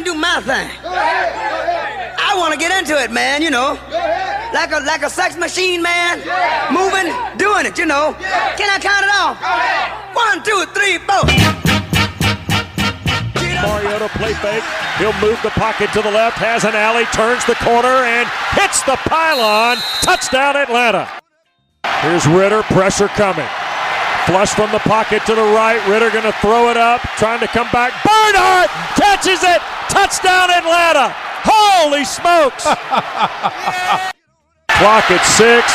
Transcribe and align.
and 0.00 0.06
do 0.06 0.14
my 0.14 0.40
thing. 0.40 0.70
I 0.82 2.34
want 2.38 2.54
to 2.54 2.58
get 2.58 2.72
into 2.72 2.96
it, 2.96 3.10
man, 3.10 3.42
you 3.42 3.50
know. 3.50 3.76
Like 4.54 4.72
a 4.72 4.80
like 4.80 5.02
a 5.02 5.10
sex 5.10 5.36
machine, 5.36 5.82
man. 5.82 6.18
Moving, 6.72 7.12
doing 7.36 7.66
it, 7.66 7.76
you 7.76 7.84
know. 7.84 8.16
Can 8.56 8.68
I 8.72 8.78
count 8.80 9.04
it 9.04 9.12
off? 9.12 9.36
One, 10.16 10.40
two, 10.42 10.64
three, 10.72 10.96
four. 11.04 11.28
Mariota 13.60 14.08
play 14.16 14.32
fake. 14.40 14.64
He'll 14.96 15.12
move 15.20 15.38
the 15.42 15.50
pocket 15.50 15.92
to 15.92 16.00
the 16.00 16.10
left, 16.10 16.38
has 16.38 16.64
an 16.64 16.74
alley, 16.74 17.04
turns 17.12 17.44
the 17.44 17.56
corner, 17.56 18.08
and 18.08 18.26
hits 18.56 18.82
the 18.84 18.96
pylon. 19.04 19.76
Touchdown, 20.00 20.56
Atlanta. 20.56 21.08
Here's 22.00 22.26
Ridder, 22.26 22.62
pressure 22.72 23.08
coming. 23.08 23.48
Flush 24.24 24.54
from 24.54 24.70
the 24.70 24.78
pocket 24.80 25.24
to 25.26 25.34
the 25.34 25.42
right. 25.42 25.80
Ridder 25.88 26.08
going 26.10 26.24
to 26.24 26.32
throw 26.40 26.70
it 26.70 26.76
up, 26.76 27.00
trying 27.18 27.40
to 27.40 27.48
come 27.48 27.68
back. 27.72 27.92
Bernhardt 28.04 28.70
catches 29.20 29.42
it. 29.44 29.60
Touchdown, 29.90 30.50
Atlanta. 30.50 31.12
Holy 31.44 32.04
smokes. 32.04 32.64
Clock 34.80 35.10
at 35.10 35.24
six, 35.36 35.68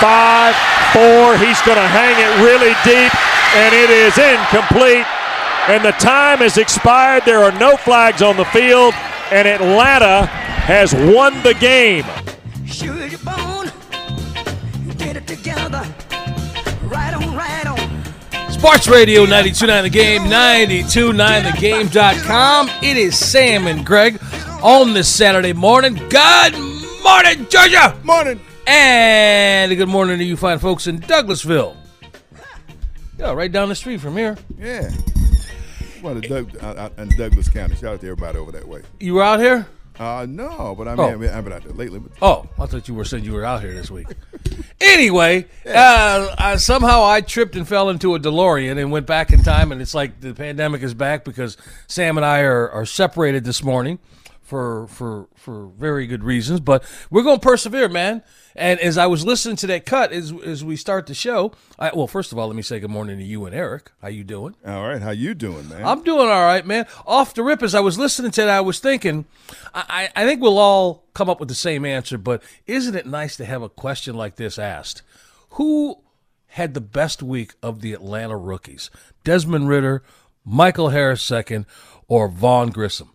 five, 0.00 0.54
four. 0.92 1.36
He's 1.38 1.60
going 1.62 1.78
to 1.78 1.88
hang 1.88 2.12
it 2.20 2.44
really 2.44 2.74
deep, 2.84 3.12
and 3.56 3.74
it 3.74 3.88
is 3.88 4.18
incomplete. 4.18 5.06
And 5.68 5.84
the 5.84 5.92
time 5.92 6.38
has 6.38 6.58
expired. 6.58 7.24
There 7.24 7.42
are 7.42 7.58
no 7.58 7.76
flags 7.76 8.22
on 8.22 8.36
the 8.36 8.44
field, 8.46 8.92
and 9.30 9.48
Atlanta 9.48 10.26
has 10.26 10.92
won 10.92 11.42
the 11.42 11.54
game. 11.54 12.04
Sure 12.66 13.06
your 13.06 13.18
bone. 13.20 13.70
Get 14.98 15.16
it 15.16 15.26
together. 15.26 15.86
Right 16.82 17.14
on, 17.14 17.22
right 17.22 17.24
on. 17.24 17.29
Sports 18.60 18.88
Radio 18.88 19.24
92.9 19.24 19.82
The 19.84 19.88
Game, 19.88 20.24
92.9thegame.com. 20.24 22.68
It 22.82 22.98
is 22.98 23.18
Sam 23.18 23.66
and 23.66 23.86
Greg 23.86 24.20
on 24.62 24.92
this 24.92 25.08
Saturday 25.08 25.54
morning. 25.54 25.94
Good 25.94 26.52
morning, 27.02 27.46
Georgia! 27.48 27.96
Morning. 28.04 28.38
And 28.66 29.74
good 29.74 29.88
morning 29.88 30.18
to 30.18 30.24
you 30.24 30.36
fine 30.36 30.58
folks 30.58 30.86
in 30.86 31.00
Douglasville. 31.00 31.74
Yeah, 33.18 33.32
right 33.32 33.50
down 33.50 33.70
the 33.70 33.74
street 33.74 34.02
from 34.02 34.18
here. 34.18 34.36
Yeah. 34.58 34.90
Well, 36.02 36.20
uh, 36.30 36.44
uh, 36.62 36.90
in 36.98 37.08
Douglas 37.16 37.48
County. 37.48 37.76
Shout 37.76 37.94
out 37.94 38.02
to 38.02 38.08
everybody 38.08 38.36
over 38.36 38.52
that 38.52 38.68
way. 38.68 38.82
You 39.00 39.14
were 39.14 39.22
out 39.22 39.40
here? 39.40 39.66
Uh, 40.00 40.24
no, 40.26 40.74
but 40.78 40.88
I 40.88 40.92
Oh. 40.92 40.96
mean, 40.96 41.12
I 41.12 41.16
mean, 41.16 41.30
I've 41.30 41.44
been 41.44 41.52
out 41.52 41.62
there 41.62 41.74
lately. 41.74 41.98
But 41.98 42.12
Oh, 42.22 42.46
I 42.58 42.64
thought 42.64 42.88
you 42.88 42.94
were 42.94 43.04
saying 43.04 43.24
you 43.24 43.34
were 43.34 43.44
out 43.44 43.60
here 43.60 43.74
this 43.74 43.90
week. 43.90 44.06
anyway, 44.80 45.44
uh, 45.66 46.34
uh, 46.38 46.56
somehow 46.56 47.04
I 47.04 47.20
tripped 47.20 47.54
and 47.54 47.68
fell 47.68 47.90
into 47.90 48.14
a 48.14 48.18
DeLorean 48.18 48.78
and 48.80 48.90
went 48.90 49.06
back 49.06 49.30
in 49.30 49.42
time, 49.42 49.72
and 49.72 49.80
it's 49.82 49.92
like 49.94 50.20
the 50.20 50.32
pandemic 50.32 50.82
is 50.82 50.94
back 50.94 51.22
because 51.22 51.58
Sam 51.86 52.16
and 52.16 52.24
I 52.24 52.40
are, 52.40 52.70
are 52.70 52.86
separated 52.86 53.44
this 53.44 53.62
morning 53.62 53.98
for 54.50 54.88
for 54.88 55.28
for 55.36 55.68
very 55.68 56.08
good 56.08 56.24
reasons. 56.24 56.58
But 56.58 56.84
we're 57.08 57.22
going 57.22 57.38
to 57.38 57.46
persevere, 57.46 57.88
man. 57.88 58.24
And 58.56 58.80
as 58.80 58.98
I 58.98 59.06
was 59.06 59.24
listening 59.24 59.54
to 59.56 59.68
that 59.68 59.86
cut, 59.86 60.10
as 60.10 60.32
as 60.44 60.64
we 60.64 60.74
start 60.74 61.06
the 61.06 61.14
show, 61.14 61.52
I, 61.78 61.92
well, 61.94 62.08
first 62.08 62.32
of 62.32 62.38
all, 62.38 62.48
let 62.48 62.56
me 62.56 62.62
say 62.62 62.80
good 62.80 62.90
morning 62.90 63.18
to 63.18 63.24
you 63.24 63.46
and 63.46 63.54
Eric. 63.54 63.92
How 64.02 64.08
you 64.08 64.24
doing? 64.24 64.56
all 64.66 64.88
right, 64.88 65.00
how 65.00 65.12
you 65.12 65.34
doing, 65.34 65.68
man? 65.68 65.84
I'm 65.86 66.02
doing 66.02 66.28
all 66.28 66.44
right, 66.44 66.66
man. 66.66 66.86
Off 67.06 67.32
the 67.32 67.44
rip, 67.44 67.62
as 67.62 67.76
I 67.76 67.80
was 67.80 67.96
listening 67.96 68.32
to 68.32 68.40
that, 68.42 68.50
I 68.50 68.60
was 68.60 68.80
thinking, 68.80 69.24
I, 69.72 70.10
I 70.16 70.22
I 70.22 70.26
think 70.26 70.42
we'll 70.42 70.58
all 70.58 71.04
come 71.14 71.30
up 71.30 71.38
with 71.38 71.48
the 71.48 71.54
same 71.54 71.84
answer, 71.84 72.18
but 72.18 72.42
isn't 72.66 72.96
it 72.96 73.06
nice 73.06 73.36
to 73.36 73.44
have 73.44 73.62
a 73.62 73.68
question 73.68 74.16
like 74.16 74.34
this 74.34 74.58
asked? 74.58 75.02
Who 75.50 76.00
had 76.48 76.74
the 76.74 76.80
best 76.80 77.22
week 77.22 77.54
of 77.62 77.82
the 77.82 77.92
Atlanta 77.92 78.36
rookies? 78.36 78.90
Desmond 79.22 79.68
Ridder, 79.68 80.02
Michael 80.44 80.88
Harris 80.88 81.22
second, 81.22 81.66
or 82.08 82.26
Vaughn 82.26 82.70
Grissom? 82.70 83.10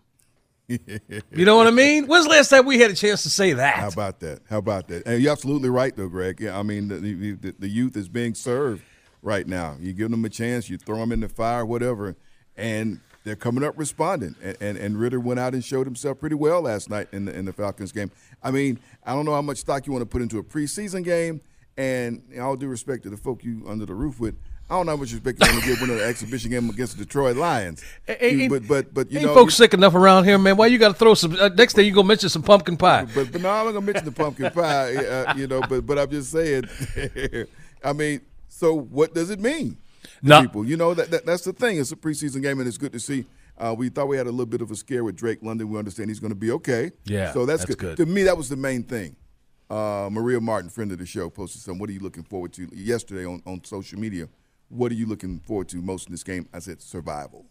You 0.68 1.44
know 1.44 1.56
what 1.56 1.66
I 1.66 1.70
mean? 1.70 2.06
When's 2.06 2.24
the 2.24 2.30
last 2.30 2.48
time 2.48 2.66
we 2.66 2.80
had 2.80 2.90
a 2.90 2.94
chance 2.94 3.22
to 3.22 3.30
say 3.30 3.52
that? 3.52 3.76
How 3.76 3.88
about 3.88 4.20
that? 4.20 4.40
How 4.48 4.58
about 4.58 4.88
that? 4.88 5.06
And 5.06 5.22
you're 5.22 5.32
absolutely 5.32 5.68
right, 5.68 5.94
though, 5.94 6.08
Greg. 6.08 6.40
Yeah, 6.40 6.58
I 6.58 6.62
mean, 6.62 6.88
the, 6.88 6.98
the, 7.34 7.54
the, 7.58 7.68
youth 7.68 7.96
is 7.96 8.08
being 8.08 8.34
served 8.34 8.82
right 9.22 9.46
now. 9.46 9.76
You 9.78 9.92
give 9.92 10.10
them 10.10 10.24
a 10.24 10.28
chance, 10.28 10.68
you 10.68 10.76
throw 10.76 10.98
them 10.98 11.12
in 11.12 11.20
the 11.20 11.28
fire, 11.28 11.64
whatever, 11.64 12.16
and 12.56 13.00
they're 13.22 13.36
coming 13.36 13.62
up 13.62 13.74
responding. 13.76 14.34
And, 14.42 14.56
and, 14.60 14.78
and 14.78 14.98
Ridder 14.98 15.20
went 15.20 15.38
out 15.38 15.54
and 15.54 15.64
showed 15.64 15.86
himself 15.86 16.18
pretty 16.18 16.36
well 16.36 16.62
last 16.62 16.90
night 16.90 17.08
in 17.12 17.26
the, 17.26 17.36
in 17.36 17.44
the 17.44 17.52
Falcons 17.52 17.92
game. 17.92 18.10
I 18.42 18.50
mean, 18.50 18.80
I 19.04 19.12
don't 19.12 19.24
know 19.24 19.34
how 19.34 19.42
much 19.42 19.58
stock 19.58 19.86
you 19.86 19.92
want 19.92 20.02
to 20.02 20.06
put 20.06 20.22
into 20.22 20.38
a 20.38 20.42
preseason 20.42 21.04
game, 21.04 21.40
and 21.76 22.22
all 22.40 22.56
due 22.56 22.68
respect 22.68 23.04
to 23.04 23.10
the 23.10 23.16
folk 23.16 23.44
you 23.44 23.64
under 23.68 23.86
the 23.86 23.94
roof 23.94 24.18
with, 24.18 24.34
I 24.68 24.74
don't 24.74 24.86
know 24.86 24.92
how 24.92 24.96
much 24.96 25.12
respect 25.12 25.38
you 25.40 25.48
want 25.52 25.62
to 25.62 25.68
give 25.70 25.80
winning 25.80 25.96
an 25.98 26.02
exhibition 26.04 26.50
game 26.50 26.68
against 26.68 26.98
the 26.98 27.04
Detroit 27.04 27.36
Lions. 27.36 27.84
Ain't- 28.08 28.38
You- 28.38 28.48
but 28.50 28.66
but 28.66 28.92
but 28.94 29.10
you 29.12 29.18
Ain't 29.20 29.28
know, 29.28 29.34
folks 29.34 29.54
sick 29.54 29.74
enough 29.74 29.94
around 29.94 30.24
here, 30.24 30.38
man? 30.38 30.56
Why 30.56 30.66
you 30.66 30.78
got 30.78 30.88
to 30.88 30.94
throw 30.94 31.14
some? 31.14 31.36
Uh, 31.38 31.48
next 31.50 31.74
day 31.74 31.82
you 31.82 31.92
gonna 31.92 32.08
mention 32.08 32.28
some 32.28 32.42
pumpkin 32.42 32.76
pie? 32.76 33.04
but 33.14 33.30
but 33.30 33.40
no, 33.40 33.48
I'm 33.50 33.66
not 33.66 33.72
gonna 33.72 33.80
mention 33.86 34.04
the 34.04 34.12
pumpkin 34.12 34.50
pie, 34.50 34.96
uh, 34.96 35.34
you 35.36 35.46
know. 35.46 35.60
But 35.60 35.86
but 35.86 35.98
I'm 35.98 36.10
just 36.10 36.30
saying. 36.32 36.64
I 37.84 37.92
mean, 37.92 38.20
so 38.48 38.74
what 38.74 39.14
does 39.14 39.30
it 39.30 39.38
mean? 39.40 39.76
to 40.02 40.08
No. 40.28 40.40
people, 40.42 40.64
you 40.66 40.76
know 40.76 40.94
that, 40.94 41.10
that 41.10 41.26
that's 41.26 41.44
the 41.44 41.52
thing. 41.52 41.78
It's 41.78 41.92
a 41.92 41.96
preseason 41.96 42.42
game, 42.42 42.58
and 42.58 42.66
it's 42.66 42.78
good 42.78 42.92
to 42.92 43.00
see. 43.00 43.24
Uh, 43.58 43.74
we 43.76 43.88
thought 43.88 44.06
we 44.08 44.16
had 44.16 44.26
a 44.26 44.30
little 44.30 44.46
bit 44.46 44.60
of 44.62 44.70
a 44.70 44.76
scare 44.76 45.04
with 45.04 45.16
Drake 45.16 45.38
London. 45.42 45.70
We 45.70 45.78
understand 45.78 46.10
he's 46.10 46.20
going 46.20 46.30
to 46.32 46.34
be 46.36 46.50
okay. 46.52 46.90
Yeah, 47.04 47.32
so 47.32 47.46
that's, 47.46 47.62
that's 47.64 47.74
good. 47.76 47.96
good. 47.96 48.06
To 48.06 48.12
me, 48.12 48.24
that 48.24 48.36
was 48.36 48.48
the 48.50 48.56
main 48.56 48.82
thing. 48.82 49.16
Uh, 49.70 50.08
Maria 50.12 50.40
Martin, 50.40 50.68
friend 50.70 50.92
of 50.92 50.98
the 50.98 51.06
show, 51.06 51.30
posted 51.30 51.62
some. 51.62 51.78
What 51.78 51.88
are 51.88 51.92
you 51.92 52.00
looking 52.00 52.22
forward 52.22 52.52
to 52.54 52.68
yesterday 52.74 53.24
on, 53.24 53.42
on 53.46 53.64
social 53.64 53.98
media? 53.98 54.28
What 54.68 54.90
are 54.92 54.94
you 54.96 55.06
looking 55.06 55.40
forward 55.40 55.68
to 55.70 55.76
most 55.82 56.08
in 56.08 56.12
this 56.12 56.24
game? 56.24 56.48
I 56.52 56.58
said 56.58 56.82
survival. 56.82 57.46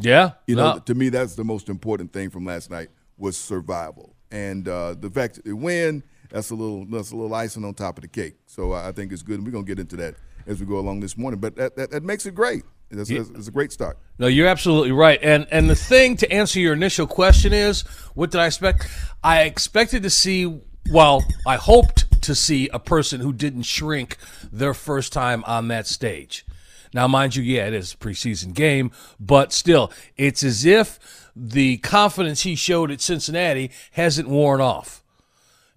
Yeah, 0.00 0.32
You 0.46 0.56
know, 0.56 0.74
No. 0.74 0.78
to 0.80 0.94
me, 0.94 1.08
that's 1.08 1.34
the 1.36 1.44
most 1.44 1.68
important 1.68 2.12
thing 2.12 2.28
from 2.30 2.44
last 2.44 2.68
night 2.70 2.88
was 3.16 3.36
survival, 3.36 4.16
and 4.32 4.66
uh, 4.68 4.94
the 4.98 5.08
fact 5.10 5.36
that 5.36 5.44
they 5.44 5.52
win. 5.52 6.02
That's 6.30 6.50
a 6.50 6.54
little 6.56 6.84
that's 6.86 7.12
a 7.12 7.16
little 7.16 7.32
icing 7.32 7.64
on 7.64 7.74
top 7.74 7.96
of 7.98 8.02
the 8.02 8.08
cake. 8.08 8.34
So 8.46 8.72
I 8.72 8.90
think 8.90 9.12
it's 9.12 9.22
good, 9.22 9.36
and 9.36 9.46
we're 9.46 9.52
gonna 9.52 9.64
get 9.64 9.78
into 9.78 9.94
that 9.96 10.16
as 10.48 10.58
we 10.58 10.66
go 10.66 10.78
along 10.78 10.98
this 10.98 11.16
morning. 11.16 11.38
But 11.38 11.54
that 11.56 11.76
that, 11.76 11.90
that 11.92 12.02
makes 12.02 12.26
it 12.26 12.34
great. 12.34 12.64
It's, 12.90 13.08
it's, 13.10 13.30
it's 13.30 13.46
a 13.48 13.50
great 13.52 13.70
start. 13.72 13.98
No, 14.18 14.26
you're 14.26 14.48
absolutely 14.48 14.90
right. 14.90 15.20
And 15.22 15.46
and 15.52 15.70
the 15.70 15.76
thing 15.76 16.16
to 16.16 16.32
answer 16.32 16.58
your 16.58 16.72
initial 16.72 17.06
question 17.06 17.52
is, 17.52 17.82
what 18.14 18.32
did 18.32 18.40
I 18.40 18.46
expect? 18.46 18.88
I 19.22 19.42
expected 19.42 20.02
to 20.02 20.10
see. 20.10 20.60
Well, 20.90 21.24
I 21.46 21.54
hoped 21.56 22.03
to 22.24 22.34
see 22.34 22.68
a 22.68 22.78
person 22.78 23.20
who 23.20 23.32
didn't 23.32 23.62
shrink 23.62 24.16
their 24.52 24.74
first 24.74 25.12
time 25.12 25.44
on 25.46 25.68
that 25.68 25.86
stage. 25.86 26.44
Now, 26.92 27.08
mind 27.08 27.34
you, 27.34 27.42
yeah, 27.42 27.66
it 27.66 27.74
is 27.74 27.92
a 27.92 27.96
preseason 27.96 28.54
game, 28.54 28.92
but 29.18 29.52
still, 29.52 29.90
it's 30.16 30.44
as 30.44 30.64
if 30.64 31.30
the 31.34 31.78
confidence 31.78 32.42
he 32.42 32.54
showed 32.54 32.90
at 32.90 33.00
Cincinnati 33.00 33.72
hasn't 33.92 34.28
worn 34.28 34.60
off. 34.60 35.02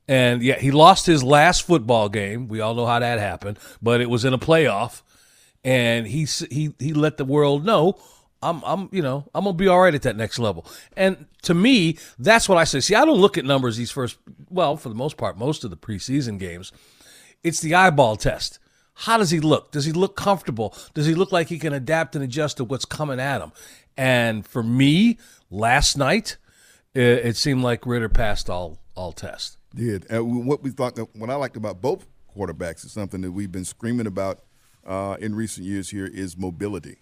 And 0.07 0.41
yeah, 0.41 0.59
he 0.59 0.71
lost 0.71 1.05
his 1.05 1.23
last 1.23 1.63
football 1.63 2.07
game. 2.07 2.47
We 2.47 2.61
all 2.61 2.75
know 2.75 2.85
how 2.85 2.99
that 2.99 3.19
happened, 3.19 3.59
but 3.81 3.99
it 3.99 4.09
was 4.09 4.23
in 4.25 4.33
a 4.33 4.37
playoff, 4.37 5.01
and 5.63 6.07
he 6.07 6.25
he 6.49 6.73
he 6.79 6.93
let 6.93 7.17
the 7.17 7.25
world 7.25 7.65
know 7.65 7.99
I'm 8.41 8.63
I'm 8.63 8.89
you 8.91 9.01
know 9.01 9.29
I'm 9.33 9.43
gonna 9.43 9.55
be 9.55 9.67
all 9.67 9.79
right 9.79 9.95
at 9.95 10.03
that 10.03 10.15
next 10.15 10.39
level. 10.39 10.65
And 10.95 11.25
to 11.43 11.53
me, 11.53 11.97
that's 12.19 12.47
what 12.47 12.57
I 12.57 12.63
say. 12.63 12.79
See, 12.79 12.95
I 12.95 13.05
don't 13.05 13.19
look 13.19 13.37
at 13.37 13.45
numbers 13.45 13.77
these 13.77 13.91
first. 13.91 14.17
Well, 14.49 14.77
for 14.77 14.89
the 14.89 14.95
most 14.95 15.17
part, 15.17 15.37
most 15.37 15.63
of 15.63 15.69
the 15.69 15.77
preseason 15.77 16.39
games, 16.39 16.71
it's 17.43 17.61
the 17.61 17.75
eyeball 17.75 18.15
test. 18.15 18.59
How 19.01 19.17
does 19.17 19.29
he 19.29 19.39
look? 19.39 19.71
Does 19.71 19.85
he 19.85 19.91
look 19.91 20.15
comfortable? 20.15 20.75
Does 20.93 21.05
he 21.05 21.13
look 21.13 21.31
like 21.31 21.49
he 21.49 21.59
can 21.59 21.73
adapt 21.73 22.15
and 22.15 22.23
adjust 22.23 22.57
to 22.57 22.63
what's 22.63 22.85
coming 22.85 23.19
at 23.19 23.41
him? 23.41 23.51
And 23.95 24.45
for 24.45 24.63
me, 24.63 25.17
last 25.51 25.97
night, 25.97 26.37
it, 26.93 27.01
it 27.01 27.37
seemed 27.37 27.63
like 27.63 27.85
Ridder 27.85 28.09
passed 28.09 28.49
all 28.49 28.79
all 28.95 29.11
tests. 29.11 29.57
Did 29.75 30.05
and 30.09 30.47
what 30.47 30.63
we 30.63 30.71
thought 30.71 30.97
what 31.13 31.29
I 31.29 31.35
liked 31.35 31.57
about 31.57 31.81
both 31.81 32.07
quarterbacks 32.35 32.85
is 32.85 32.91
something 32.91 33.21
that 33.21 33.31
we've 33.31 33.51
been 33.51 33.65
screaming 33.65 34.07
about 34.07 34.39
uh, 34.85 35.17
in 35.19 35.35
recent 35.35 35.65
years. 35.65 35.89
Here 35.89 36.07
is 36.07 36.37
mobility, 36.37 36.97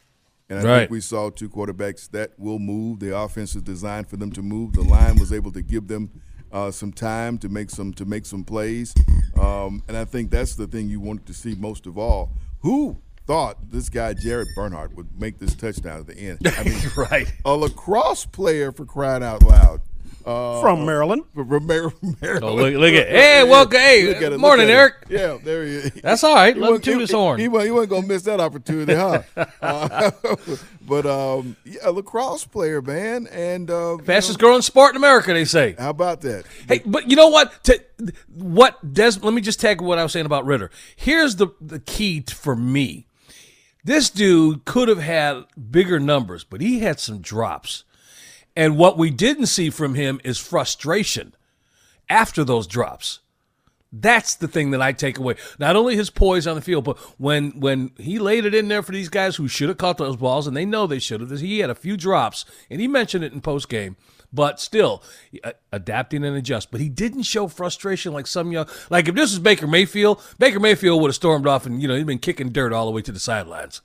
and 0.49 0.59
I 0.59 0.63
Right. 0.63 0.79
think 0.81 0.91
we 0.91 1.01
saw 1.01 1.29
two 1.29 1.49
quarterbacks 1.49 2.09
that 2.11 2.31
will 2.37 2.59
move. 2.59 2.99
The 2.99 3.17
offense 3.17 3.55
is 3.55 3.61
designed 3.61 4.07
for 4.07 4.17
them 4.17 4.31
to 4.33 4.41
move. 4.41 4.73
The 4.73 4.81
line 4.83 5.17
was 5.17 5.31
able 5.33 5.51
to 5.53 5.61
give 5.61 5.87
them 5.87 6.09
uh, 6.51 6.71
some 6.71 6.91
time 6.93 7.37
to 7.39 7.49
make 7.49 7.69
some 7.69 7.93
to 7.93 8.05
make 8.05 8.25
some 8.25 8.43
plays, 8.43 8.93
um, 9.39 9.83
and 9.87 9.97
I 9.97 10.05
think 10.05 10.31
that's 10.31 10.55
the 10.55 10.67
thing 10.67 10.87
you 10.89 10.99
wanted 10.99 11.25
to 11.27 11.33
see 11.33 11.55
most 11.55 11.85
of 11.85 11.97
all. 11.97 12.31
Who 12.59 12.97
thought 13.27 13.71
this 13.71 13.89
guy 13.89 14.13
Jared 14.13 14.47
Bernhardt 14.55 14.95
would 14.95 15.19
make 15.19 15.39
this 15.39 15.55
touchdown 15.55 15.99
at 16.01 16.07
the 16.07 16.15
end? 16.17 16.39
I 16.45 16.63
mean, 16.65 16.79
right. 16.95 17.33
a 17.43 17.55
lacrosse 17.55 18.25
player 18.25 18.71
for 18.71 18.85
crying 18.85 19.23
out 19.23 19.43
loud. 19.43 19.81
Uh, 20.25 20.59
From 20.59 20.85
Maryland. 20.87 21.23
from 21.35 21.67
Maryland. 21.67 22.17
Oh, 22.41 22.55
look- 22.55 22.73
look 22.73 22.93
at- 22.95 23.07
hey, 23.09 23.43
welcome- 23.43 23.79
hey, 23.79 24.07
Look 24.07 24.17
at 24.17 24.23
it, 24.23 24.29
look 24.31 24.39
morning, 24.41 24.65
at 24.65 24.71
it. 24.71 24.73
Eric. 24.73 24.93
Yeah, 25.07 25.37
there 25.43 25.63
he 25.63 25.71
is. 25.75 25.91
That's 26.01 26.23
all 26.23 26.33
right. 26.33 26.55
He 26.55 26.59
Let 26.59 26.67
him 26.67 26.71
wasn't- 26.73 26.83
toot 26.85 27.01
his 27.01 27.11
horn. 27.11 27.39
He, 27.39 27.47
wasn't- 27.47 27.65
he 27.67 27.71
wasn't 27.71 27.89
gonna 27.91 28.07
miss 28.07 28.23
that 28.23 28.39
opportunity, 28.39 28.95
huh? 28.95 29.21
Uh, 29.61 30.11
but 30.87 31.05
um, 31.05 31.55
yeah, 31.63 31.87
lacrosse 31.89 32.43
player, 32.45 32.81
man, 32.81 33.27
and 33.27 33.69
uh, 33.71 33.97
you 33.99 34.03
Fastest 34.03 34.39
know, 34.39 34.47
growing 34.47 34.61
sport 34.61 34.91
in 34.91 34.97
America, 34.97 35.33
they 35.33 35.45
say. 35.45 35.75
How 35.77 35.89
about 35.91 36.21
that? 36.21 36.45
Hey, 36.67 36.81
but 36.85 37.09
you 37.09 37.15
know 37.15 37.29
what? 37.29 37.63
To, 37.65 37.79
what 38.35 38.93
Des? 38.93 39.11
Let 39.21 39.33
me 39.33 39.41
just 39.41 39.59
tag 39.59 39.79
what 39.81 39.97
I 39.99 40.03
was 40.03 40.11
saying 40.11 40.25
about 40.25 40.45
Ridder. 40.45 40.69
Here's 40.95 41.35
the 41.37 41.47
the 41.61 41.79
key 41.79 42.21
t- 42.21 42.33
for 42.33 42.55
me. 42.55 43.07
This 43.83 44.09
dude 44.09 44.65
could 44.65 44.87
have 44.87 44.99
had 44.99 45.45
bigger 45.71 45.99
numbers, 45.99 46.43
but 46.43 46.61
he 46.61 46.79
had 46.79 46.99
some 46.99 47.19
drops. 47.21 47.83
And 48.55 48.77
what 48.77 48.97
we 48.97 49.09
didn't 49.09 49.47
see 49.47 49.69
from 49.69 49.95
him 49.95 50.21
is 50.23 50.37
frustration 50.37 51.35
after 52.09 52.43
those 52.43 52.67
drops. 52.67 53.19
That's 53.91 54.35
the 54.35 54.47
thing 54.47 54.71
that 54.71 54.81
I 54.81 54.91
take 54.91 55.17
away. 55.17 55.35
Not 55.57 55.75
only 55.75 55.95
his 55.95 56.09
poise 56.09 56.47
on 56.47 56.55
the 56.55 56.61
field, 56.61 56.83
but 56.83 56.97
when 57.19 57.51
when 57.59 57.91
he 57.97 58.19
laid 58.19 58.45
it 58.45 58.53
in 58.53 58.67
there 58.67 58.83
for 58.83 58.91
these 58.91 59.07
guys 59.07 59.37
who 59.37 59.47
should 59.47 59.69
have 59.69 59.77
caught 59.77 59.97
those 59.97 60.17
balls, 60.17 60.47
and 60.47 60.57
they 60.57 60.65
know 60.65 60.85
they 60.85 60.99
should 60.99 61.21
have. 61.21 61.39
He 61.39 61.59
had 61.59 61.69
a 61.69 61.75
few 61.75 61.95
drops, 61.95 62.43
and 62.69 62.81
he 62.81 62.87
mentioned 62.87 63.23
it 63.23 63.31
in 63.31 63.39
post 63.39 63.69
game. 63.69 63.95
But 64.33 64.59
still, 64.59 65.01
uh, 65.45 65.53
adapting 65.71 66.25
and 66.25 66.35
adjust. 66.35 66.71
But 66.71 66.81
he 66.81 66.89
didn't 66.89 67.23
show 67.23 67.47
frustration 67.47 68.11
like 68.11 68.27
some 68.27 68.51
young. 68.51 68.67
Like 68.89 69.07
if 69.07 69.15
this 69.15 69.31
was 69.31 69.39
Baker 69.39 69.67
Mayfield, 69.67 70.21
Baker 70.39 70.59
Mayfield 70.59 71.01
would 71.01 71.09
have 71.09 71.15
stormed 71.15 71.47
off, 71.47 71.65
and 71.65 71.81
you 71.81 71.87
know 71.87 71.95
he'd 71.95 72.05
been 72.05 72.19
kicking 72.19 72.49
dirt 72.49 72.73
all 72.73 72.85
the 72.85 72.91
way 72.91 73.01
to 73.01 73.13
the 73.13 73.19
sidelines. 73.19 73.81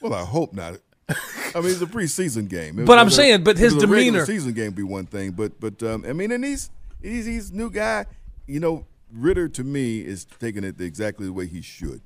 Well, 0.00 0.14
I 0.14 0.24
hope 0.24 0.54
not. 0.54 0.78
I 1.54 1.60
mean, 1.60 1.70
it's 1.70 1.82
a 1.82 1.86
preseason 1.86 2.48
game. 2.48 2.78
It 2.78 2.86
But 2.86 2.98
I'm 2.98 3.10
saying, 3.10 3.44
but 3.44 3.58
his 3.58 3.74
was 3.74 3.84
a 3.84 3.86
regular 3.86 4.20
demeanor- 4.20 4.26
season 4.26 4.52
game 4.52 4.72
be 4.72 4.82
one 4.82 5.06
thing, 5.06 5.32
but 5.32 5.58
but 5.60 5.82
um, 5.82 6.04
I 6.06 6.12
mean, 6.12 6.30
and 6.32 6.44
he's 6.44 6.70
he's 7.02 7.26
he's 7.26 7.52
new 7.52 7.70
guy. 7.70 8.06
You 8.46 8.60
know, 8.60 8.86
Ridder 9.12 9.48
to 9.48 9.64
me 9.64 10.00
is 10.00 10.24
taking 10.24 10.64
it 10.64 10.80
exactly 10.80 11.26
the 11.26 11.32
way 11.32 11.46
he 11.46 11.62
should. 11.62 12.00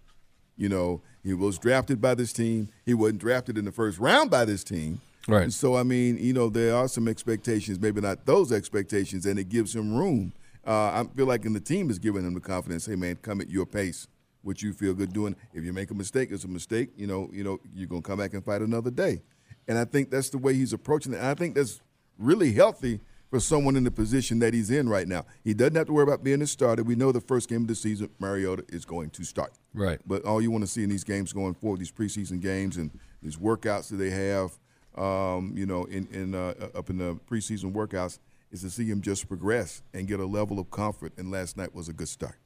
You 0.57 0.69
know, 0.69 1.03
he 1.23 1.35
was 1.35 1.59
drafted 1.59 2.01
by 2.01 2.15
this 2.15 2.33
team. 2.33 2.69
He 2.87 2.95
wasn't 2.95 3.21
drafted 3.21 3.59
in 3.59 3.65
the 3.65 3.73
first 3.73 3.99
round 3.99 4.31
by 4.31 4.45
this 4.45 4.63
team. 4.65 5.01
Right. 5.27 5.45
And 5.45 5.55
so 5.55 5.77
I 5.77 5.83
mean, 5.83 6.19
you 6.19 6.33
know, 6.33 6.49
there 6.49 6.75
are 6.75 6.89
some 6.89 7.09
expectations, 7.09 7.81
maybe 7.81 8.01
not 8.01 8.27
those 8.27 8.53
expectations, 8.53 9.27
and 9.27 9.39
it 9.39 9.49
gives 9.49 9.75
him 9.75 9.95
room. 9.95 10.33
Uh, 10.67 11.05
I 11.05 11.05
feel 11.15 11.27
like, 11.27 11.45
and 11.45 11.55
the 11.55 11.61
team 11.61 11.91
is 11.91 11.99
giving 11.99 12.25
him 12.25 12.33
the 12.33 12.41
confidence. 12.41 12.87
Hey, 12.87 12.97
man, 12.97 13.17
come 13.17 13.41
at 13.43 13.51
your 13.51 13.67
pace. 13.67 14.07
What 14.45 14.63
you 14.63 14.73
feel 14.73 14.95
good 14.95 15.13
doing. 15.13 15.35
If 15.53 15.65
you 15.65 15.73
make 15.73 15.91
a 15.91 15.95
mistake, 15.95 16.29
it's 16.31 16.45
a 16.45 16.49
mistake. 16.49 16.91
You 16.97 17.09
know, 17.09 17.29
you 17.33 17.43
know, 17.43 17.59
you're 17.75 17.89
gonna 17.89 18.03
come 18.03 18.19
back 18.19 18.35
and 18.35 18.45
fight 18.45 18.63
another 18.63 18.91
day. 18.91 19.23
And 19.67 19.79
I 19.79 19.85
think 19.85 20.11
that's 20.11 20.31
the 20.31 20.39
way 20.39 20.55
he's 20.55 20.73
approaching 20.73 21.13
it. 21.13 21.17
And 21.17 21.27
I 21.27 21.35
think 21.35 21.55
that's 21.55 21.81
really 22.19 22.53
healthy 22.53 23.01
for 23.31 23.41
someone 23.41 23.75
in 23.75 23.83
the 23.83 23.91
position 23.91 24.39
that 24.39 24.55
he's 24.55 24.71
in 24.71 24.89
right 24.89 25.09
now. 25.09 25.25
He 25.43 25.55
doesn't 25.55 25.75
have 25.75 25.87
to 25.87 25.93
worry 25.93 26.05
about 26.05 26.23
being 26.23 26.41
a 26.43 26.47
starter. 26.47 26.85
We 26.85 26.95
know 26.95 27.11
the 27.11 27.21
first 27.21 27.49
game 27.49 27.63
of 27.63 27.67
the 27.67 27.75
season, 27.75 28.11
Mariota 28.21 28.65
is 28.69 28.85
going 28.85 29.11
to 29.11 29.25
start. 29.25 29.53
Right. 29.73 29.99
But 30.07 30.25
all 30.25 30.41
you 30.41 30.53
want 30.53 30.63
to 30.63 30.69
see 30.69 30.85
in 30.85 30.91
these 30.91 31.03
games 31.03 31.33
going 31.33 31.55
forward, 31.55 31.81
these 31.81 31.91
preseason 31.91 32.41
games 32.41 32.77
and 32.77 32.91
these 33.23 33.37
workouts 33.37 33.89
that 33.89 33.97
they 33.97 34.11
have, 34.11 34.57
um, 34.97 35.53
you 35.57 35.67
know, 35.67 35.85
in, 35.87 36.07
in 36.13 36.35
uh, 36.35 36.55
up 36.77 36.91
in 36.91 36.99
the 36.99 37.17
preseason 37.29 37.73
workouts, 37.73 38.21
is 38.53 38.61
to 38.61 38.71
see 38.71 38.85
him 38.85 39.01
just 39.01 39.27
progress 39.27 39.83
and 39.93 40.07
get 40.07 40.21
a 40.21 40.27
level 40.27 40.61
of 40.61 40.71
comfort. 40.71 41.13
And 41.17 41.33
last 41.33 41.57
night 41.57 41.75
was 41.75 41.89
a 41.89 41.93
good 41.93 42.09
start. 42.09 42.37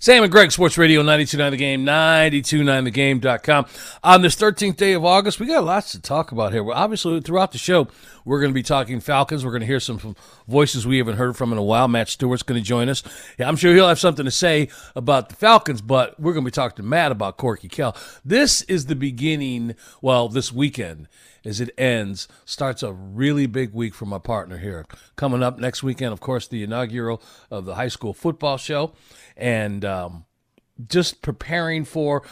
Sam 0.00 0.22
and 0.22 0.30
Greg, 0.30 0.52
Sports 0.52 0.78
Radio 0.78 1.00
929 1.00 1.50
The 1.50 1.56
Game, 1.56 1.84
929thegame.com. 1.84 3.66
On 4.04 4.22
this 4.22 4.36
13th 4.36 4.76
day 4.76 4.92
of 4.92 5.04
August, 5.04 5.40
we 5.40 5.46
got 5.46 5.64
lots 5.64 5.90
to 5.90 6.00
talk 6.00 6.30
about 6.30 6.52
here. 6.52 6.62
Well, 6.62 6.78
obviously, 6.78 7.20
throughout 7.20 7.50
the 7.50 7.58
show, 7.58 7.88
we're 8.24 8.38
going 8.38 8.52
to 8.52 8.54
be 8.54 8.62
talking 8.62 9.00
Falcons. 9.00 9.44
We're 9.44 9.50
going 9.50 9.62
to 9.62 9.66
hear 9.66 9.80
some 9.80 10.14
voices 10.46 10.86
we 10.86 10.98
haven't 10.98 11.16
heard 11.16 11.36
from 11.36 11.50
in 11.50 11.58
a 11.58 11.64
while. 11.64 11.88
Matt 11.88 12.08
Stewart's 12.08 12.44
going 12.44 12.60
to 12.60 12.64
join 12.64 12.88
us. 12.88 13.02
Yeah, 13.38 13.48
I'm 13.48 13.56
sure 13.56 13.74
he'll 13.74 13.88
have 13.88 13.98
something 13.98 14.24
to 14.24 14.30
say 14.30 14.68
about 14.94 15.30
the 15.30 15.34
Falcons, 15.34 15.82
but 15.82 16.18
we're 16.20 16.32
going 16.32 16.44
to 16.44 16.48
be 16.48 16.54
talking 16.54 16.76
to 16.76 16.84
Matt 16.84 17.10
about 17.10 17.36
Corky 17.36 17.68
Kell. 17.68 17.96
This 18.24 18.62
is 18.62 18.86
the 18.86 18.94
beginning, 18.94 19.74
well, 20.00 20.28
this 20.28 20.52
weekend 20.52 21.08
as 21.44 21.60
it 21.60 21.70
ends 21.78 22.28
starts 22.44 22.82
a 22.82 22.92
really 22.92 23.46
big 23.46 23.72
week 23.72 23.94
for 23.94 24.06
my 24.06 24.18
partner 24.18 24.58
here. 24.58 24.84
Coming 25.16 25.42
up 25.42 25.58
next 25.58 25.82
weekend, 25.82 26.12
of 26.12 26.20
course, 26.20 26.46
the 26.46 26.62
inaugural 26.62 27.22
of 27.50 27.64
the 27.64 27.74
high 27.74 27.88
school 27.88 28.12
football 28.12 28.58
show, 28.58 28.92
and 29.36 29.84
um, 29.88 30.24
just 30.86 31.22
preparing 31.22 31.84
for 31.84 32.22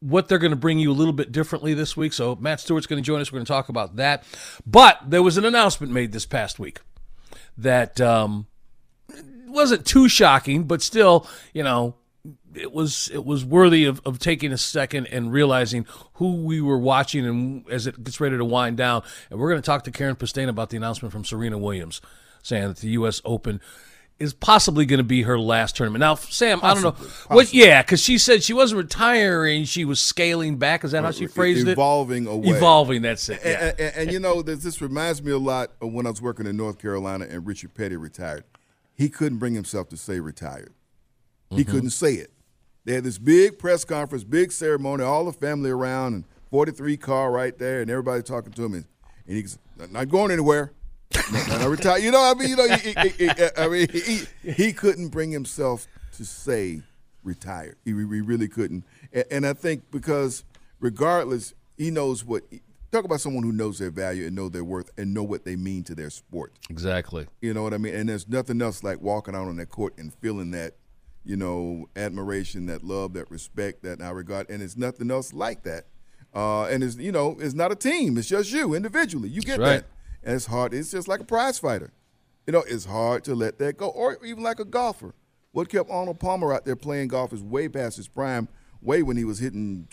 what 0.00 0.28
they're 0.28 0.38
going 0.38 0.50
to 0.50 0.56
bring 0.56 0.78
you 0.78 0.90
a 0.90 0.94
little 0.94 1.12
bit 1.12 1.30
differently 1.30 1.74
this 1.74 1.96
week. 1.96 2.12
So 2.12 2.36
Matt 2.36 2.60
Stewart's 2.60 2.86
going 2.86 3.02
to 3.02 3.06
join 3.06 3.20
us. 3.20 3.30
We're 3.30 3.36
going 3.36 3.46
to 3.46 3.52
talk 3.52 3.68
about 3.68 3.96
that. 3.96 4.24
But 4.66 4.98
there 5.06 5.22
was 5.22 5.36
an 5.36 5.44
announcement 5.44 5.92
made 5.92 6.12
this 6.12 6.26
past 6.26 6.58
week 6.58 6.80
that 7.58 8.00
um, 8.00 8.46
wasn't 9.46 9.86
too 9.86 10.08
shocking, 10.08 10.64
but 10.64 10.82
still, 10.82 11.26
you 11.52 11.62
know, 11.62 11.94
it 12.54 12.72
was 12.72 13.10
it 13.12 13.24
was 13.24 13.44
worthy 13.44 13.84
of, 13.84 14.00
of 14.04 14.18
taking 14.18 14.52
a 14.52 14.58
second 14.58 15.06
and 15.06 15.32
realizing 15.32 15.86
who 16.14 16.34
we 16.42 16.60
were 16.60 16.78
watching 16.78 17.26
and 17.26 17.68
as 17.70 17.86
it 17.86 18.02
gets 18.02 18.20
ready 18.20 18.36
to 18.36 18.44
wind 18.44 18.76
down. 18.76 19.02
And 19.30 19.38
we're 19.38 19.48
going 19.50 19.62
to 19.62 19.66
talk 19.66 19.84
to 19.84 19.90
Karen 19.90 20.16
Pestaina 20.16 20.48
about 20.48 20.70
the 20.70 20.76
announcement 20.76 21.12
from 21.12 21.24
Serena 21.24 21.58
Williams 21.58 22.00
saying 22.42 22.68
that 22.68 22.78
the 22.78 22.90
U.S. 22.90 23.22
Open 23.24 23.60
is 24.22 24.32
possibly 24.32 24.86
going 24.86 24.98
to 24.98 25.04
be 25.04 25.22
her 25.22 25.38
last 25.38 25.76
tournament. 25.76 26.00
Now, 26.00 26.14
Sam, 26.14 26.60
I 26.62 26.74
don't 26.74 26.82
know 26.82 27.06
what. 27.28 27.52
Yeah, 27.52 27.82
because 27.82 28.00
she 28.00 28.18
said 28.18 28.42
she 28.42 28.52
wasn't 28.52 28.78
retiring; 28.78 29.64
she 29.64 29.84
was 29.84 30.00
scaling 30.00 30.56
back. 30.56 30.84
Is 30.84 30.92
that 30.92 31.02
how 31.02 31.08
uh, 31.08 31.12
she 31.12 31.26
phrased 31.26 31.66
Evolving 31.66 32.24
it? 32.24 32.28
Evolving 32.28 32.48
away. 32.48 32.56
Evolving. 32.56 33.02
That's 33.02 33.28
it. 33.28 33.40
Yeah. 33.44 33.50
And, 33.50 33.80
and, 33.80 33.96
and 33.96 34.12
you 34.12 34.20
know, 34.20 34.42
this, 34.42 34.62
this 34.62 34.80
reminds 34.80 35.22
me 35.22 35.32
a 35.32 35.38
lot 35.38 35.72
of 35.80 35.92
when 35.92 36.06
I 36.06 36.10
was 36.10 36.22
working 36.22 36.46
in 36.46 36.56
North 36.56 36.78
Carolina 36.78 37.26
and 37.28 37.46
Richard 37.46 37.74
Petty 37.74 37.96
retired. 37.96 38.44
He 38.94 39.08
couldn't 39.08 39.38
bring 39.38 39.54
himself 39.54 39.88
to 39.88 39.96
say 39.96 40.20
retired. 40.20 40.72
He 41.50 41.56
mm-hmm. 41.56 41.70
couldn't 41.70 41.90
say 41.90 42.14
it. 42.14 42.30
They 42.84 42.94
had 42.94 43.04
this 43.04 43.18
big 43.18 43.58
press 43.58 43.84
conference, 43.84 44.24
big 44.24 44.52
ceremony, 44.52 45.04
all 45.04 45.24
the 45.24 45.32
family 45.32 45.70
around, 45.70 46.14
and 46.14 46.24
43 46.50 46.96
car 46.96 47.30
right 47.30 47.56
there, 47.58 47.80
and 47.80 47.90
everybody 47.90 48.22
talking 48.22 48.52
to 48.52 48.64
him. 48.64 48.74
And, 48.74 48.84
and 49.26 49.36
he's 49.36 49.58
not 49.90 50.08
going 50.08 50.30
anywhere. 50.30 50.72
Retire. 51.68 51.98
You 51.98 52.10
know, 52.10 52.22
I 52.22 52.34
mean, 52.34 52.48
you 52.50 52.56
know, 52.56 52.68
he, 52.76 52.92
he- 52.92 53.26
he- 53.26 53.30
I 53.56 53.68
mean, 53.68 53.88
he, 53.90 54.22
he 54.50 54.72
couldn't 54.72 55.08
bring 55.08 55.30
himself 55.30 55.86
to 56.16 56.24
say 56.24 56.82
retired. 57.22 57.76
He, 57.84 57.90
he 57.90 57.94
really 58.20 58.48
couldn't. 58.48 58.84
And, 59.12 59.24
and 59.30 59.46
I 59.46 59.52
think 59.52 59.90
because 59.90 60.44
regardless, 60.80 61.54
he 61.76 61.90
knows 61.90 62.24
what. 62.24 62.42
Talk 62.90 63.06
about 63.06 63.22
someone 63.22 63.42
who 63.42 63.52
knows 63.52 63.78
their 63.78 63.90
value 63.90 64.26
and 64.26 64.36
know 64.36 64.50
their 64.50 64.64
worth 64.64 64.90
and 64.98 65.14
know 65.14 65.22
what 65.22 65.46
they 65.46 65.56
mean 65.56 65.82
to 65.84 65.94
their 65.94 66.10
sport. 66.10 66.52
Exactly. 66.68 67.26
You 67.40 67.54
know 67.54 67.62
what 67.62 67.72
I 67.72 67.78
mean? 67.78 67.94
And 67.94 68.06
there's 68.06 68.28
nothing 68.28 68.60
else 68.60 68.84
like 68.84 69.00
walking 69.00 69.34
out 69.34 69.48
on 69.48 69.56
that 69.56 69.70
court 69.70 69.94
and 69.96 70.12
feeling 70.20 70.50
that, 70.50 70.74
you 71.24 71.34
know, 71.34 71.86
admiration, 71.96 72.66
that 72.66 72.84
love, 72.84 73.14
that 73.14 73.30
respect, 73.30 73.82
that 73.84 74.02
I 74.02 74.10
regard. 74.10 74.50
And 74.50 74.62
it's 74.62 74.76
nothing 74.76 75.10
else 75.10 75.32
like 75.32 75.62
that. 75.62 75.84
Uh, 76.34 76.64
and 76.64 76.84
it's 76.84 76.96
you 76.96 77.12
know, 77.12 77.38
it's 77.40 77.54
not 77.54 77.72
a 77.72 77.74
team. 77.76 78.18
It's 78.18 78.28
just 78.28 78.52
you 78.52 78.74
individually. 78.74 79.30
You 79.30 79.40
get 79.40 79.58
right. 79.58 79.66
that. 79.68 79.84
And 80.22 80.34
it's 80.34 80.46
hard. 80.46 80.72
It's 80.74 80.90
just 80.90 81.08
like 81.08 81.20
a 81.20 81.24
prize 81.24 81.58
fighter. 81.58 81.92
You 82.46 82.52
know, 82.52 82.64
it's 82.66 82.84
hard 82.84 83.24
to 83.24 83.34
let 83.34 83.58
that 83.58 83.76
go. 83.76 83.88
Or 83.88 84.18
even 84.24 84.42
like 84.42 84.60
a 84.60 84.64
golfer. 84.64 85.14
What 85.52 85.68
kept 85.68 85.90
Arnold 85.90 86.18
Palmer 86.18 86.52
out 86.52 86.64
there 86.64 86.76
playing 86.76 87.08
golf 87.08 87.32
is 87.32 87.42
way 87.42 87.68
past 87.68 87.96
his 87.96 88.08
prime, 88.08 88.48
way 88.80 89.02
when 89.02 89.16
he 89.16 89.24
was 89.24 89.38
hitting 89.38 89.86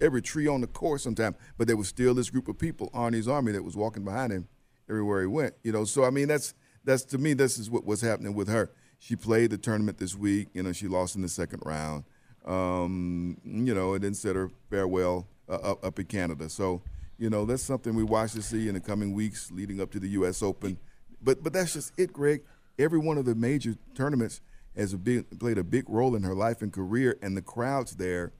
every 0.00 0.22
tree 0.22 0.46
on 0.46 0.60
the 0.60 0.66
course 0.66 1.02
sometime. 1.02 1.34
But 1.58 1.66
there 1.66 1.76
was 1.76 1.88
still 1.88 2.14
this 2.14 2.30
group 2.30 2.48
of 2.48 2.58
people, 2.58 2.90
Arnie's 2.94 3.28
army, 3.28 3.52
that 3.52 3.64
was 3.64 3.76
walking 3.76 4.04
behind 4.04 4.32
him 4.32 4.48
everywhere 4.88 5.20
he 5.20 5.26
went. 5.26 5.54
You 5.62 5.72
know, 5.72 5.84
so 5.84 6.04
I 6.04 6.10
mean 6.10 6.28
that's 6.28 6.54
that's 6.84 7.04
to 7.06 7.18
me 7.18 7.34
this 7.34 7.58
is 7.58 7.70
what 7.70 7.84
was 7.84 8.00
happening 8.00 8.34
with 8.34 8.48
her. 8.48 8.70
She 8.98 9.16
played 9.16 9.50
the 9.50 9.58
tournament 9.58 9.98
this 9.98 10.14
week. 10.14 10.48
You 10.52 10.62
know, 10.62 10.72
she 10.72 10.86
lost 10.86 11.16
in 11.16 11.22
the 11.22 11.28
second 11.28 11.62
round. 11.64 12.04
Um, 12.44 13.38
you 13.44 13.74
know, 13.74 13.94
and 13.94 14.04
then 14.04 14.14
said 14.14 14.36
her 14.36 14.50
farewell 14.70 15.26
uh, 15.48 15.54
up, 15.54 15.84
up 15.84 15.98
in 15.98 16.06
Canada. 16.06 16.48
So 16.48 16.82
you 17.20 17.28
know 17.28 17.44
that's 17.44 17.62
something 17.62 17.94
we 17.94 18.02
watch 18.02 18.32
to 18.32 18.40
see 18.42 18.66
in 18.66 18.74
the 18.74 18.80
coming 18.80 19.12
weeks 19.12 19.50
leading 19.52 19.78
up 19.80 19.92
to 19.92 20.00
the 20.00 20.08
U.S. 20.08 20.42
Open. 20.42 20.78
But 21.22 21.44
but 21.44 21.52
that's 21.52 21.74
just 21.74 21.92
it, 21.98 22.14
Greg. 22.14 22.42
Every 22.78 22.98
one 22.98 23.18
of 23.18 23.26
the 23.26 23.34
major 23.34 23.76
tournaments 23.94 24.40
has 24.74 24.94
a 24.94 24.98
big, 24.98 25.38
played 25.38 25.58
a 25.58 25.64
big 25.64 25.84
role 25.86 26.16
in 26.16 26.22
her 26.22 26.34
life 26.34 26.62
and 26.62 26.72
career, 26.72 27.18
and 27.20 27.36
the 27.36 27.42
crowds 27.42 27.96
there 27.96 28.32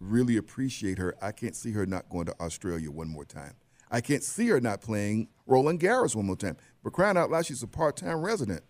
really 0.00 0.36
appreciate 0.36 0.98
her. 0.98 1.16
I 1.22 1.32
can't 1.32 1.56
see 1.56 1.72
her 1.72 1.86
not 1.86 2.10
going 2.10 2.26
to 2.26 2.38
Australia 2.38 2.90
one 2.90 3.08
more 3.08 3.24
time. 3.24 3.54
I 3.90 4.02
can't 4.02 4.22
see 4.22 4.48
her 4.48 4.60
not 4.60 4.82
playing 4.82 5.28
Roland 5.46 5.80
Garros 5.80 6.14
one 6.14 6.26
more 6.26 6.36
time. 6.36 6.58
But 6.84 6.92
crying 6.92 7.16
out 7.16 7.30
loud, 7.30 7.46
she's 7.46 7.62
a 7.62 7.66
part-time 7.66 8.20
resident, 8.20 8.62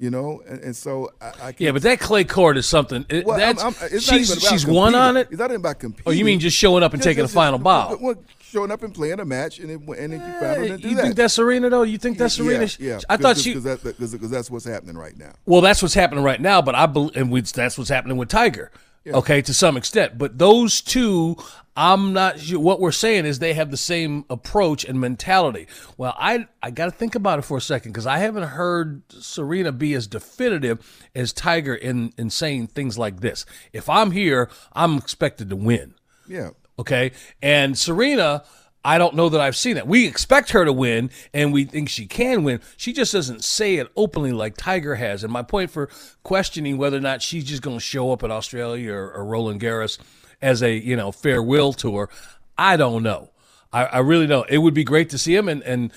you 0.00 0.10
know, 0.10 0.42
and, 0.48 0.60
and 0.62 0.74
so 0.76 1.12
I, 1.20 1.26
I 1.28 1.32
can't. 1.52 1.60
Yeah, 1.60 1.72
but 1.72 1.82
that 1.82 2.00
clay 2.00 2.24
court 2.24 2.56
is 2.56 2.66
something. 2.66 3.04
it- 3.08 3.24
Well, 3.26 3.38
I'm- 3.40 3.54
that's, 3.56 3.62
I'm- 3.82 4.00
she's 4.00 4.30
even 4.30 4.40
she's 4.40 4.66
won 4.66 4.94
on 4.94 5.16
it. 5.18 5.28
It's 5.30 5.38
not 5.38 5.52
about 5.52 5.78
competing. 5.78 6.04
Oh, 6.06 6.10
you 6.10 6.24
mean 6.24 6.40
just 6.40 6.56
showing 6.56 6.82
up 6.82 6.94
and 6.94 7.02
taking 7.02 7.22
a 7.22 7.28
final 7.28 7.58
bow? 7.58 7.96
well, 8.00 8.14
showing 8.40 8.70
up 8.72 8.82
and 8.82 8.92
playing 8.94 9.20
a 9.20 9.24
match, 9.24 9.58
and 9.60 9.70
it, 9.70 9.80
and 9.98 10.12
you 10.14 10.18
her 10.18 10.68
to 10.68 10.76
do 10.78 10.88
you 10.88 10.96
that. 10.96 11.02
think 11.02 11.14
that's 11.16 11.34
Serena 11.34 11.68
though? 11.70 11.82
You 11.82 11.98
think 11.98 12.16
that's 12.18 12.34
Serena? 12.34 12.64
Yeah, 12.78 12.94
yeah. 12.94 13.00
I 13.08 13.16
thought 13.18 13.36
she. 13.36 13.54
because 13.54 13.64
that, 13.64 13.82
that's 14.30 14.50
what's 14.50 14.64
happening 14.64 14.96
right 14.96 15.16
now. 15.16 15.32
Well, 15.46 15.60
that's 15.60 15.82
what's 15.82 15.94
happening 15.94 16.24
right 16.24 16.40
now, 16.40 16.62
but 16.62 16.74
I 16.74 16.86
believe, 16.86 17.14
and 17.16 17.30
we, 17.30 17.42
that's 17.42 17.76
what's 17.76 17.90
happening 17.90 18.16
with 18.16 18.28
Tiger. 18.30 18.70
Okay, 19.06 19.40
to 19.42 19.54
some 19.54 19.76
extent, 19.76 20.18
but 20.18 20.38
those 20.38 20.82
two, 20.82 21.36
I'm 21.74 22.12
not 22.12 22.38
sure. 22.38 22.60
What 22.60 22.80
we're 22.80 22.92
saying 22.92 23.24
is 23.24 23.38
they 23.38 23.54
have 23.54 23.70
the 23.70 23.78
same 23.78 24.26
approach 24.28 24.84
and 24.84 25.00
mentality. 25.00 25.66
Well, 25.96 26.14
I 26.18 26.46
I 26.62 26.70
got 26.70 26.84
to 26.86 26.90
think 26.90 27.14
about 27.14 27.38
it 27.38 27.42
for 27.42 27.56
a 27.56 27.62
second 27.62 27.92
because 27.92 28.06
I 28.06 28.18
haven't 28.18 28.48
heard 28.48 29.02
Serena 29.08 29.72
be 29.72 29.94
as 29.94 30.06
definitive 30.06 31.08
as 31.14 31.32
Tiger 31.32 31.74
in 31.74 32.12
in 32.18 32.28
saying 32.28 32.68
things 32.68 32.98
like 32.98 33.20
this. 33.20 33.46
If 33.72 33.88
I'm 33.88 34.10
here, 34.10 34.50
I'm 34.74 34.98
expected 34.98 35.48
to 35.48 35.56
win. 35.56 35.94
Yeah. 36.28 36.50
Okay. 36.78 37.12
And 37.40 37.78
Serena, 37.78 38.44
I 38.84 38.96
don't 38.98 39.14
know 39.14 39.28
that 39.28 39.40
I've 39.40 39.56
seen 39.56 39.74
that. 39.74 39.86
We 39.86 40.06
expect 40.06 40.50
her 40.50 40.64
to 40.64 40.72
win 40.72 41.10
and 41.34 41.52
we 41.52 41.64
think 41.64 41.88
she 41.88 42.06
can 42.06 42.44
win. 42.44 42.60
She 42.76 42.92
just 42.92 43.12
doesn't 43.12 43.44
say 43.44 43.76
it 43.76 43.88
openly 43.94 44.32
like 44.32 44.56
Tiger 44.56 44.94
has. 44.94 45.22
And 45.22 45.32
my 45.32 45.42
point 45.42 45.70
for 45.70 45.90
questioning 46.22 46.78
whether 46.78 46.96
or 46.96 47.00
not 47.00 47.20
she's 47.20 47.44
just 47.44 47.60
going 47.62 47.76
to 47.76 47.84
show 47.84 48.10
up 48.12 48.22
at 48.22 48.30
Australia 48.30 48.92
or, 48.94 49.12
or 49.12 49.24
Roland 49.24 49.60
Garros 49.60 49.98
as 50.40 50.62
a, 50.62 50.72
you 50.72 50.96
know, 50.96 51.12
farewell 51.12 51.74
tour, 51.74 52.08
I 52.56 52.76
don't 52.78 53.02
know. 53.02 53.30
I, 53.72 53.84
I 53.84 53.98
really 53.98 54.26
don't. 54.26 54.48
It 54.48 54.58
would 54.58 54.74
be 54.74 54.84
great 54.84 55.10
to 55.10 55.18
see 55.18 55.36
him. 55.36 55.48
And, 55.48 55.62
and 55.62 55.92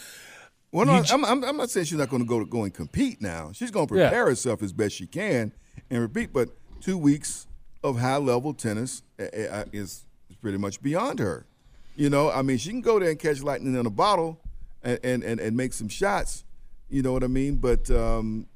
Well, 0.73 0.85
no, 0.85 1.03
I'm, 1.09 1.23
I'm, 1.23 1.43
I'm 1.43 1.57
not 1.57 1.69
saying 1.69 1.85
she's 1.85 1.97
not 1.97 2.09
going 2.09 2.21
to 2.21 2.27
go 2.27 2.39
to 2.39 2.45
go 2.45 2.63
and 2.63 2.73
compete 2.73 3.21
now. 3.21 3.51
She's 3.53 3.71
going 3.71 3.87
to 3.87 3.93
prepare 3.93 4.25
herself 4.25 4.61
as 4.61 4.73
best 4.73 4.95
she 4.95 5.07
can 5.07 5.53
and 5.89 6.01
repeat. 6.01 6.33
But 6.33 6.49
two 6.81 6.97
weeks 6.97 7.47
of 7.81 7.99
high 7.99 8.17
level 8.17 8.53
tennis 8.53 9.03
uh, 9.19 9.23
uh, 9.23 9.65
is 9.71 10.05
is 10.29 10.35
pretty 10.41 10.57
much 10.57 10.81
beyond 10.81 11.19
her. 11.19 11.45
You 11.95 12.09
know, 12.09 12.31
I 12.31 12.41
mean, 12.41 12.57
she 12.57 12.69
can 12.69 12.81
go 12.81 12.99
there 12.99 13.09
and 13.09 13.19
catch 13.19 13.41
lightning 13.43 13.75
in 13.75 13.85
a 13.85 13.89
bottle 13.89 14.39
and 14.83 14.99
and, 15.03 15.23
and, 15.23 15.39
and 15.39 15.55
make 15.57 15.73
some 15.73 15.89
shots. 15.89 16.43
You 16.89 17.01
know 17.01 17.13
what 17.13 17.23
I 17.23 17.27
mean? 17.27 17.55
But 17.55 17.89
um, 17.91 18.47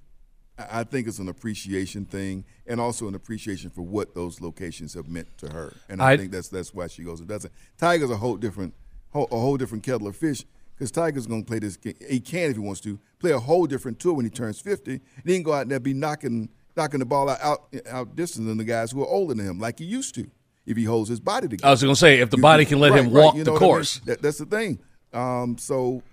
I 0.57 0.83
think 0.83 1.07
it's 1.07 1.19
an 1.19 1.29
appreciation 1.29 2.05
thing, 2.05 2.45
and 2.65 2.79
also 2.81 3.07
an 3.07 3.15
appreciation 3.15 3.69
for 3.69 3.81
what 3.83 4.15
those 4.15 4.41
locations 4.41 4.93
have 4.95 5.07
meant 5.07 5.27
to 5.39 5.49
her. 5.51 5.73
And 5.89 6.01
I, 6.01 6.11
I- 6.11 6.17
think 6.17 6.31
that's 6.31 6.49
that's 6.49 6.73
why 6.73 6.87
she 6.87 7.03
goes 7.03 7.19
and 7.19 7.29
does 7.29 7.45
it. 7.45 7.51
Tiger's 7.77 8.09
a 8.09 8.17
whole 8.17 8.37
different, 8.37 8.73
whole, 9.11 9.27
a 9.31 9.37
whole 9.39 9.57
different 9.57 9.83
kettle 9.83 10.07
of 10.07 10.15
fish. 10.15 10.43
Because 10.75 10.91
Tiger's 10.91 11.25
going 11.25 11.41
to 11.43 11.47
play 11.47 11.57
this. 11.57 11.75
ga- 11.75 11.95
He 12.07 12.19
can 12.19 12.51
if 12.51 12.55
he 12.55 12.59
wants 12.61 12.81
to 12.81 12.99
play 13.19 13.31
a 13.31 13.39
whole 13.39 13.65
different 13.65 13.99
tour 13.99 14.13
when 14.13 14.25
he 14.25 14.29
turns 14.31 14.59
fifty. 14.59 14.93
And 14.93 15.23
he 15.25 15.33
can 15.33 15.43
go 15.43 15.53
out 15.53 15.67
there 15.67 15.77
and 15.77 15.83
be 15.83 15.93
knocking 15.95 16.49
knocking 16.75 16.99
the 16.99 17.05
ball 17.05 17.27
out 17.29 17.41
out, 17.41 17.73
out 17.89 18.15
distancing 18.15 18.57
the 18.57 18.63
guys 18.63 18.91
who 18.91 19.01
are 19.01 19.07
older 19.07 19.33
than 19.33 19.43
him, 19.45 19.59
like 19.59 19.79
he 19.79 19.85
used 19.85 20.13
to, 20.13 20.29
if 20.67 20.77
he 20.77 20.83
holds 20.83 21.09
his 21.09 21.19
body 21.19 21.47
together. 21.47 21.67
I 21.67 21.71
was 21.71 21.81
going 21.81 21.95
to 21.95 21.99
say 21.99 22.19
if 22.19 22.29
the 22.29 22.37
You- 22.37 22.43
body 22.43 22.65
can 22.65 22.79
let 22.79 22.91
right, 22.91 22.99
him 22.99 23.11
right, 23.11 23.23
walk 23.23 23.35
you 23.35 23.43
the 23.43 23.51
know 23.51 23.53
what 23.53 23.61
I 23.61 23.65
mean? 23.65 23.69
course. 23.73 23.99
That, 24.05 24.21
that's 24.21 24.37
the 24.37 24.45
thing. 24.45 24.79
Um, 25.13 25.57
so, 25.57 26.03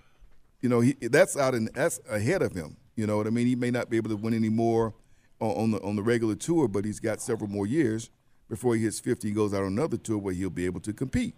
you 0.62 0.68
know, 0.70 0.80
he 0.80 0.94
that's 1.02 1.36
out 1.36 1.54
and 1.54 1.68
that's 1.74 2.00
ahead 2.08 2.40
of 2.40 2.54
him. 2.54 2.76
You 2.96 3.06
know 3.06 3.16
what 3.18 3.26
I 3.26 3.30
mean? 3.30 3.46
He 3.46 3.56
may 3.56 3.70
not 3.70 3.90
be 3.90 3.96
able 3.98 4.10
to 4.10 4.16
win 4.16 4.32
any 4.32 4.48
more 4.48 4.94
on, 5.40 5.50
on 5.50 5.70
the 5.72 5.82
on 5.82 5.96
the 5.96 6.02
regular 6.02 6.36
tour, 6.36 6.68
but 6.68 6.84
he's 6.84 7.00
got 7.00 7.20
several 7.20 7.50
more 7.50 7.66
years 7.66 8.08
before 8.48 8.76
he 8.76 8.82
hits 8.84 9.00
fifty. 9.00 9.28
He 9.28 9.34
goes 9.34 9.52
out 9.52 9.62
on 9.62 9.66
another 9.72 9.96
tour 9.96 10.16
where 10.16 10.32
he'll 10.32 10.48
be 10.50 10.64
able 10.64 10.80
to 10.82 10.92
compete. 10.92 11.34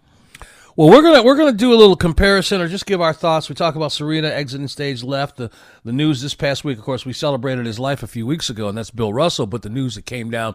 Well, 0.75 0.91
we're 0.91 1.01
gonna 1.01 1.23
we're 1.23 1.35
gonna 1.35 1.51
do 1.53 1.73
a 1.73 1.75
little 1.75 1.95
comparison 1.95 2.61
or 2.61 2.67
just 2.67 2.85
give 2.85 3.01
our 3.01 3.11
thoughts. 3.13 3.49
We 3.49 3.55
talk 3.55 3.73
about 3.75 3.91
Serena 3.91 4.27
exiting 4.27 4.67
stage 4.67 5.01
left. 5.03 5.37
The 5.37 5.49
the 5.83 5.91
news 5.91 6.21
this 6.21 6.35
past 6.35 6.63
week, 6.63 6.77
of 6.77 6.83
course, 6.83 7.03
we 7.03 7.13
celebrated 7.13 7.65
his 7.65 7.79
life 7.79 8.03
a 8.03 8.07
few 8.07 8.27
weeks 8.27 8.51
ago, 8.51 8.69
and 8.69 8.77
that's 8.77 8.91
Bill 8.91 9.11
Russell. 9.11 9.47
But 9.47 9.63
the 9.63 9.69
news 9.69 9.95
that 9.95 10.05
came 10.05 10.29
down 10.29 10.53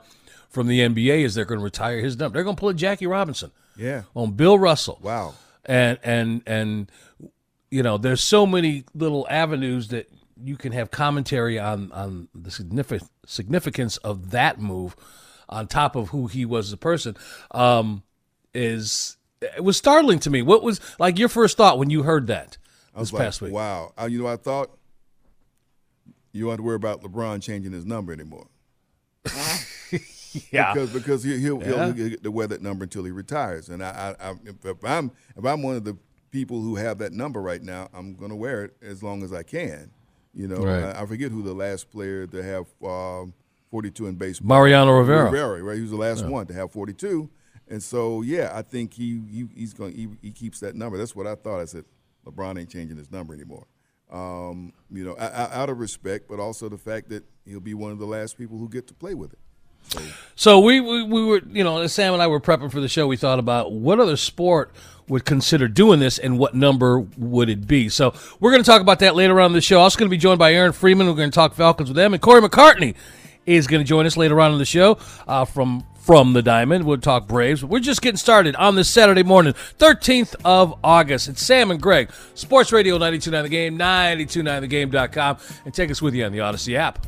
from 0.52 0.66
the 0.68 0.80
NBA 0.80 1.24
is 1.24 1.34
they're 1.34 1.44
going 1.44 1.58
to 1.60 1.64
retire 1.64 1.98
his 1.98 2.16
number. 2.18 2.34
They're 2.36 2.44
going 2.44 2.56
to 2.56 2.60
pull 2.60 2.68
a 2.68 2.74
Jackie 2.74 3.06
Robinson 3.06 3.50
Yeah. 3.76 4.02
on 4.14 4.32
Bill 4.32 4.58
Russell. 4.58 4.98
Wow. 5.02 5.34
and 5.64 5.98
and 6.02 6.42
and 6.46 6.92
you 7.70 7.82
know 7.82 7.96
there's 7.98 8.22
so 8.22 8.44
many 8.46 8.84
little 8.94 9.26
avenues 9.30 9.88
that 9.88 10.10
you 10.44 10.56
can 10.56 10.72
have 10.72 10.90
commentary 10.90 11.58
on 11.58 11.90
on 11.92 12.28
the 12.34 12.50
significant 12.50 13.08
significance 13.26 13.96
of 13.98 14.30
that 14.32 14.60
move 14.60 14.94
on 15.48 15.66
top 15.68 15.94
of 15.96 16.08
who 16.08 16.26
he 16.26 16.44
was 16.44 16.66
as 16.68 16.72
a 16.72 16.76
person 16.76 17.16
um 17.52 18.02
is 18.52 19.16
it 19.40 19.62
was 19.62 19.76
startling 19.76 20.18
to 20.18 20.30
me 20.30 20.42
what 20.42 20.62
was 20.64 20.80
like 20.98 21.18
your 21.18 21.28
first 21.28 21.56
thought 21.56 21.78
when 21.78 21.90
you 21.90 22.02
heard 22.02 22.26
that 22.26 22.58
I 22.94 22.98
this 22.98 23.12
was 23.12 23.12
like, 23.12 23.22
past 23.22 23.40
week 23.40 23.52
wow. 23.52 23.92
Uh, 24.00 24.06
you 24.06 24.20
know, 24.20 24.26
I 24.28 24.36
thought 24.36 24.70
you 26.32 26.42
don't 26.42 26.50
have 26.50 26.58
to 26.58 26.62
worry 26.64 26.76
about 26.76 27.02
LeBron 27.02 27.40
changing 27.42 27.72
his 27.72 27.86
number 27.86 28.12
anymore. 28.12 28.48
yeah 30.50 30.72
because 30.72 30.92
because 30.92 31.22
he, 31.24 31.38
he'll, 31.38 31.60
Yeah. 31.62 31.92
he'll 31.92 32.08
get 32.10 32.22
to 32.22 32.30
wear 32.30 32.46
that 32.46 32.62
number 32.62 32.84
until 32.84 33.04
he 33.04 33.10
retires. 33.10 33.68
And 33.68 33.82
I, 33.84 34.14
I, 34.20 34.30
I 34.30 34.34
if 34.64 34.84
I'm 34.84 35.10
if 35.36 35.44
I'm 35.44 35.62
one 35.62 35.76
of 35.76 35.84
the 35.84 35.96
people 36.30 36.60
who 36.60 36.76
have 36.76 36.98
that 36.98 37.12
number 37.12 37.40
right 37.42 37.62
now, 37.62 37.88
I'm 37.92 38.14
going 38.14 38.30
to 38.30 38.36
wear 38.36 38.64
it 38.64 38.76
as 38.82 39.02
long 39.02 39.22
as 39.22 39.32
I 39.32 39.42
can. 39.42 39.90
You 40.34 40.48
know, 40.48 40.56
Right. 40.64 40.82
I, 40.96 41.02
I 41.02 41.06
forget 41.06 41.30
who 41.30 41.42
the 41.42 41.52
last 41.52 41.90
player 41.90 42.26
to 42.26 42.42
have 42.42 42.66
um, 42.82 43.34
42 43.70 44.06
in 44.06 44.14
baseball. 44.14 44.48
Mariano 44.48 44.92
Rivera. 44.92 45.24
Rivera, 45.26 45.62
right? 45.62 45.74
He 45.76 45.82
was 45.82 45.90
the 45.90 45.96
last 45.96 46.24
one 46.26 46.46
to 46.46 46.54
have 46.54 46.72
42. 46.72 47.28
And 47.68 47.82
so, 47.82 48.22
yeah, 48.22 48.50
I 48.54 48.62
think 48.62 48.94
he, 48.94 49.20
he 49.30 49.46
he's 49.54 49.74
going 49.74 49.92
he, 49.94 50.08
he 50.22 50.30
keeps 50.30 50.60
that 50.60 50.74
number. 50.74 50.96
That's 50.98 51.14
what 51.14 51.26
I 51.26 51.34
thought. 51.34 51.60
I 51.60 51.64
said 51.66 51.84
LeBron 52.26 52.58
ain't 52.58 52.70
changing 52.70 52.96
his 52.96 53.10
number 53.10 53.34
anymore. 53.34 53.66
Um, 54.10 54.72
you 54.90 55.04
know, 55.04 55.12
o- 55.12 55.16
o- 55.18 55.48
out 55.52 55.70
of 55.70 55.78
respect, 55.78 56.28
but 56.28 56.38
also 56.38 56.68
the 56.68 56.76
fact 56.78 57.08
that 57.10 57.24
he'll 57.46 57.60
be 57.60 57.72
one 57.74 57.92
of 57.92 57.98
the 57.98 58.06
last 58.06 58.36
people 58.36 58.58
who 58.58 58.68
get 58.68 58.86
to 58.88 58.94
play 58.94 59.14
with 59.14 59.32
it. 59.32 59.38
So 60.34 60.60
we, 60.60 60.80
we 60.80 61.02
we 61.02 61.24
were 61.24 61.42
you 61.50 61.62
know 61.62 61.86
Sam 61.86 62.14
and 62.14 62.22
I 62.22 62.26
were 62.26 62.40
prepping 62.40 62.70
for 62.70 62.80
the 62.80 62.88
show. 62.88 63.06
We 63.06 63.16
thought 63.16 63.38
about 63.38 63.72
what 63.72 64.00
other 64.00 64.16
sport 64.16 64.72
would 65.08 65.24
consider 65.24 65.68
doing 65.68 66.00
this 66.00 66.18
and 66.18 66.38
what 66.38 66.54
number 66.54 67.00
would 67.18 67.48
it 67.48 67.66
be. 67.66 67.88
So 67.88 68.14
we're 68.40 68.50
going 68.50 68.62
to 68.62 68.66
talk 68.70 68.80
about 68.80 69.00
that 69.00 69.14
later 69.14 69.40
on 69.40 69.50
in 69.50 69.52
the 69.52 69.60
show. 69.60 69.80
Also 69.80 69.98
going 69.98 70.08
to 70.08 70.10
be 70.10 70.18
joined 70.18 70.38
by 70.38 70.54
Aaron 70.54 70.72
Freeman. 70.72 71.06
We're 71.06 71.14
going 71.14 71.30
to 71.30 71.34
talk 71.34 71.54
Falcons 71.54 71.88
with 71.90 71.96
them, 71.96 72.14
and 72.14 72.22
Corey 72.22 72.40
McCartney 72.40 72.94
is 73.44 73.66
going 73.66 73.82
to 73.82 73.88
join 73.88 74.06
us 74.06 74.16
later 74.16 74.40
on 74.40 74.52
in 74.52 74.58
the 74.58 74.64
show 74.64 74.98
uh, 75.26 75.44
from 75.44 75.84
from 76.02 76.32
the 76.32 76.42
Diamond. 76.42 76.84
We'll 76.84 76.98
talk 76.98 77.28
Braves. 77.28 77.64
We're 77.64 77.78
just 77.78 78.02
getting 78.02 78.16
started 78.16 78.56
on 78.56 78.74
this 78.74 78.90
Saturday 78.90 79.22
morning, 79.22 79.52
13th 79.78 80.34
of 80.44 80.74
August. 80.82 81.28
It's 81.28 81.46
Sam 81.46 81.70
and 81.70 81.80
Greg, 81.80 82.10
Sports 82.34 82.72
Radio 82.72 82.98
92.9 82.98 83.42
The 83.42 83.48
Game, 83.48 83.78
92.9thegame.com, 83.78 85.36
and 85.64 85.72
take 85.72 85.90
us 85.92 86.02
with 86.02 86.14
you 86.14 86.24
on 86.24 86.32
the 86.32 86.38
Audacy 86.38 86.74
app. 86.74 87.06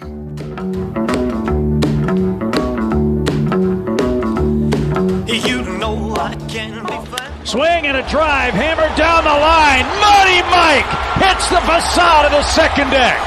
You 0.00 0.08
know 5.78 6.16
I 6.16 6.34
can 6.48 6.84
be 6.84 6.98
found. 7.16 7.46
Swing 7.46 7.86
and 7.86 7.96
a 7.96 8.02
drive, 8.08 8.54
hammered 8.54 8.96
down 8.96 9.22
the 9.22 9.30
line. 9.30 9.86
Money 10.00 10.42
Mike 10.50 10.84
hits 11.22 11.48
the 11.48 11.60
facade 11.60 12.26
of 12.26 12.32
the 12.32 12.42
second 12.42 12.90
deck. 12.90 13.20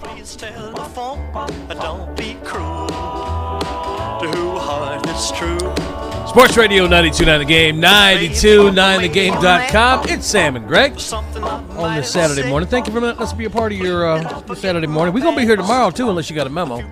Please 0.00 0.34
telephone. 0.34 1.20
Don't 1.68 2.16
be 2.16 2.34
cruel 2.42 2.88
to 2.88 4.28
who 4.34 4.58
heart 4.58 5.06
is 5.08 5.30
true. 5.32 5.69
Sports 6.30 6.56
Radio 6.56 6.86
92.9 6.86 7.38
The 7.40 7.44
Game, 7.44 7.82
92.9thegame.com. 7.82 10.08
It's 10.08 10.24
Sam 10.24 10.54
and 10.54 10.68
Greg 10.68 10.92
on 11.12 11.66
might 11.76 11.96
this 11.96 12.12
Saturday 12.12 12.48
morning. 12.48 12.68
Thank 12.68 12.86
you 12.86 12.92
for 12.92 13.00
letting 13.00 13.20
us 13.20 13.32
be 13.32 13.46
a 13.46 13.50
part 13.50 13.72
of 13.72 13.78
your 13.78 14.08
uh, 14.08 14.54
Saturday 14.54 14.86
morning. 14.86 15.12
We're 15.12 15.22
going 15.22 15.34
to 15.34 15.40
be 15.40 15.44
here 15.44 15.56
tomorrow, 15.56 15.90
too, 15.90 16.08
unless 16.08 16.30
you 16.30 16.36
got 16.36 16.46
a 16.46 16.50
memo. 16.50 16.76
We, 16.76 16.82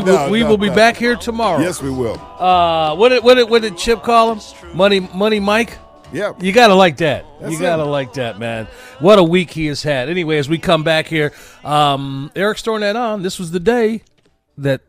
we, 0.00 0.04
No, 0.04 0.28
we 0.30 0.40
no, 0.40 0.48
will 0.48 0.58
be 0.58 0.68
no. 0.68 0.74
back 0.74 0.96
here 0.96 1.14
tomorrow. 1.14 1.60
Yes, 1.60 1.80
we 1.80 1.90
will. 1.90 2.20
Uh, 2.40 2.96
what, 2.96 3.10
did, 3.10 3.22
what, 3.22 3.36
did, 3.36 3.48
what 3.48 3.62
did 3.62 3.78
Chip 3.78 4.02
call 4.02 4.34
him? 4.34 4.40
Money, 4.76 4.98
Money 4.98 5.38
Mike? 5.38 5.78
Yeah. 6.12 6.32
You 6.40 6.50
got 6.52 6.66
to 6.68 6.74
like 6.74 6.96
that. 6.96 7.24
That's 7.40 7.52
you 7.52 7.60
got 7.60 7.76
to 7.76 7.84
like 7.84 8.14
that, 8.14 8.40
man. 8.40 8.66
What 8.98 9.20
a 9.20 9.24
week 9.24 9.52
he 9.52 9.66
has 9.66 9.84
had. 9.84 10.08
Anyway, 10.08 10.38
as 10.38 10.48
we 10.48 10.58
come 10.58 10.82
back 10.82 11.06
here, 11.06 11.32
um, 11.62 12.32
Eric's 12.34 12.62
throwing 12.62 12.80
that 12.80 12.96
on. 12.96 13.22
This 13.22 13.38
was 13.38 13.52
the 13.52 13.60
day 13.60 14.02
that 14.58 14.80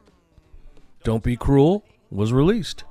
Don't 1.03 1.21
Be 1.21 1.37
Cruel 1.37 1.85
was 2.09 2.33
released. 2.33 2.85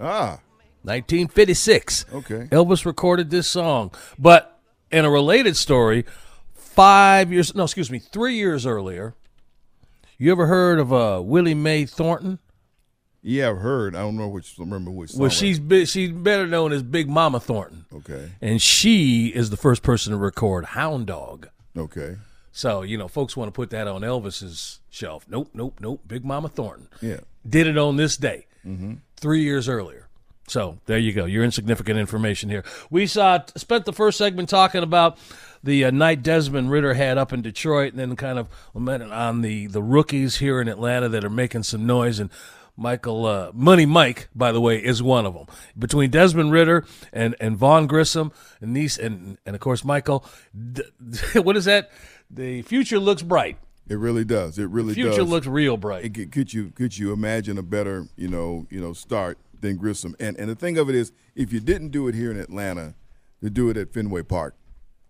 Ah, 0.00 0.40
1956. 0.82 2.06
Okay. 2.12 2.48
Elvis 2.50 2.84
recorded 2.84 3.30
this 3.30 3.48
song. 3.48 3.90
But 4.18 4.58
in 4.90 5.04
a 5.04 5.10
related 5.10 5.56
story, 5.56 6.04
five 6.52 7.32
years, 7.32 7.54
no, 7.54 7.64
excuse 7.64 7.90
me, 7.90 7.98
three 7.98 8.34
years 8.34 8.66
earlier, 8.66 9.14
you 10.18 10.30
ever 10.32 10.46
heard 10.46 10.78
of 10.78 10.92
uh, 10.92 11.20
Willie 11.24 11.54
Mae 11.54 11.86
Thornton? 11.86 12.38
yeah, 13.22 13.48
I've 13.48 13.58
heard. 13.58 13.96
I 13.96 14.00
don't 14.00 14.16
know 14.18 14.28
which. 14.28 14.54
Remember 14.58 14.90
which. 14.90 15.12
Song 15.12 15.20
Well, 15.22 15.30
she's 15.30 15.58
she's 15.90 16.10
better 16.12 16.46
known 16.46 16.72
as 16.72 16.82
Big 16.82 17.08
Mama 17.08 17.40
Thornton, 17.40 17.86
okay. 17.94 18.32
and 18.42 18.60
she 18.60 19.28
is 19.28 19.48
the 19.48 19.56
first 19.56 19.82
person 19.82 20.12
to 20.12 20.18
record 20.18 20.66
Hound 20.66 21.06
Dog. 21.06 21.48
Okay. 21.76 22.16
So 22.52 22.82
you 22.82 22.98
know, 22.98 23.08
folks 23.08 23.34
want 23.36 23.48
to 23.48 23.52
put 23.52 23.70
that 23.70 23.88
on 23.88 24.02
Elvis's 24.02 24.80
shelf. 24.90 25.24
Nope, 25.28 25.48
nope, 25.54 25.78
nope. 25.80 26.02
Big 26.06 26.22
Mama 26.24 26.48
Thornton 26.50 26.88
Yeah. 27.00 27.20
did 27.48 27.66
it 27.66 27.78
on 27.78 27.96
this 27.96 28.16
day, 28.18 28.46
three 29.24 29.42
years 29.42 29.70
earlier. 29.70 30.06
So 30.48 30.80
there 30.84 30.98
you 30.98 31.14
go. 31.14 31.24
Your 31.24 31.44
insignificant 31.44 31.98
information 31.98 32.50
here. 32.50 32.62
We 32.90 33.06
saw 33.06 33.42
spent 33.56 33.86
the 33.86 33.92
first 33.94 34.18
segment 34.18 34.50
talking 34.50 34.82
about 34.82 35.16
the 35.62 35.86
uh, 35.86 35.90
night 35.90 36.22
Desmond 36.22 36.70
Ridder 36.70 36.92
had 36.92 37.16
up 37.16 37.32
in 37.32 37.40
Detroit, 37.40 37.94
and 37.94 37.98
then 37.98 38.16
kind 38.16 38.38
of 38.38 38.50
lamenting 38.74 39.10
on 39.10 39.40
the 39.40 39.66
the 39.66 39.82
rookies 39.82 40.36
here 40.36 40.60
in 40.60 40.68
Atlanta 40.68 41.08
that 41.08 41.24
are 41.24 41.30
making 41.30 41.64
some 41.64 41.86
noise 41.86 42.20
and. 42.20 42.30
Michael 42.76 43.24
uh, 43.24 43.52
Money 43.54 43.86
Mike, 43.86 44.28
by 44.34 44.50
the 44.50 44.60
way, 44.60 44.78
is 44.78 45.00
one 45.00 45.26
of 45.26 45.34
them. 45.34 45.46
Between 45.78 46.10
Desmond 46.10 46.50
Ridder 46.50 46.84
and, 47.12 47.36
and 47.38 47.56
Vaughn 47.56 47.86
Grissom 47.86 48.32
and 48.60 48.76
these 48.76 48.98
and 48.98 49.38
and 49.46 49.54
of 49.54 49.60
course 49.60 49.84
Michael, 49.84 50.24
d- 50.52 50.82
what 51.40 51.56
is 51.56 51.66
that? 51.66 51.92
The 52.28 52.62
future 52.62 52.98
looks 52.98 53.22
bright. 53.22 53.58
It 53.88 53.98
really 53.98 54.24
does. 54.24 54.58
It 54.58 54.70
really 54.70 54.94
does. 54.94 54.94
Future 54.94 55.18
does. 55.18 55.28
looks 55.28 55.46
real 55.46 55.76
bright. 55.76 56.04
It 56.04 56.32
could, 56.32 56.52
you 56.52 56.70
could 56.70 56.96
you 56.96 57.12
imagine 57.12 57.58
a 57.58 57.62
better 57.62 58.06
you 58.16 58.28
know 58.28 58.66
you 58.70 58.80
know 58.80 58.92
start 58.92 59.38
than 59.60 59.76
Grissom? 59.76 60.16
And 60.18 60.36
and 60.38 60.48
the 60.48 60.54
thing 60.54 60.78
of 60.78 60.88
it 60.88 60.94
is, 60.94 61.12
if 61.34 61.52
you 61.52 61.60
didn't 61.60 61.90
do 61.90 62.08
it 62.08 62.14
here 62.14 62.30
in 62.30 62.38
Atlanta, 62.38 62.94
to 63.42 63.50
do 63.50 63.68
it 63.68 63.76
at 63.76 63.92
Fenway 63.92 64.22
Park, 64.22 64.54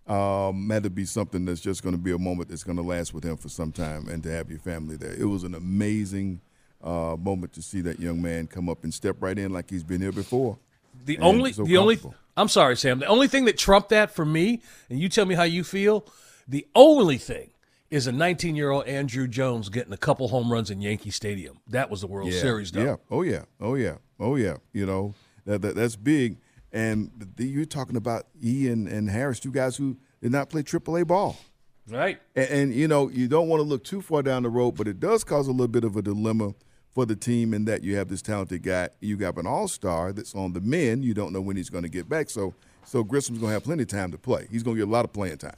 um, 0.07 0.69
had 0.69 0.83
to 0.83 0.89
be 0.89 1.05
something 1.05 1.45
that's 1.45 1.61
just 1.61 1.83
going 1.83 1.95
to 1.95 2.01
be 2.01 2.11
a 2.11 2.17
moment 2.17 2.49
that's 2.49 2.63
going 2.63 2.77
to 2.77 2.83
last 2.83 3.13
with 3.13 3.23
him 3.23 3.37
for 3.37 3.49
some 3.49 3.71
time, 3.71 4.07
and 4.09 4.21
to 4.23 4.31
have 4.31 4.49
your 4.49 4.59
family 4.59 4.97
there. 4.97 5.13
It 5.13 5.25
was 5.25 5.43
an 5.43 5.55
amazing 5.55 6.41
uh, 6.83 7.15
moment 7.17 7.53
to 7.53 7.61
see 7.61 7.81
that 7.81 7.99
young 7.99 8.21
man 8.21 8.47
come 8.47 8.69
up 8.69 8.83
and 8.83 8.93
step 8.93 9.17
right 9.21 9.37
in 9.37 9.53
like 9.53 9.69
he's 9.69 9.83
been 9.83 10.01
here 10.01 10.11
before. 10.11 10.57
The 11.05 11.17
only, 11.19 11.53
so 11.53 11.63
the 11.63 11.77
only. 11.77 11.99
I'm 12.37 12.49
sorry, 12.49 12.75
Sam. 12.75 12.99
The 12.99 13.05
only 13.05 13.27
thing 13.27 13.45
that 13.45 13.57
trumped 13.57 13.89
that 13.89 14.11
for 14.11 14.25
me, 14.25 14.61
and 14.89 14.99
you 14.99 15.07
tell 15.07 15.25
me 15.25 15.35
how 15.35 15.43
you 15.43 15.63
feel. 15.63 16.05
The 16.47 16.67
only 16.75 17.17
thing 17.17 17.51
is 17.89 18.07
a 18.07 18.11
19 18.11 18.55
year 18.55 18.71
old 18.71 18.85
Andruw 18.85 19.29
Jones 19.29 19.69
getting 19.69 19.93
a 19.93 19.97
couple 19.97 20.27
home 20.27 20.51
runs 20.51 20.71
in 20.71 20.81
Yankee 20.81 21.11
Stadium. 21.11 21.59
That 21.67 21.89
was 21.89 22.01
the 22.01 22.07
World 22.07 22.31
yeah. 22.31 22.39
Series, 22.39 22.71
though. 22.71 22.83
Yeah. 22.83 22.95
Oh 23.09 23.21
yeah. 23.21 23.43
Oh 23.59 23.75
yeah. 23.75 23.97
Oh 24.19 24.35
yeah. 24.35 24.57
You 24.73 24.85
know 24.85 25.13
that, 25.45 25.61
that 25.61 25.75
that's 25.75 25.95
big. 25.95 26.37
And 26.71 27.11
the, 27.35 27.45
you're 27.45 27.65
talking 27.65 27.95
about 27.95 28.27
E 28.43 28.67
and, 28.67 28.87
and 28.87 29.09
Harris, 29.09 29.39
two 29.39 29.51
guys 29.51 29.77
who 29.77 29.97
did 30.21 30.31
not 30.31 30.49
play 30.49 30.61
AAA 30.61 31.07
ball. 31.07 31.37
Right. 31.87 32.19
And, 32.35 32.49
and, 32.49 32.73
you 32.73 32.87
know, 32.87 33.09
you 33.09 33.27
don't 33.27 33.47
want 33.47 33.59
to 33.59 33.63
look 33.63 33.83
too 33.83 34.01
far 34.01 34.23
down 34.23 34.43
the 34.43 34.49
road, 34.49 34.71
but 34.71 34.87
it 34.87 34.99
does 34.99 35.23
cause 35.23 35.47
a 35.47 35.51
little 35.51 35.67
bit 35.67 35.83
of 35.83 35.95
a 35.95 36.01
dilemma 36.01 36.53
for 36.93 37.05
the 37.05 37.15
team 37.15 37.53
in 37.53 37.65
that 37.65 37.83
you 37.83 37.95
have 37.97 38.07
this 38.07 38.21
talented 38.21 38.63
guy. 38.63 38.89
You 39.01 39.17
got 39.17 39.37
an 39.37 39.45
all 39.45 39.67
star 39.67 40.11
that's 40.11 40.33
on 40.33 40.53
the 40.53 40.61
men. 40.61 41.03
You 41.03 41.13
don't 41.13 41.31
know 41.31 41.41
when 41.41 41.57
he's 41.57 41.69
going 41.69 41.83
to 41.83 41.89
get 41.89 42.09
back. 42.09 42.29
So, 42.29 42.55
so 42.85 43.03
Grissom's 43.03 43.39
going 43.39 43.49
to 43.49 43.53
have 43.53 43.63
plenty 43.63 43.83
of 43.83 43.89
time 43.89 44.11
to 44.11 44.17
play. 44.17 44.47
He's 44.49 44.63
going 44.63 44.75
to 44.77 44.81
get 44.81 44.89
a 44.89 44.91
lot 44.91 45.05
of 45.05 45.13
playing 45.13 45.37
time. 45.37 45.57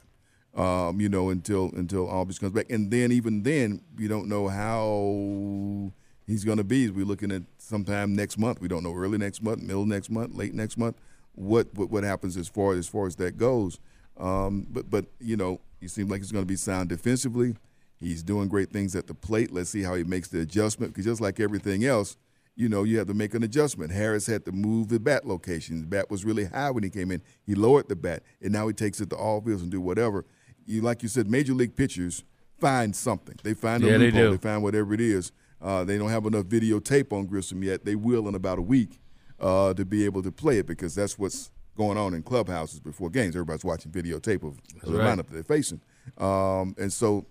Um, 0.58 1.00
you 1.00 1.08
know, 1.08 1.30
until 1.30 1.70
until 1.76 2.08
Albies 2.08 2.40
comes 2.40 2.52
back, 2.52 2.68
and 2.68 2.90
then 2.90 3.12
even 3.12 3.44
then, 3.44 3.80
you 3.96 4.08
don't 4.08 4.28
know 4.28 4.48
how 4.48 5.92
he's 6.26 6.44
going 6.44 6.58
to 6.58 6.64
be. 6.64 6.90
We're 6.90 7.06
looking 7.06 7.30
at 7.30 7.42
sometime 7.58 8.16
next 8.16 8.38
month. 8.38 8.60
We 8.60 8.66
don't 8.66 8.82
know 8.82 8.92
early 8.92 9.18
next 9.18 9.40
month, 9.40 9.62
middle 9.62 9.86
next 9.86 10.10
month, 10.10 10.34
late 10.34 10.54
next 10.54 10.76
month. 10.76 10.96
What 11.36 11.68
what, 11.74 11.90
what 11.90 12.02
happens 12.02 12.36
as 12.36 12.48
far 12.48 12.74
as 12.74 12.88
far 12.88 13.06
as 13.06 13.14
that 13.16 13.38
goes? 13.38 13.78
Um, 14.16 14.66
but 14.68 14.90
but 14.90 15.04
you 15.20 15.36
know, 15.36 15.60
he 15.80 15.86
seems 15.86 16.10
like 16.10 16.22
he's 16.22 16.32
going 16.32 16.44
to 16.44 16.48
be 16.48 16.56
sound 16.56 16.88
defensively. 16.88 17.54
He's 18.00 18.24
doing 18.24 18.48
great 18.48 18.72
things 18.72 18.96
at 18.96 19.06
the 19.06 19.14
plate. 19.14 19.52
Let's 19.52 19.70
see 19.70 19.82
how 19.82 19.94
he 19.94 20.02
makes 20.02 20.26
the 20.26 20.40
adjustment 20.40 20.92
because 20.92 21.04
just 21.04 21.20
like 21.20 21.38
everything 21.38 21.84
else, 21.84 22.16
you 22.56 22.68
know, 22.68 22.82
you 22.82 22.98
have 22.98 23.06
to 23.06 23.14
make 23.14 23.34
an 23.34 23.44
adjustment. 23.44 23.92
Harris 23.92 24.26
had 24.26 24.44
to 24.46 24.50
move 24.50 24.88
the 24.88 24.98
bat 24.98 25.24
location. 25.24 25.82
The 25.82 25.86
bat 25.86 26.10
was 26.10 26.24
really 26.24 26.46
high 26.46 26.72
when 26.72 26.82
he 26.82 26.90
came 26.90 27.12
in. 27.12 27.22
He 27.46 27.54
lowered 27.54 27.88
the 27.88 27.94
bat, 27.94 28.24
and 28.42 28.52
now 28.52 28.66
he 28.66 28.74
takes 28.74 29.00
it 29.00 29.10
to 29.10 29.16
all 29.16 29.40
fields 29.40 29.62
and 29.62 29.70
do 29.70 29.80
whatever. 29.80 30.24
You 30.68 30.82
like 30.82 31.02
you 31.02 31.08
said, 31.08 31.30
major 31.30 31.54
league 31.54 31.76
pitchers 31.76 32.24
find 32.60 32.94
something. 32.94 33.36
They 33.42 33.54
find 33.54 33.82
a 33.82 33.86
Yeah, 33.86 33.98
they 33.98 34.10
loophole. 34.10 34.22
do. 34.24 34.30
They 34.32 34.36
find 34.48 34.62
whatever 34.62 34.92
it 34.94 35.00
is. 35.00 35.32
Uh, 35.60 35.84
they 35.84 35.98
don't 35.98 36.10
have 36.10 36.26
enough 36.26 36.44
videotape 36.44 37.12
on 37.12 37.26
Grissom 37.26 37.62
yet. 37.62 37.84
They 37.84 37.96
will 37.96 38.28
in 38.28 38.34
about 38.34 38.58
a 38.58 38.62
week 38.62 39.00
uh, 39.40 39.74
to 39.74 39.84
be 39.84 40.04
able 40.04 40.22
to 40.22 40.30
play 40.30 40.58
it 40.58 40.66
because 40.66 40.94
that's 40.94 41.18
what's 41.18 41.50
going 41.76 41.96
on 41.96 42.14
in 42.14 42.22
clubhouses 42.22 42.80
before 42.80 43.10
games. 43.10 43.34
Everybody's 43.34 43.64
watching 43.64 43.90
videotape 43.90 44.42
of 44.42 44.58
the 44.84 44.98
right. 44.98 45.16
lineup 45.18 45.28
that 45.28 45.32
they're 45.32 45.42
facing, 45.42 45.80
um, 46.18 46.74
and 46.78 46.92
so 46.92 47.26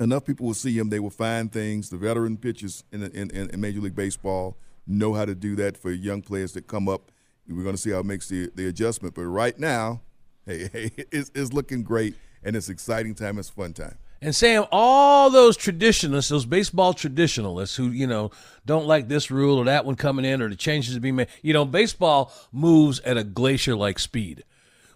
enough 0.00 0.24
people 0.24 0.46
will 0.46 0.54
see 0.54 0.76
him. 0.78 0.90
They 0.90 1.00
will 1.00 1.10
find 1.10 1.50
things. 1.52 1.88
The 1.90 1.96
veteran 1.96 2.36
pitchers 2.36 2.84
in, 2.92 3.02
in, 3.02 3.30
in 3.30 3.60
Major 3.60 3.80
League 3.80 3.94
Baseball 3.96 4.56
know 4.86 5.14
how 5.14 5.24
to 5.24 5.34
do 5.34 5.56
that 5.56 5.76
for 5.76 5.90
young 5.90 6.22
players 6.22 6.52
that 6.52 6.66
come 6.66 6.88
up. 6.88 7.10
We're 7.48 7.62
going 7.62 7.74
to 7.76 7.80
see 7.80 7.90
how 7.90 8.00
it 8.00 8.06
makes 8.06 8.28
the, 8.28 8.50
the 8.54 8.66
adjustment. 8.68 9.14
But 9.14 9.22
right 9.22 9.58
now, 9.58 10.02
hey, 10.48 10.68
hey, 10.72 10.90
it's, 11.12 11.30
it's 11.34 11.52
looking 11.52 11.82
great, 11.84 12.14
and 12.42 12.56
it's 12.56 12.68
exciting 12.68 13.14
time. 13.14 13.38
It's 13.38 13.48
fun 13.48 13.72
time. 13.72 13.96
And 14.20 14.34
Sam, 14.34 14.64
all 14.72 15.30
those 15.30 15.56
traditionalists, 15.56 16.28
those 16.28 16.44
baseball 16.44 16.92
traditionalists 16.92 17.76
who, 17.76 17.90
you 17.90 18.06
know, 18.08 18.32
don't 18.66 18.86
like 18.86 19.06
this 19.06 19.30
rule 19.30 19.58
or 19.58 19.64
that 19.66 19.84
one 19.84 19.94
coming 19.94 20.24
in 20.24 20.42
or 20.42 20.48
the 20.48 20.56
changes 20.56 20.94
to 20.94 21.00
be 21.00 21.12
made, 21.12 21.28
you 21.40 21.52
know, 21.52 21.64
baseball 21.64 22.32
moves 22.50 22.98
at 23.00 23.16
a 23.16 23.22
glacier 23.22 23.76
like 23.76 24.00
speed 24.00 24.42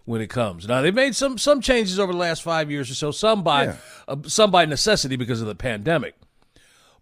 when 0.06 0.20
it 0.20 0.26
comes. 0.28 0.66
Now 0.66 0.80
they've 0.82 0.92
made 0.92 1.14
some 1.14 1.38
some 1.38 1.60
changes 1.60 2.00
over 2.00 2.10
the 2.12 2.18
last 2.18 2.42
five 2.42 2.68
years 2.68 2.90
or 2.90 2.94
so, 2.94 3.12
some 3.12 3.44
by 3.44 3.64
Yeah. 3.66 3.76
uh, 4.08 4.16
some 4.26 4.50
by 4.50 4.64
necessity 4.64 5.14
because 5.14 5.40
of 5.40 5.46
the 5.46 5.54
pandemic. 5.54 6.16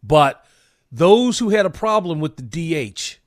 But 0.03 0.45
those 0.93 1.39
who 1.39 1.49
had 1.49 1.65
a 1.65 1.71
problem 1.71 2.21
with 2.21 2.37
the 2.37 2.43
DH 2.43 3.19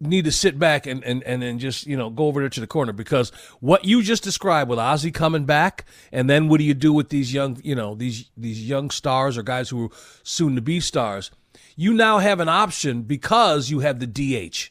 need 0.00 0.24
to 0.26 0.32
sit 0.32 0.58
back 0.58 0.86
and, 0.86 1.02
and, 1.04 1.22
and 1.24 1.42
then 1.42 1.58
just, 1.58 1.86
you 1.86 1.96
know, 1.96 2.10
go 2.10 2.26
over 2.26 2.40
there 2.40 2.50
to 2.50 2.60
the 2.60 2.66
corner 2.66 2.92
because 2.92 3.30
what 3.60 3.84
you 3.84 4.02
just 4.02 4.22
described 4.22 4.68
with 4.68 4.78
Ozzie 4.78 5.10
coming 5.10 5.44
back 5.44 5.86
and 6.12 6.28
then 6.28 6.48
what 6.48 6.58
do 6.58 6.64
you 6.64 6.74
do 6.74 6.92
with 6.92 7.08
these 7.08 7.32
young, 7.32 7.58
you 7.64 7.74
know, 7.74 7.94
these 7.94 8.30
these 8.36 8.68
young 8.68 8.90
stars 8.90 9.38
or 9.38 9.42
guys 9.42 9.70
who 9.70 9.86
are 9.86 9.90
soon 10.22 10.54
to 10.54 10.60
be 10.60 10.80
stars? 10.80 11.30
You 11.76 11.92
now 11.92 12.18
have 12.18 12.40
an 12.40 12.48
option 12.48 13.02
because 13.02 13.70
you 13.70 13.80
have 13.80 14.00
the 14.00 14.06
DH. 14.06 14.70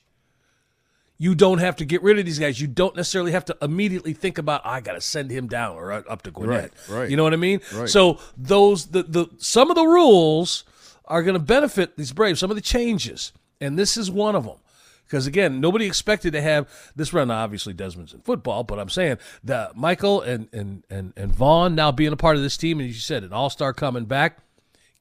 You 1.18 1.34
don't 1.34 1.60
have 1.60 1.78
to 1.78 1.86
get 1.86 2.04
rid 2.04 2.20
of 2.20 2.26
these 2.26 2.40
guys. 2.40 2.60
You 2.60 2.68
don't 2.68 2.96
necessarily 2.96 3.32
have 3.32 3.46
to 3.46 3.58
immediately 3.62 4.14
think 4.14 4.38
about 4.38 4.66
I 4.66 4.82
got 4.82 4.94
to 4.94 5.02
send 5.02 5.32
him 5.32 5.48
down 5.48 5.76
or 5.76 5.92
up 5.92 6.24
to 6.24 6.32
Gwinnett. 6.32 6.74
Right, 6.90 7.00
right. 7.00 7.10
You 7.10 7.16
know 7.16 7.24
what 7.24 7.34
I 7.34 7.38
mean? 7.38 7.62
Right. 7.74 7.88
So 7.88 8.20
those 8.38 8.88
the 8.88 9.04
the 9.04 9.28
some 9.38 9.70
of 9.72 9.76
the 9.76 9.86
rules 9.86 10.66
are 11.06 11.24
going 11.24 11.36
to 11.36 11.40
benefit 11.40 11.96
these 11.96 12.12
Braves. 12.12 12.40
Some 12.40 12.52
of 12.52 12.56
the 12.56 12.62
changes, 12.62 13.32
and 13.62 13.80
this 13.80 13.96
is 13.96 14.12
one 14.12 14.36
of 14.36 14.44
them. 14.44 14.58
Because 15.06 15.28
again, 15.28 15.62
nobody 15.62 15.86
expected 15.86 16.34
to 16.34 16.42
have 16.42 16.68
this 16.96 17.14
run. 17.14 17.30
Obviously, 17.30 17.74
Desmond's 17.74 18.14
in 18.14 18.22
football, 18.22 18.64
but 18.64 18.80
I'm 18.80 18.90
saying 18.90 19.18
that 19.44 19.76
Michael 19.76 20.22
and 20.22 20.50
and 20.52 20.84
and 20.90 21.14
and 21.16 21.34
Vaughn 21.34 21.76
now 21.76 21.92
being 21.92 22.14
a 22.14 22.18
part 22.18 22.36
of 22.36 22.42
this 22.42 22.58
team, 22.58 22.80
and 22.80 22.88
you 22.88 22.96
said, 22.96 23.24
an 23.24 23.32
All 23.32 23.50
Star 23.50 23.74
coming 23.74 24.06
back, 24.06 24.40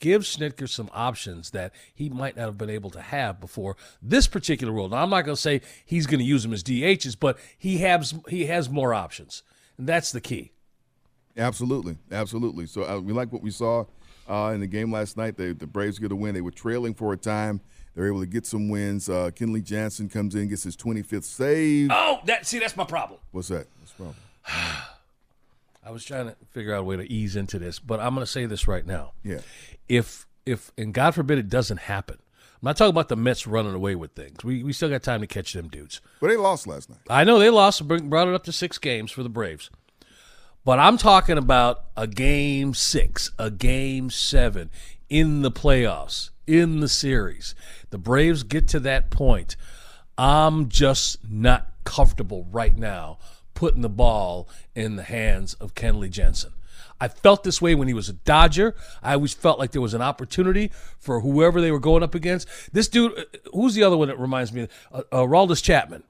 gives 0.00 0.36
Snitker 0.36 0.68
some 0.68 0.90
options 0.92 1.50
that 1.50 1.72
he 1.94 2.10
might 2.10 2.36
not 2.36 2.44
have 2.44 2.58
been 2.58 2.70
able 2.70 2.90
to 2.90 3.00
have 3.00 3.40
before 3.40 3.76
this 4.02 4.26
particular 4.26 4.72
rule. 4.72 4.88
Now, 4.88 4.98
I'm 4.98 5.10
not 5.10 5.22
going 5.22 5.36
to 5.36 5.40
say 5.40 5.62
he's 5.84 6.06
going 6.06 6.18
to 6.18 6.24
use 6.26 6.42
them 6.42 6.52
as 6.52 6.62
DHs, 6.62 7.16
but 7.18 7.38
he 7.56 7.78
has 7.78 8.14
he 8.28 8.46
has 8.46 8.68
more 8.68 8.92
options, 8.92 9.42
and 9.78 9.88
that's 9.88 10.12
the 10.12 10.20
key. 10.20 10.52
Absolutely, 11.36 11.96
absolutely. 12.12 12.66
So 12.66 12.84
uh, 12.84 13.00
we 13.00 13.12
like 13.12 13.32
what 13.32 13.42
we 13.42 13.50
saw 13.50 13.86
uh, 14.28 14.52
in 14.54 14.60
the 14.60 14.66
game 14.66 14.92
last 14.92 15.16
night. 15.16 15.36
They, 15.36 15.52
the 15.52 15.66
Braves 15.66 15.98
get 15.98 16.12
a 16.12 16.16
win. 16.16 16.34
They 16.34 16.40
were 16.40 16.50
trailing 16.50 16.94
for 16.94 17.12
a 17.12 17.16
time. 17.16 17.60
They're 17.94 18.06
able 18.08 18.20
to 18.20 18.26
get 18.26 18.46
some 18.46 18.68
wins. 18.68 19.08
Uh, 19.08 19.30
Kenley 19.30 19.62
Jansen 19.62 20.08
comes 20.08 20.34
in, 20.34 20.48
gets 20.48 20.64
his 20.64 20.76
25th 20.76 21.24
save. 21.24 21.90
Oh, 21.92 22.20
that 22.24 22.46
see, 22.46 22.58
that's 22.58 22.76
my 22.76 22.84
problem. 22.84 23.20
What's 23.30 23.48
that? 23.48 23.66
What's 23.80 23.92
the 23.92 24.04
problem? 24.04 24.16
I 25.86 25.90
was 25.90 26.04
trying 26.04 26.26
to 26.26 26.36
figure 26.50 26.74
out 26.74 26.80
a 26.80 26.84
way 26.84 26.96
to 26.96 27.10
ease 27.10 27.36
into 27.36 27.58
this, 27.58 27.78
but 27.78 28.00
I'm 28.00 28.14
going 28.14 28.24
to 28.24 28.30
say 28.30 28.46
this 28.46 28.66
right 28.66 28.86
now. 28.86 29.12
Yeah. 29.22 29.40
If 29.88 30.26
if 30.46 30.72
and 30.78 30.94
God 30.94 31.14
forbid 31.14 31.38
it 31.38 31.48
doesn't 31.48 31.80
happen, 31.80 32.16
I'm 32.18 32.66
not 32.68 32.76
talking 32.76 32.90
about 32.90 33.08
the 33.08 33.16
Mets 33.16 33.46
running 33.46 33.74
away 33.74 33.94
with 33.94 34.12
things. 34.12 34.42
We 34.42 34.62
we 34.62 34.72
still 34.72 34.88
got 34.88 35.02
time 35.02 35.20
to 35.20 35.26
catch 35.26 35.52
them 35.52 35.68
dudes. 35.68 36.00
But 36.20 36.28
they 36.28 36.36
lost 36.36 36.66
last 36.66 36.88
night. 36.88 37.00
I 37.10 37.24
know 37.24 37.38
they 37.38 37.50
lost, 37.50 37.86
bring- 37.86 38.08
brought 38.08 38.28
it 38.28 38.34
up 38.34 38.44
to 38.44 38.52
six 38.52 38.78
games 38.78 39.10
for 39.10 39.22
the 39.22 39.28
Braves. 39.28 39.70
But 40.64 40.78
I'm 40.78 40.96
talking 40.96 41.36
about 41.36 41.84
a 41.94 42.06
game 42.06 42.72
six, 42.72 43.30
a 43.38 43.50
game 43.50 44.08
seven 44.08 44.70
in 45.10 45.42
the 45.42 45.50
playoffs, 45.50 46.30
in 46.46 46.80
the 46.80 46.88
series. 46.88 47.54
The 47.94 47.98
Braves 47.98 48.42
get 48.42 48.66
to 48.70 48.80
that 48.80 49.08
point. 49.10 49.54
I'm 50.18 50.68
just 50.68 51.30
not 51.30 51.68
comfortable 51.84 52.44
right 52.50 52.76
now 52.76 53.18
putting 53.54 53.82
the 53.82 53.88
ball 53.88 54.48
in 54.74 54.96
the 54.96 55.04
hands 55.04 55.54
of 55.54 55.76
Kenley 55.76 56.10
Jansen. 56.10 56.54
I 57.00 57.06
felt 57.06 57.44
this 57.44 57.62
way 57.62 57.76
when 57.76 57.86
he 57.86 57.94
was 57.94 58.08
a 58.08 58.14
Dodger. 58.14 58.74
I 59.00 59.14
always 59.14 59.32
felt 59.32 59.60
like 59.60 59.70
there 59.70 59.80
was 59.80 59.94
an 59.94 60.02
opportunity 60.02 60.72
for 60.98 61.20
whoever 61.20 61.60
they 61.60 61.70
were 61.70 61.78
going 61.78 62.02
up 62.02 62.16
against. 62.16 62.48
This 62.72 62.88
dude, 62.88 63.16
uh, 63.16 63.22
who's 63.52 63.74
the 63.74 63.84
other 63.84 63.96
one 63.96 64.08
that 64.08 64.18
reminds 64.18 64.52
me? 64.52 64.66
Uh, 64.90 65.02
uh, 65.12 65.54
Chapman. 65.54 66.02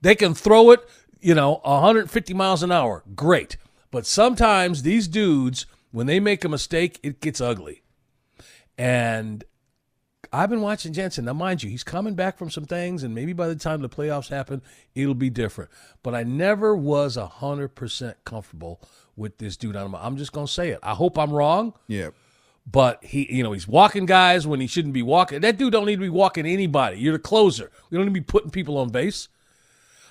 They 0.00 0.14
can 0.14 0.32
throw 0.32 0.70
it, 0.70 0.80
you 1.20 1.34
know, 1.34 1.60
150 1.64 2.32
miles 2.32 2.62
an 2.62 2.72
hour. 2.72 3.04
Great. 3.14 3.58
But 3.90 4.06
sometimes 4.06 4.80
these 4.80 5.08
dudes, 5.08 5.66
when 5.90 6.06
they 6.06 6.20
make 6.20 6.42
a 6.42 6.48
mistake, 6.48 6.98
it 7.02 7.20
gets 7.20 7.38
ugly. 7.38 7.82
And 8.78 9.44
I've 10.32 10.48
been 10.48 10.62
watching 10.62 10.92
Jansen. 10.94 11.26
Now, 11.26 11.34
mind 11.34 11.62
you, 11.62 11.68
he's 11.68 11.84
coming 11.84 12.14
back 12.14 12.38
from 12.38 12.50
some 12.50 12.64
things, 12.64 13.02
and 13.02 13.14
maybe 13.14 13.32
by 13.34 13.48
the 13.48 13.54
time 13.56 13.82
the 13.82 13.88
playoffs 13.88 14.28
happen, 14.30 14.62
it'll 14.94 15.14
be 15.14 15.28
different. 15.28 15.70
But 16.02 16.14
I 16.14 16.22
never 16.22 16.74
was 16.74 17.16
100% 17.18 18.14
comfortable 18.24 18.80
with 19.16 19.36
this 19.38 19.56
dude. 19.58 19.76
I'm 19.76 19.94
I'm 19.94 20.16
just 20.16 20.32
going 20.32 20.46
to 20.46 20.52
say 20.52 20.70
it. 20.70 20.78
I 20.82 20.94
hope 20.94 21.18
I'm 21.18 21.32
wrong, 21.32 21.74
Yeah. 21.86 22.10
but 22.66 23.04
he, 23.04 23.30
you 23.30 23.42
know, 23.42 23.52
he's 23.52 23.68
walking 23.68 24.06
guys 24.06 24.46
when 24.46 24.60
he 24.60 24.66
shouldn't 24.66 24.94
be 24.94 25.02
walking. 25.02 25.42
That 25.42 25.58
dude 25.58 25.72
don't 25.72 25.84
need 25.84 25.96
to 25.96 26.00
be 26.02 26.08
walking 26.08 26.46
anybody. 26.46 26.98
You're 26.98 27.12
the 27.12 27.18
closer. 27.18 27.70
We 27.90 27.98
don't 27.98 28.06
need 28.06 28.14
to 28.14 28.20
be 28.20 28.24
putting 28.24 28.50
people 28.50 28.78
on 28.78 28.88
base. 28.88 29.28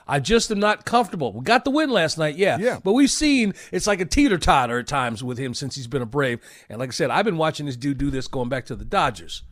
I 0.07 0.19
just 0.19 0.51
am 0.51 0.59
not 0.59 0.85
comfortable. 0.85 1.31
We 1.31 1.41
got 1.41 1.63
the 1.63 1.71
win 1.71 1.89
last 1.89 2.17
night, 2.17 2.35
yeah. 2.35 2.57
Yeah. 2.59 2.79
But 2.83 2.93
we've 2.93 3.09
seen 3.09 3.53
it's 3.71 3.87
like 3.87 4.01
a 4.01 4.05
teeter 4.05 4.37
totter 4.37 4.79
at 4.79 4.87
times 4.87 5.23
with 5.23 5.37
him 5.37 5.53
since 5.53 5.75
he's 5.75 5.87
been 5.87 6.01
a 6.01 6.05
Brave. 6.07 6.41
And 6.69 6.79
like 6.79 6.89
I 6.89 6.91
said, 6.91 7.09
I've 7.09 7.25
been 7.25 7.37
watching 7.37 7.65
this 7.65 7.77
dude 7.77 7.97
do 7.97 8.11
this 8.11 8.27
going 8.27 8.49
back 8.49 8.65
to 8.65 8.75
the 8.75 8.85
Dodgers. 8.85 9.43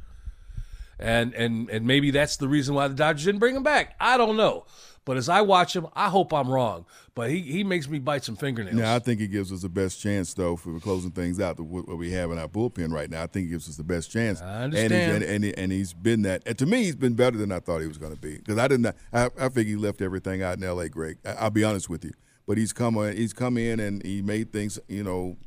And 0.99 1.33
and 1.33 1.69
and 1.69 1.85
maybe 1.85 2.11
that's 2.11 2.37
the 2.37 2.47
reason 2.47 2.75
why 2.75 2.87
the 2.87 2.93
Dodgers 2.95 3.25
didn't 3.25 3.39
bring 3.39 3.55
him 3.55 3.63
back. 3.63 3.95
I 3.99 4.17
don't 4.17 4.35
know. 4.37 4.65
But 5.05 5.17
as 5.17 5.27
I 5.29 5.41
watch 5.41 5.75
him, 5.75 5.87
I 5.95 6.09
hope 6.09 6.33
I'm 6.33 6.49
wrong. 6.49 6.85
But 7.15 7.31
he, 7.31 7.39
he 7.39 7.63
makes 7.63 7.87
me 7.89 7.97
bite 7.97 8.23
some 8.23 8.35
fingernails. 8.35 8.75
Now, 8.75 8.95
I 8.95 8.99
think 8.99 9.21
it 9.21 9.29
gives 9.29 9.51
us 9.51 9.61
the 9.63 9.69
best 9.69 9.99
chance, 9.99 10.33
though, 10.35 10.55
for 10.55 10.79
closing 10.79 11.09
things 11.11 11.39
out. 11.39 11.59
What 11.59 11.87
what 11.87 11.97
we 11.97 12.11
have 12.11 12.29
in 12.31 12.37
our 12.37 12.47
bullpen 12.47 12.91
right 12.93 13.09
now, 13.09 13.23
I 13.23 13.27
think 13.27 13.47
it 13.47 13.51
gives 13.51 13.67
us 13.67 13.77
the 13.77 13.83
best 13.83 14.11
chance. 14.11 14.39
I 14.41 14.63
And 14.63 14.73
he's, 14.73 14.83
understand. 14.83 15.23
and, 15.23 15.31
and, 15.31 15.43
he, 15.45 15.57
and 15.57 15.71
he's 15.71 15.93
been 15.93 16.21
that. 16.23 16.43
And 16.45 16.57
to 16.59 16.65
me, 16.67 16.83
he's 16.83 16.95
been 16.95 17.13
better 17.15 17.37
than 17.37 17.51
I 17.51 17.59
thought 17.59 17.79
he 17.79 17.87
was 17.87 17.97
going 17.97 18.13
to 18.13 18.19
be. 18.21 18.37
Because 18.37 18.57
I 18.59 18.67
didn't. 18.67 18.93
I, 19.11 19.29
I 19.39 19.49
think 19.49 19.67
he 19.67 19.77
left 19.77 20.01
everything 20.01 20.43
out 20.43 20.57
in 20.57 20.63
L.A. 20.63 20.89
Greg. 20.89 21.17
I, 21.25 21.31
I'll 21.31 21.49
be 21.49 21.63
honest 21.63 21.89
with 21.89 22.03
you. 22.05 22.11
But 22.45 22.57
he's 22.57 22.73
come. 22.73 22.95
He's 23.13 23.33
come 23.33 23.57
in 23.57 23.79
and 23.79 24.05
he 24.05 24.21
made 24.21 24.51
things. 24.51 24.77
You 24.87 25.03
know, 25.03 25.37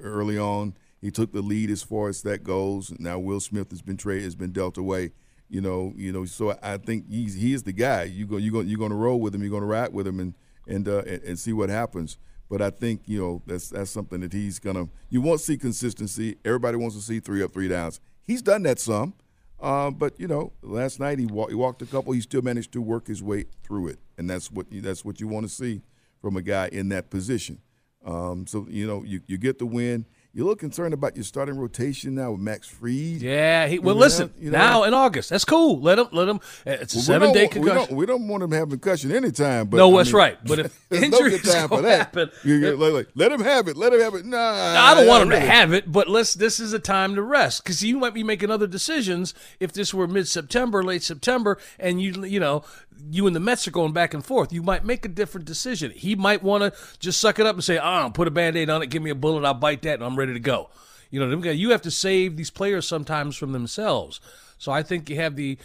early 0.00 0.38
on, 0.38 0.74
he 1.02 1.10
took 1.10 1.32
the 1.32 1.42
lead 1.42 1.70
as 1.70 1.82
far 1.82 2.08
as 2.08 2.22
that 2.22 2.42
goes. 2.44 2.92
Now 2.98 3.18
Will 3.18 3.40
Smith 3.40 3.70
has 3.70 3.82
been 3.82 3.98
traded. 3.98 4.24
Has 4.24 4.34
been 4.36 4.52
dealt 4.52 4.78
away. 4.78 5.12
You 5.50 5.60
know, 5.60 5.92
you 5.96 6.12
know. 6.12 6.24
So 6.24 6.56
I 6.62 6.78
think 6.78 7.10
he's 7.10 7.34
he 7.34 7.52
is 7.52 7.64
the 7.64 7.72
guy. 7.74 8.04
You 8.04 8.26
go, 8.26 8.38
you 8.38 8.50
go, 8.50 8.60
you're 8.60 8.78
going 8.78 8.90
to 8.92 8.96
roll 8.96 9.20
with 9.20 9.34
him. 9.34 9.42
You're 9.42 9.50
going 9.50 9.62
to 9.62 9.66
ride 9.66 9.92
with 9.92 10.06
him, 10.06 10.18
and 10.20 10.34
and, 10.66 10.88
uh, 10.88 11.02
and 11.06 11.22
and 11.24 11.38
see 11.38 11.52
what 11.52 11.68
happens. 11.68 12.16
But 12.48 12.62
I 12.62 12.70
think 12.70 13.02
you 13.06 13.18
know 13.20 13.42
that's 13.46 13.68
that's 13.70 13.90
something 13.90 14.20
that 14.20 14.32
he's 14.32 14.58
gonna. 14.58 14.88
You 15.10 15.20
won't 15.20 15.40
see 15.40 15.58
consistency. 15.58 16.36
Everybody 16.44 16.76
wants 16.78 16.96
to 16.96 17.02
see 17.02 17.20
three 17.20 17.42
up, 17.42 17.52
three 17.52 17.68
downs. 17.68 18.00
He's 18.24 18.40
done 18.42 18.62
that 18.62 18.78
some, 18.78 19.14
Uh, 19.60 19.90
but 19.90 20.18
you 20.18 20.28
know, 20.28 20.52
last 20.62 21.00
night 21.00 21.18
he, 21.18 21.26
wa- 21.26 21.48
he 21.48 21.54
walked 21.54 21.82
a 21.82 21.86
couple. 21.86 22.12
He 22.12 22.20
still 22.20 22.42
managed 22.42 22.72
to 22.72 22.80
work 22.82 23.06
his 23.08 23.22
way 23.22 23.46
through 23.62 23.88
it, 23.88 23.98
and 24.18 24.28
that's 24.30 24.50
what 24.50 24.70
you, 24.72 24.80
that's 24.80 25.04
what 25.04 25.20
you 25.20 25.28
want 25.28 25.44
to 25.46 25.52
see 25.52 25.82
from 26.20 26.36
a 26.36 26.42
guy 26.42 26.68
in 26.72 26.88
that 26.90 27.10
position. 27.10 27.58
Um, 28.04 28.46
so 28.46 28.66
you 28.68 28.86
know, 28.86 29.02
you, 29.04 29.20
you 29.26 29.38
get 29.38 29.58
the 29.58 29.66
win. 29.66 30.06
You're 30.34 30.44
a 30.44 30.46
little 30.46 30.56
concerned 30.56 30.94
about 30.94 31.14
your 31.14 31.24
starting 31.24 31.58
rotation 31.58 32.14
now 32.14 32.30
with 32.32 32.40
Max 32.40 32.66
Fried. 32.66 33.20
Yeah, 33.20 33.66
he, 33.66 33.78
well, 33.78 33.94
You 33.94 33.98
know, 34.00 34.04
listen. 34.06 34.34
you 34.38 34.50
know. 34.50 34.56
now 34.58 34.84
in 34.84 34.94
August, 34.94 35.28
that's 35.28 35.44
cool. 35.44 35.78
Let 35.82 35.98
him. 35.98 36.06
Let 36.10 36.26
him. 36.26 36.40
It's 36.64 36.94
a 36.94 36.96
Well, 36.96 37.04
seven 37.04 37.32
day 37.34 37.48
don't- 37.48 37.54
we 37.62 37.68
concussion. 37.68 37.88
don't, 37.90 37.96
we 37.98 38.06
don't 38.06 38.28
want 38.28 38.42
him 38.42 38.50
to 38.52 38.56
have 38.56 38.70
concussion 38.70 39.12
anytime. 39.12 39.66
But 39.66 39.76
No, 39.76 39.92
I 39.92 39.96
that's 39.98 40.08
mean, 40.08 40.16
right. 40.16 40.38
But 40.42 40.58
if 40.60 40.86
no 40.90 40.96
injuries 41.02 41.42
good 41.42 41.52
time 41.52 41.68
for 41.68 41.82
that, 41.82 41.98
happen- 41.98 42.30
you, 42.44 42.74
like, 42.76 42.92
like, 42.94 43.08
let 43.14 43.30
him 43.30 43.42
have 43.42 43.68
it. 43.68 43.76
Let 43.76 43.92
him 43.92 44.00
have 44.00 44.14
it. 44.14 44.24
Nah, 44.24 44.38
I 44.40 44.94
don't 44.94 45.06
want 45.06 45.24
him 45.24 45.28
really. 45.28 45.42
to 45.42 45.46
have 45.50 45.74
it, 45.74 45.92
but 45.92 46.08
let's. 46.08 46.32
This 46.32 46.60
is 46.60 46.72
a 46.72 46.78
time 46.78 47.14
to 47.16 47.22
rest 47.22 47.62
because 47.62 47.82
you 47.82 47.98
might 47.98 48.14
be 48.14 48.24
making 48.24 48.50
other 48.50 48.66
decisions 48.66 49.34
if 49.60 49.74
this 49.74 49.92
were 49.92 50.06
mid 50.08 50.28
September, 50.28 50.82
late 50.82 51.02
September, 51.02 51.58
and 51.78 52.00
you 52.00 52.24
you 52.24 52.40
know 52.40 52.64
you 53.10 53.26
and 53.26 53.34
the 53.34 53.40
Mets 53.40 53.66
are 53.66 53.72
going 53.72 53.92
back 53.92 54.14
and 54.14 54.24
forth. 54.24 54.52
You 54.52 54.62
might 54.62 54.84
make 54.84 55.04
a 55.04 55.08
different 55.08 55.46
decision. 55.46 55.90
He 55.90 56.14
might 56.14 56.42
want 56.42 56.62
to 56.62 56.98
just 56.98 57.20
suck 57.20 57.38
it 57.38 57.46
up 57.46 57.56
and 57.56 57.64
say, 57.64 57.78
"Oh, 57.78 58.10
put 58.12 58.28
a 58.28 58.30
band 58.30 58.56
aid 58.56 58.70
on 58.70 58.82
it, 58.82 58.90
give 58.90 59.02
me 59.02 59.10
a 59.10 59.14
bullet, 59.14 59.44
I'll 59.44 59.54
bite 59.54 59.82
that, 59.82 59.94
and 59.94 60.04
I'm 60.04 60.16
ready 60.16 60.32
to 60.32 60.40
go." 60.40 60.70
You 61.10 61.20
know, 61.20 61.50
you 61.50 61.70
have 61.70 61.82
to 61.82 61.90
save 61.90 62.36
these 62.36 62.50
players 62.50 62.88
sometimes 62.88 63.36
from 63.36 63.52
themselves. 63.52 64.20
So 64.56 64.72
I 64.72 64.82
think 64.82 65.10
you 65.10 65.16
have 65.16 65.36
the 65.36 65.58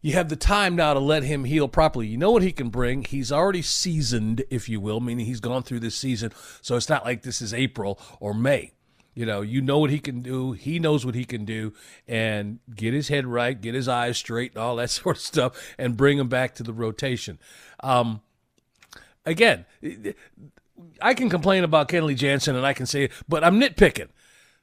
you 0.00 0.12
have 0.12 0.28
the 0.28 0.36
time 0.36 0.76
now 0.76 0.94
to 0.94 1.00
let 1.00 1.24
him 1.24 1.44
heal 1.44 1.68
properly. 1.68 2.06
You 2.06 2.18
know 2.18 2.30
what 2.30 2.42
he 2.42 2.52
can 2.52 2.68
bring. 2.68 3.04
He's 3.04 3.32
already 3.32 3.62
seasoned, 3.62 4.44
if 4.48 4.68
you 4.68 4.80
will, 4.80 5.00
meaning 5.00 5.26
he's 5.26 5.40
gone 5.40 5.62
through 5.62 5.80
this 5.80 5.96
season. 5.96 6.32
So 6.60 6.76
it's 6.76 6.88
not 6.88 7.04
like 7.04 7.22
this 7.22 7.42
is 7.42 7.52
April 7.52 7.98
or 8.20 8.32
May. 8.32 8.72
You 9.18 9.26
know, 9.26 9.40
you 9.40 9.60
know 9.60 9.80
what 9.80 9.90
he 9.90 9.98
can 9.98 10.22
do. 10.22 10.52
He 10.52 10.78
knows 10.78 11.04
what 11.04 11.16
he 11.16 11.24
can 11.24 11.44
do, 11.44 11.72
and 12.06 12.60
get 12.72 12.94
his 12.94 13.08
head 13.08 13.26
right, 13.26 13.60
get 13.60 13.74
his 13.74 13.88
eyes 13.88 14.16
straight, 14.16 14.52
and 14.52 14.62
all 14.62 14.76
that 14.76 14.90
sort 14.90 15.16
of 15.16 15.22
stuff, 15.22 15.74
and 15.76 15.96
bring 15.96 16.18
him 16.18 16.28
back 16.28 16.54
to 16.54 16.62
the 16.62 16.72
rotation. 16.72 17.40
Um, 17.80 18.20
again, 19.26 19.66
I 21.02 21.14
can 21.14 21.28
complain 21.30 21.64
about 21.64 21.88
Kenley 21.88 22.14
Jansen, 22.14 22.54
and 22.54 22.64
I 22.64 22.72
can 22.74 22.86
say, 22.86 23.10
but 23.28 23.42
I'm 23.42 23.60
nitpicking, 23.60 24.06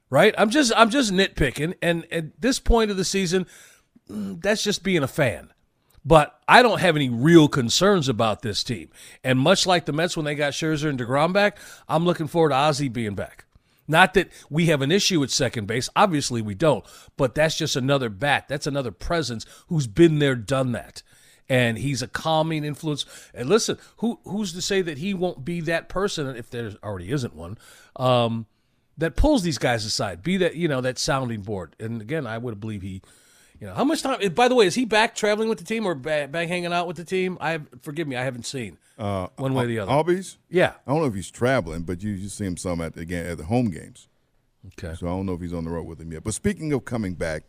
right? 0.09 0.33
I'm 0.37 0.49
just 0.49 0.71
I'm 0.77 0.89
just 0.89 1.11
nitpicking, 1.11 1.73
and 1.81 2.09
at 2.09 2.39
this 2.39 2.57
point 2.57 2.91
of 2.91 2.95
the 2.95 3.03
season, 3.03 3.47
mm, 4.09 4.41
that's 4.41 4.63
just 4.63 4.83
being 4.83 5.03
a 5.03 5.07
fan. 5.07 5.51
But 6.05 6.39
I 6.47 6.61
don't 6.61 6.79
have 6.79 6.95
any 6.95 7.09
real 7.09 7.49
concerns 7.49 8.07
about 8.07 8.41
this 8.41 8.63
team. 8.63 8.89
And 9.21 9.37
much 9.37 9.67
like 9.67 9.83
the 9.83 9.91
Mets 9.91 10.15
when 10.15 10.25
they 10.25 10.35
got 10.35 10.53
Scherzer 10.53 10.87
and 10.87 10.97
DeGrom 10.97 11.33
back, 11.33 11.57
I'm 11.89 12.05
looking 12.05 12.27
forward 12.27 12.49
to 12.49 12.55
Ozzie 12.55 12.87
being 12.87 13.15
back. 13.15 13.45
Not 13.87 14.13
that 14.15 14.29
we 14.49 14.65
have 14.67 14.81
an 14.81 14.91
issue 14.91 15.23
at 15.23 15.29
second 15.29 15.67
base. 15.67 15.89
Obviously, 15.95 16.41
we 16.41 16.55
don't. 16.55 16.85
But 17.17 17.35
that's 17.35 17.57
just 17.57 17.75
another 17.75 18.09
bat. 18.09 18.45
That's 18.47 18.67
another 18.67 18.91
presence 18.91 19.45
who's 19.67 19.87
been 19.87 20.19
there, 20.19 20.35
done 20.35 20.71
that. 20.71 21.03
And 21.47 21.77
he's 21.77 22.01
a 22.01 22.07
calming 22.07 22.63
influence. 22.63 23.05
And 23.33 23.47
listen, 23.47 23.77
who 23.97 24.19
who's 24.23 24.53
to 24.53 24.61
say 24.61 24.81
that 24.81 24.97
he 24.97 25.13
won't 25.13 25.45
be 25.45 25.61
that 25.61 25.89
person 25.89 26.35
if 26.35 26.49
there 26.49 26.71
already 26.83 27.11
isn't 27.11 27.35
one? 27.35 27.57
Um, 27.95 28.47
that 28.97 29.15
pulls 29.15 29.43
these 29.43 29.57
guys 29.57 29.85
aside, 29.85 30.23
be 30.23 30.37
that 30.37 30.55
you 30.55 30.67
know 30.67 30.81
that 30.81 30.97
sounding 30.97 31.41
board. 31.41 31.75
And 31.79 32.01
again, 32.01 32.25
I 32.25 32.37
would 32.37 32.59
believe 32.59 32.81
he, 32.81 33.01
you 33.59 33.67
know, 33.67 33.73
how 33.73 33.83
much 33.83 34.01
time? 34.01 34.19
By 34.33 34.47
the 34.47 34.55
way, 34.55 34.65
is 34.67 34.75
he 34.75 34.85
back 34.85 35.15
traveling 35.15 35.49
with 35.49 35.57
the 35.59 35.63
team 35.65 35.85
or 35.85 35.95
back, 35.95 36.31
back 36.31 36.47
hanging 36.47 36.73
out 36.73 36.87
with 36.87 36.97
the 36.97 37.03
team? 37.05 37.37
I 37.41 37.59
forgive 37.81 38.07
me, 38.07 38.15
I 38.15 38.23
haven't 38.23 38.45
seen 38.45 38.77
Uh, 38.97 39.27
one 39.37 39.53
way 39.53 39.65
or 39.65 39.67
the 39.67 39.79
other. 39.79 39.91
Albies. 39.91 40.37
yeah. 40.49 40.73
I 40.85 40.91
don't 40.91 41.01
know 41.01 41.07
if 41.07 41.13
he's 41.15 41.31
traveling, 41.31 41.83
but 41.83 42.01
you, 42.03 42.11
you 42.11 42.29
see 42.29 42.45
him 42.45 42.57
some 42.57 42.81
at 42.81 42.93
the 42.93 43.05
game 43.05 43.25
at 43.25 43.37
the 43.37 43.45
home 43.45 43.69
games. 43.69 44.07
Okay. 44.79 44.95
So 44.97 45.07
I 45.07 45.11
don't 45.11 45.25
know 45.25 45.33
if 45.33 45.41
he's 45.41 45.53
on 45.53 45.63
the 45.63 45.69
road 45.71 45.85
with 45.87 46.01
him 46.01 46.11
yet. 46.11 46.23
But 46.23 46.33
speaking 46.33 46.73
of 46.73 46.85
coming 46.85 47.13
back, 47.13 47.43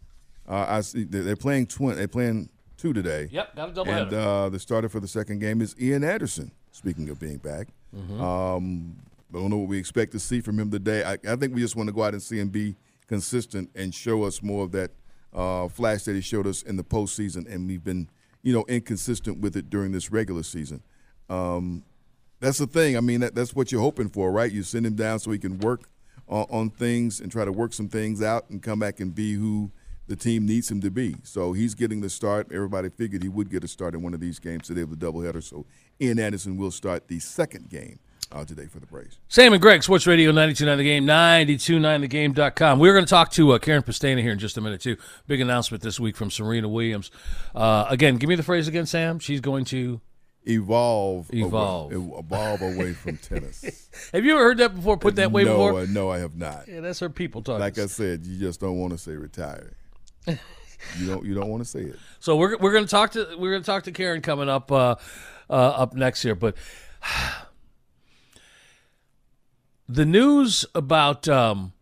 uh, 0.48 0.66
I 0.68 0.80
see 0.82 1.04
they're 1.04 1.22
they're 1.22 1.34
playing 1.36 1.66
twin. 1.66 1.96
They're 1.96 2.06
playing 2.08 2.50
two 2.76 2.92
today. 2.92 3.28
Yep, 3.32 3.56
got 3.56 3.68
a 3.70 3.72
double 3.72 3.90
And 3.92 4.10
header. 4.12 4.20
uh, 4.20 4.48
the 4.50 4.58
starter 4.60 4.88
for 4.88 5.00
the 5.00 5.08
second 5.08 5.38
game 5.40 5.60
is 5.62 5.74
Ian 5.80 6.04
Anderson. 6.04 6.52
Speaking 6.72 7.08
of 7.08 7.18
being 7.18 7.38
back, 7.38 7.68
Mm-hmm. 7.96 8.20
um, 8.20 8.96
I 9.34 9.38
don't 9.38 9.48
know 9.50 9.56
what 9.56 9.68
we 9.68 9.78
expect 9.78 10.12
to 10.12 10.20
see 10.20 10.40
from 10.42 10.60
him 10.60 10.70
today. 10.70 11.02
I, 11.02 11.12
I 11.32 11.36
think 11.36 11.54
we 11.54 11.62
just 11.62 11.74
want 11.74 11.88
to 11.88 11.92
go 11.94 12.02
out 12.04 12.12
and 12.12 12.22
see 12.22 12.38
him 12.38 12.48
be 12.50 12.76
consistent 13.06 13.70
and 13.74 13.94
show 13.94 14.24
us 14.24 14.42
more 14.42 14.64
of 14.64 14.72
that 14.72 14.90
uh, 15.36 15.68
flash 15.68 16.04
that 16.04 16.14
he 16.14 16.20
showed 16.22 16.46
us 16.46 16.62
in 16.62 16.76
the 16.76 16.82
postseason, 16.82 17.46
and 17.52 17.68
we've 17.68 17.84
been, 17.84 18.08
you 18.42 18.52
know, 18.52 18.64
inconsistent 18.68 19.38
with 19.38 19.56
it 19.56 19.68
during 19.70 19.92
this 19.92 20.10
regular 20.10 20.42
season. 20.42 20.82
Um, 21.28 21.84
that's 22.40 22.58
the 22.58 22.66
thing. 22.66 22.96
I 22.96 23.00
mean, 23.00 23.20
that, 23.20 23.34
that's 23.34 23.54
what 23.54 23.70
you're 23.70 23.80
hoping 23.80 24.08
for, 24.08 24.32
right? 24.32 24.50
You 24.50 24.62
send 24.62 24.86
him 24.86 24.94
down 24.94 25.18
so 25.18 25.30
he 25.30 25.38
can 25.38 25.58
work 25.58 25.88
on, 26.28 26.46
on 26.50 26.70
things 26.70 27.20
and 27.20 27.30
try 27.30 27.44
to 27.44 27.52
work 27.52 27.72
some 27.72 27.88
things 27.88 28.22
out 28.22 28.48
and 28.50 28.62
come 28.62 28.78
back 28.78 28.98
and 29.00 29.14
be 29.14 29.34
who 29.34 29.70
the 30.08 30.16
team 30.16 30.46
needs 30.46 30.70
him 30.70 30.80
to 30.80 30.90
be. 30.90 31.16
So 31.22 31.52
he's 31.52 31.74
getting 31.74 32.00
the 32.00 32.10
start. 32.10 32.48
Everybody 32.52 32.90
figured 32.90 33.22
he 33.22 33.28
would 33.28 33.50
get 33.50 33.64
a 33.64 33.68
start 33.68 33.94
in 33.94 34.02
one 34.02 34.14
of 34.14 34.20
these 34.20 34.38
games 34.38 34.68
today 34.68 34.84
with 34.84 34.98
the 34.98 35.06
doubleheader. 35.06 35.42
So 35.42 35.66
Ian 36.00 36.18
Anderson 36.18 36.56
will 36.56 36.70
start 36.70 37.08
the 37.08 37.18
second 37.18 37.68
game 37.68 37.98
uh, 38.32 38.44
today 38.44 38.66
for 38.66 38.80
the 38.80 38.86
Braves. 38.86 39.18
Sam 39.28 39.52
and 39.52 39.62
Greg, 39.62 39.82
Sports 39.82 40.06
Radio 40.06 40.30
929 40.30 40.78
The 40.78 40.84
Game, 40.84 41.06
929thegame.com. 41.06 42.78
We're 42.78 42.92
going 42.92 43.04
to 43.04 43.10
talk 43.10 43.30
to 43.32 43.52
uh, 43.52 43.58
Karen 43.58 43.82
Pestaina 43.82 44.22
here 44.22 44.32
in 44.32 44.38
just 44.38 44.56
a 44.56 44.60
minute, 44.60 44.80
too. 44.80 44.96
Big 45.26 45.40
announcement 45.40 45.82
this 45.82 46.00
week 46.00 46.16
from 46.16 46.30
Serena 46.30 46.68
Williams. 46.68 47.10
Uh, 47.54 47.86
again, 47.88 48.16
give 48.16 48.28
me 48.28 48.34
the 48.34 48.42
phrase 48.42 48.68
again, 48.68 48.86
Sam. 48.86 49.18
She's 49.18 49.40
going 49.40 49.64
to. 49.66 50.00
Evolve, 50.48 51.28
Evolve. 51.34 51.92
away, 51.92 52.18
evolve 52.18 52.62
away 52.62 52.92
from 52.92 53.16
tennis. 53.16 53.88
Have 54.12 54.24
you 54.24 54.32
ever 54.32 54.44
heard 54.44 54.58
that 54.58 54.76
before? 54.76 54.96
Put 54.96 55.16
that 55.16 55.32
way 55.32 55.42
no, 55.42 55.52
before? 55.52 55.80
uh, 55.80 55.86
no, 55.88 56.08
I 56.08 56.18
have 56.18 56.36
not. 56.36 56.68
Yeah, 56.68 56.80
that's 56.82 57.00
her 57.00 57.10
people 57.10 57.42
talking. 57.42 57.58
Like 57.58 57.78
I 57.78 57.86
said, 57.86 58.24
you 58.24 58.38
just 58.38 58.60
don't 58.60 58.78
want 58.78 58.92
to 58.92 58.98
say 58.98 59.16
retire. 59.16 59.76
you 60.26 60.36
don't. 61.04 61.24
You 61.24 61.34
don't 61.34 61.48
want 61.48 61.64
to 61.64 61.68
say 61.68 61.80
it. 61.80 61.96
So 62.20 62.36
we're 62.36 62.56
we're 62.58 62.72
gonna 62.72 62.86
talk 62.86 63.10
to 63.12 63.36
we're 63.36 63.50
gonna 63.50 63.64
talk 63.64 63.82
to 63.84 63.92
Karen 63.92 64.22
coming 64.22 64.48
up 64.48 64.70
uh, 64.70 64.94
uh, 65.50 65.52
up 65.52 65.94
next 65.94 66.22
here, 66.22 66.36
but 66.36 66.54
the 69.88 70.04
news 70.04 70.64
about 70.74 71.28
um, 71.28 71.72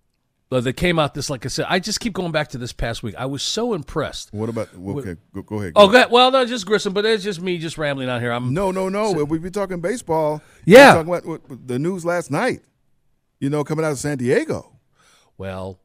uh, 0.51 0.61
that 0.61 0.75
came 0.75 0.99
out 0.99 1.15
this 1.15 1.29
like 1.31 1.45
I 1.45 1.49
said, 1.49 1.67
I 1.69 1.79
just 1.81 2.01
keep 2.01 2.13
going 2.13 2.33
back 2.33 2.49
to 2.51 2.59
this 2.59 2.73
past 2.73 3.03
week. 3.03 3.15
I 3.17 3.27
was 3.27 3.43
so 3.43 3.75
impressed. 3.75 4.33
What 4.33 4.49
about? 4.49 4.69
Okay, 4.75 5.17
go, 5.35 5.43
go 5.43 5.61
ahead. 5.61 5.73
Oh, 5.75 5.87
go 5.87 5.93
go 5.93 5.99
ahead. 5.99 6.11
well, 6.11 6.31
no, 6.31 6.47
just 6.47 6.67
Grissom, 6.67 6.93
but 6.93 7.05
it's 7.05 7.25
just 7.25 7.41
me 7.41 7.59
just 7.59 7.77
rambling 7.77 8.09
out 8.09 8.21
here. 8.21 8.33
I'm 8.33 8.55
No, 8.55 8.71
no, 8.71 8.89
no. 8.89 9.13
We've 9.25 9.43
been 9.43 9.53
talking 9.53 9.81
baseball. 9.81 10.43
Yeah. 10.65 10.95
Talking 11.03 11.15
about 11.15 11.67
the 11.67 11.79
news 11.79 12.05
last 12.05 12.31
night. 12.31 12.61
You 13.41 13.51
know, 13.51 13.65
coming 13.65 13.85
out 13.85 13.93
of 13.93 13.99
San 13.99 14.19
Diego. 14.19 14.79
Well, 15.37 15.81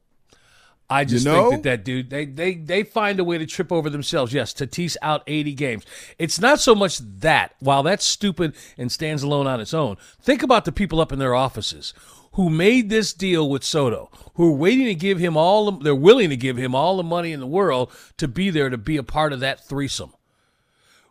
I 0.90 1.04
just 1.04 1.24
know? 1.24 1.50
think 1.50 1.62
that 1.62 1.70
that 1.70 1.84
dude 1.84 2.10
they 2.10 2.26
they 2.26 2.54
they 2.54 2.82
find 2.82 3.20
a 3.20 3.24
way 3.24 3.38
to 3.38 3.46
trip 3.46 3.70
over 3.70 3.88
themselves. 3.88 4.32
Yes, 4.32 4.52
Tatis 4.52 4.96
out 5.00 5.22
80 5.26 5.54
games. 5.54 5.86
It's 6.18 6.40
not 6.40 6.60
so 6.60 6.74
much 6.74 6.98
that 6.98 7.54
while 7.60 7.82
that's 7.82 8.04
stupid 8.04 8.54
and 8.76 8.90
stands 8.90 9.22
alone 9.22 9.46
on 9.46 9.60
its 9.60 9.72
own. 9.72 9.96
Think 10.20 10.42
about 10.42 10.64
the 10.64 10.72
people 10.72 11.00
up 11.00 11.12
in 11.12 11.18
their 11.18 11.34
offices 11.34 11.94
who 12.32 12.50
made 12.50 12.90
this 12.90 13.12
deal 13.12 13.48
with 13.48 13.64
Soto, 13.64 14.10
who 14.34 14.48
are 14.48 14.56
waiting 14.56 14.86
to 14.86 14.94
give 14.94 15.18
him 15.18 15.36
all 15.36 15.70
the, 15.70 15.84
they're 15.84 15.94
willing 15.94 16.30
to 16.30 16.36
give 16.36 16.56
him 16.56 16.74
all 16.74 16.96
the 16.96 17.02
money 17.02 17.32
in 17.32 17.40
the 17.40 17.46
world 17.46 17.90
to 18.18 18.28
be 18.28 18.50
there 18.50 18.70
to 18.70 18.78
be 18.78 18.96
a 18.96 19.02
part 19.02 19.32
of 19.32 19.40
that 19.40 19.66
threesome 19.66 20.12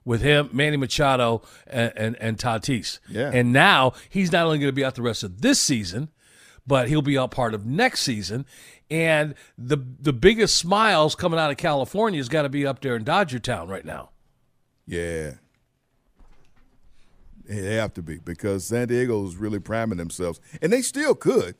with 0.05 0.21
him, 0.21 0.49
Manny 0.51 0.77
Machado, 0.77 1.41
and, 1.67 1.93
and, 1.95 2.15
and 2.17 2.37
Tatis. 2.37 2.99
Yeah. 3.09 3.31
And 3.33 3.51
now 3.51 3.93
he's 4.09 4.31
not 4.31 4.45
only 4.45 4.57
going 4.57 4.69
to 4.69 4.73
be 4.73 4.83
out 4.83 4.95
the 4.95 5.01
rest 5.01 5.23
of 5.23 5.41
this 5.41 5.59
season, 5.59 6.09
but 6.69 6.87
he'll 6.87 7.01
be 7.01 7.17
out 7.17 7.31
part 7.31 7.53
of 7.53 7.65
next 7.65 8.01
season. 8.01 8.45
And 8.89 9.35
the 9.57 9.77
the 9.99 10.13
biggest 10.13 10.55
smiles 10.55 11.15
coming 11.15 11.39
out 11.39 11.51
of 11.51 11.57
California 11.57 12.19
has 12.19 12.29
got 12.29 12.43
to 12.43 12.49
be 12.49 12.65
up 12.65 12.79
there 12.79 12.95
in 12.95 13.03
Dodger 13.03 13.39
Town 13.39 13.67
right 13.67 13.83
now. 13.83 14.11
Yeah. 14.85 15.33
They 17.45 17.75
have 17.75 17.95
to 17.95 18.03
be 18.03 18.19
because 18.19 18.65
San 18.65 18.87
Diego 18.87 19.25
is 19.25 19.35
really 19.35 19.59
priming 19.59 19.97
themselves, 19.97 20.39
and 20.61 20.71
they 20.71 20.83
still 20.83 21.15
could. 21.15 21.55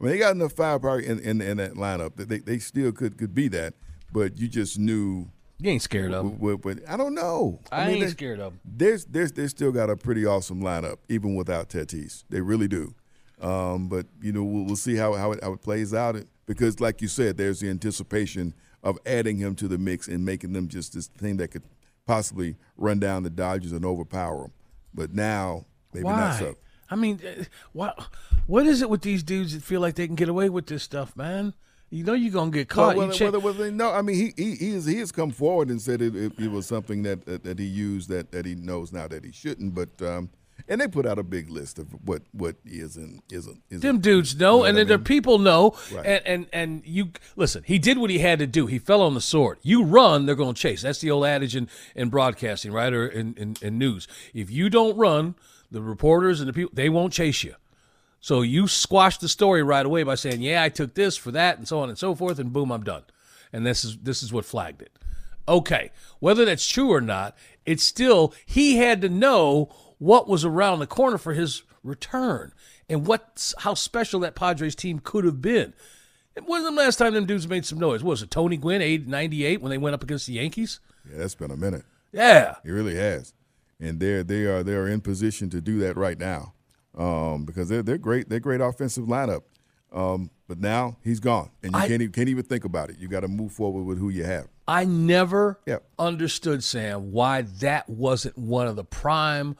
I 0.00 0.04
mean, 0.04 0.12
they 0.12 0.18
got 0.18 0.34
enough 0.34 0.52
firepower 0.52 1.00
in, 1.00 1.18
in, 1.20 1.42
in 1.42 1.58
that 1.58 1.74
lineup 1.74 2.16
that 2.16 2.30
they, 2.30 2.38
they 2.38 2.58
still 2.58 2.92
could 2.92 3.18
could 3.18 3.34
be 3.34 3.48
that. 3.48 3.74
But 4.10 4.38
you 4.38 4.48
just 4.48 4.78
knew. 4.78 5.28
You 5.58 5.70
ain't 5.70 5.82
scared 5.82 6.12
of 6.12 6.40
but 6.62 6.78
I 6.88 6.96
don't 6.96 7.14
know. 7.14 7.60
I, 7.70 7.88
mean, 7.88 8.02
ain't 8.02 8.10
scared 8.12 8.40
of. 8.40 8.54
There's, 8.64 9.04
there's, 9.04 9.32
they 9.32 9.46
still 9.46 9.70
got 9.70 9.88
a 9.88 9.96
pretty 9.96 10.26
awesome 10.26 10.60
lineup, 10.60 10.96
even 11.08 11.34
without 11.36 11.68
Tatis. 11.68 12.24
They 12.28 12.40
really 12.40 12.66
do. 12.66 12.94
Um, 13.40 13.88
but 13.88 14.06
you 14.22 14.32
know, 14.32 14.44
we'll, 14.44 14.64
we'll 14.64 14.76
see 14.76 14.96
how 14.96 15.14
how 15.14 15.32
it, 15.32 15.42
how 15.42 15.52
it 15.52 15.62
plays 15.62 15.92
out. 15.92 16.16
Because, 16.46 16.80
like 16.80 17.00
you 17.00 17.08
said, 17.08 17.36
there's 17.36 17.60
the 17.60 17.70
anticipation 17.70 18.54
of 18.82 18.98
adding 19.06 19.38
him 19.38 19.54
to 19.56 19.66
the 19.66 19.78
mix 19.78 20.08
and 20.08 20.24
making 20.24 20.52
them 20.52 20.68
just 20.68 20.92
this 20.92 21.06
thing 21.06 21.38
that 21.38 21.48
could 21.48 21.62
possibly 22.06 22.56
run 22.76 22.98
down 22.98 23.22
the 23.22 23.30
Dodgers 23.30 23.72
and 23.72 23.84
overpower 23.84 24.42
them. 24.42 24.52
But 24.92 25.14
now, 25.14 25.64
maybe 25.92 26.06
not 26.06 26.32
Why? 26.34 26.38
so. 26.38 26.56
I 26.90 26.96
mean, 26.96 27.20
uh, 27.26 27.44
what 27.72 28.08
what 28.46 28.66
is 28.66 28.82
it 28.82 28.90
with 28.90 29.00
these 29.00 29.22
dudes 29.22 29.54
that 29.54 29.62
feel 29.62 29.80
like 29.80 29.94
they 29.94 30.06
can 30.06 30.16
get 30.16 30.28
away 30.28 30.48
with 30.48 30.66
this 30.66 30.82
stuff, 30.82 31.16
man? 31.16 31.54
You 31.90 32.04
know 32.04 32.12
you're 32.12 32.32
gonna 32.32 32.50
get 32.50 32.68
caught. 32.68 32.96
Well, 32.96 33.06
You 33.06 33.24
whether, 33.24 33.38
whether, 33.38 33.58
whether, 33.58 33.70
no, 33.70 33.90
I 33.90 34.02
mean, 34.02 34.16
he 34.16 34.32
he 34.36 34.54
he 34.56 34.72
has, 34.72 34.84
he 34.84 34.98
has 34.98 35.12
come 35.12 35.30
forward 35.30 35.70
and 35.70 35.80
said 35.80 36.02
it, 36.02 36.14
it, 36.14 36.32
it 36.38 36.50
was 36.50 36.66
something 36.66 37.02
that, 37.04 37.24
that 37.24 37.44
that 37.44 37.58
he 37.58 37.66
used 37.66 38.08
that, 38.10 38.32
that 38.32 38.44
he 38.44 38.54
knows 38.54 38.92
now 38.92 39.08
that 39.08 39.24
he 39.24 39.32
shouldn't. 39.32 39.74
But 39.74 40.02
um, 40.02 40.28
and 40.68 40.80
they 40.80 40.88
put 40.88 41.06
out 41.06 41.18
a 41.18 41.22
big 41.22 41.50
list 41.50 41.78
of 41.78 41.88
what 42.06 42.22
what 42.32 42.56
is 42.64 42.96
and 42.96 43.22
isn't. 43.30 43.62
isn't 43.70 43.82
Them 43.82 44.00
dudes 44.00 44.34
know, 44.36 44.58
what 44.58 44.68
and 44.70 44.76
I 44.76 44.80
then 44.80 44.88
their 44.88 44.98
people 44.98 45.38
know, 45.38 45.76
Right. 45.92 46.06
and, 46.06 46.22
and 46.26 46.46
and 46.52 46.82
you 46.86 47.10
listen. 47.36 47.62
He 47.66 47.78
did 47.78 47.98
what 47.98 48.10
he 48.10 48.18
had 48.20 48.38
to 48.38 48.46
do. 48.46 48.66
He 48.66 48.78
fell 48.78 49.02
on 49.02 49.14
the 49.14 49.20
sword. 49.20 49.58
You 49.62 49.82
run, 49.84 50.26
they're 50.26 50.34
going 50.34 50.54
to 50.54 50.60
chase. 50.60 50.82
That's 50.82 51.00
the 51.00 51.10
old 51.10 51.24
adage 51.26 51.54
in, 51.56 51.68
in 51.94 52.08
broadcasting, 52.08 52.72
right, 52.72 52.92
or 52.92 53.06
in, 53.06 53.34
in, 53.34 53.56
in 53.60 53.78
news. 53.78 54.08
If 54.32 54.50
you 54.50 54.70
don't 54.70 54.96
run, 54.96 55.34
the 55.70 55.82
reporters 55.82 56.40
and 56.40 56.48
the 56.48 56.52
people 56.52 56.72
they 56.74 56.88
won't 56.88 57.12
chase 57.12 57.42
you. 57.44 57.54
So 58.20 58.40
you 58.40 58.66
squash 58.68 59.18
the 59.18 59.28
story 59.28 59.62
right 59.62 59.84
away 59.84 60.02
by 60.02 60.14
saying, 60.14 60.40
"Yeah, 60.40 60.62
I 60.62 60.70
took 60.70 60.94
this 60.94 61.16
for 61.16 61.30
that," 61.32 61.58
and 61.58 61.68
so 61.68 61.80
on 61.80 61.88
and 61.90 61.98
so 61.98 62.14
forth, 62.14 62.38
and 62.38 62.52
boom, 62.52 62.72
I'm 62.72 62.82
done. 62.84 63.02
And 63.52 63.66
this 63.66 63.84
is 63.84 63.98
this 63.98 64.22
is 64.22 64.32
what 64.32 64.44
flagged 64.46 64.80
it. 64.80 64.92
Okay, 65.46 65.90
whether 66.20 66.46
that's 66.46 66.66
true 66.66 66.90
or 66.90 67.02
not, 67.02 67.36
it's 67.66 67.84
still 67.84 68.32
he 68.46 68.78
had 68.78 69.02
to 69.02 69.10
know 69.10 69.68
what 69.98 70.28
was 70.28 70.44
around 70.44 70.78
the 70.80 70.86
corner 70.86 71.18
for 71.18 71.32
his 71.34 71.62
return 71.82 72.52
and 72.88 73.06
what 73.06 73.52
how 73.58 73.74
special 73.74 74.20
that 74.20 74.34
Padres 74.34 74.74
team 74.74 74.98
could 74.98 75.24
have 75.24 75.40
been. 75.42 75.74
It 76.36 76.44
wasn't 76.46 76.74
the 76.74 76.82
last 76.82 76.96
time 76.96 77.14
them 77.14 77.26
dudes 77.26 77.46
made 77.46 77.64
some 77.64 77.78
noise. 77.78 78.02
What 78.02 78.10
was 78.10 78.22
it 78.22 78.30
Tony 78.30 78.56
Gwynn, 78.56 78.82
8, 78.82 79.06
98, 79.06 79.60
when 79.62 79.70
they 79.70 79.78
went 79.78 79.94
up 79.94 80.02
against 80.02 80.26
the 80.26 80.32
Yankees? 80.34 80.80
Yeah, 81.08 81.18
that's 81.18 81.34
been 81.36 81.50
a 81.52 81.56
minute. 81.56 81.84
Yeah. 82.12 82.56
It 82.64 82.70
really 82.70 82.96
has, 82.96 83.34
and 83.80 84.00
they're 84.00 84.24
they 84.24 84.44
are 84.44 84.62
they 84.62 84.74
are 84.74 84.88
in 84.88 85.00
position 85.00 85.50
to 85.50 85.60
do 85.60 85.78
that 85.80 85.96
right 85.96 86.18
now, 86.18 86.54
um, 86.96 87.44
because 87.44 87.68
they're 87.68 87.82
they're 87.82 87.98
great. 87.98 88.28
They're 88.28 88.40
great 88.40 88.60
offensive 88.60 89.04
lineup, 89.04 89.42
um, 89.92 90.30
but 90.48 90.58
now 90.58 90.96
he's 91.02 91.20
gone, 91.20 91.50
and 91.62 91.72
you 91.72 91.78
I- 91.78 91.88
can't 91.88 92.02
even, 92.02 92.12
can't 92.12 92.28
even 92.28 92.44
think 92.44 92.64
about 92.64 92.90
it. 92.90 92.98
You 92.98 93.08
got 93.08 93.20
to 93.20 93.28
move 93.28 93.52
forward 93.52 93.82
with 93.84 93.98
who 93.98 94.08
you 94.10 94.24
have. 94.24 94.48
I 94.66 94.84
never 94.86 95.60
Yep. 95.66 95.84
understood, 95.98 96.64
Sam, 96.64 97.12
why 97.12 97.42
that 97.42 97.88
wasn't 97.88 98.38
one 98.38 98.66
of 98.66 98.76
the 98.76 98.84
prime 98.84 99.56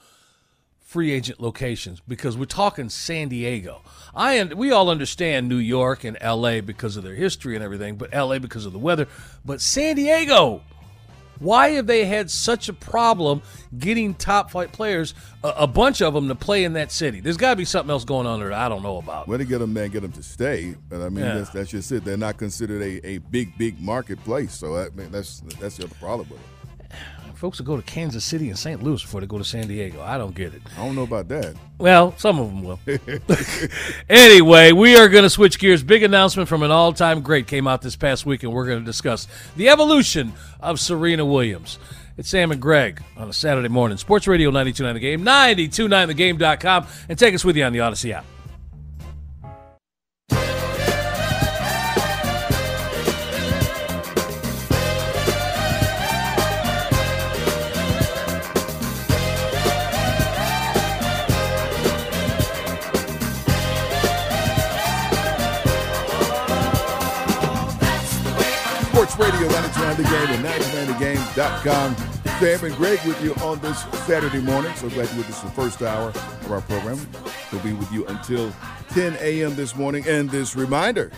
free 0.85 1.11
agent 1.11 1.41
locations 1.41 1.99
because 2.07 2.37
we're 2.37 2.45
talking 2.45 2.87
San 2.89 3.27
Diego. 3.27 3.81
I 4.15 4.35
and 4.35 4.53
we 4.53 4.71
all 4.71 4.89
understand 4.89 5.49
New 5.49 5.57
York 5.57 6.03
and 6.03 6.15
LA 6.23 6.61
because 6.61 6.95
of 6.95 7.03
their 7.03 7.15
history 7.15 7.55
and 7.55 7.63
everything, 7.63 7.95
but 7.97 8.13
LA 8.13 8.39
because 8.39 8.65
of 8.65 8.71
the 8.71 8.79
weather. 8.79 9.07
But 9.43 9.59
San 9.61 9.95
Diego, 9.95 10.61
why 11.39 11.69
have 11.71 11.87
they 11.87 12.05
had 12.05 12.29
such 12.31 12.69
a 12.69 12.73
problem 12.73 13.41
getting 13.77 14.13
top 14.13 14.51
flight 14.51 14.71
players, 14.71 15.15
a, 15.43 15.49
a 15.49 15.67
bunch 15.67 16.01
of 16.03 16.13
them, 16.13 16.27
to 16.29 16.35
play 16.35 16.63
in 16.63 16.73
that 16.73 16.91
city? 16.91 17.19
There's 17.19 17.35
got 17.35 17.49
to 17.49 17.55
be 17.57 17.65
something 17.65 17.89
else 17.89 18.05
going 18.05 18.27
on 18.27 18.39
there 18.39 18.53
I 18.53 18.69
don't 18.69 18.83
know 18.83 18.97
about. 18.99 19.27
Well, 19.27 19.39
to 19.39 19.43
get 19.43 19.57
them 19.57 19.73
there, 19.73 19.89
get 19.89 20.03
them 20.03 20.13
to 20.13 20.23
stay, 20.23 20.75
but 20.87 21.01
I 21.01 21.09
mean 21.09 21.25
Yeah. 21.25 21.39
that's, 21.39 21.49
that's 21.49 21.69
just 21.71 21.91
it. 21.91 22.05
They're 22.05 22.15
not 22.15 22.37
considered 22.37 22.81
a, 22.81 23.05
a 23.05 23.17
big 23.17 23.57
big 23.57 23.81
marketplace, 23.81 24.53
so 24.53 24.77
I 24.77 24.89
mean, 24.91 25.11
that's 25.11 25.41
that's 25.59 25.77
the 25.77 25.85
other 25.85 25.95
problem 25.95 26.29
with 26.29 26.39
it. 26.39 26.45
Folks 27.35 27.59
will 27.59 27.65
go 27.65 27.75
to 27.75 27.83
Kansas 27.83 28.23
City 28.23 28.49
and 28.49 28.57
St. 28.57 28.81
Louis 28.81 29.01
before 29.01 29.21
they 29.21 29.27
go 29.27 29.37
to 29.37 29.43
San 29.43 29.67
Diego. 29.67 30.01
I 30.01 30.17
don't 30.17 30.33
get 30.33 30.53
it. 30.53 30.61
I 30.77 30.85
don't 30.85 30.95
know 30.95 31.03
about 31.03 31.27
that. 31.27 31.55
Well, 31.77 32.15
some 32.17 32.39
of 32.39 32.47
them 32.47 32.63
will. 32.63 32.79
anyway, 34.09 34.71
we 34.71 34.97
are 34.97 35.09
going 35.09 35.23
to 35.23 35.29
switch 35.29 35.59
gears. 35.59 35.83
Big 35.83 36.03
announcement 36.03 36.47
from 36.47 36.63
an 36.63 36.71
all 36.71 36.93
time 36.93 37.21
great 37.21 37.47
came 37.47 37.67
out 37.67 37.81
this 37.81 37.95
past 37.95 38.25
week, 38.25 38.43
and 38.43 38.53
we're 38.53 38.65
going 38.65 38.79
to 38.79 38.85
discuss 38.85 39.27
the 39.57 39.69
evolution 39.69 40.33
of 40.59 40.79
Serena 40.79 41.25
Williams. 41.25 41.77
It's 42.17 42.29
Sam 42.29 42.51
and 42.51 42.61
Greg 42.61 43.03
on 43.17 43.29
a 43.29 43.33
Saturday 43.33 43.67
morning. 43.67 43.97
Sports 43.97 44.27
Radio 44.27 44.49
929 44.49 44.93
The 44.93 44.99
Game, 45.01 45.25
929thegame.com, 45.25 46.87
and 47.09 47.19
take 47.19 47.35
us 47.35 47.43
with 47.43 47.57
you 47.57 47.65
on 47.65 47.73
the 47.73 47.79
Audacy 47.79 48.11
app. 48.11 48.25
The 69.95 70.03
Game 70.03 70.13
and 70.13 70.43
929thegame.com. 70.43 71.95
Sam 72.37 72.65
and 72.65 72.75
Greg 72.75 72.99
with 73.05 73.23
you 73.23 73.33
on 73.35 73.59
this 73.59 73.81
Saturday 74.05 74.41
morning. 74.41 74.73
So 74.75 74.89
glad 74.89 75.07
you're 75.09 75.19
with 75.19 75.29
us 75.29 75.39
the 75.39 75.49
first 75.51 75.81
hour 75.81 76.09
of 76.09 76.51
our 76.51 76.59
program. 76.59 76.99
We'll 77.49 77.63
be 77.63 77.71
with 77.71 77.89
you 77.93 78.05
until 78.07 78.53
10 78.89 79.15
a.m. 79.21 79.55
this 79.55 79.73
morning. 79.73 80.03
And 80.05 80.29
this 80.29 80.53
reminder 80.53 81.13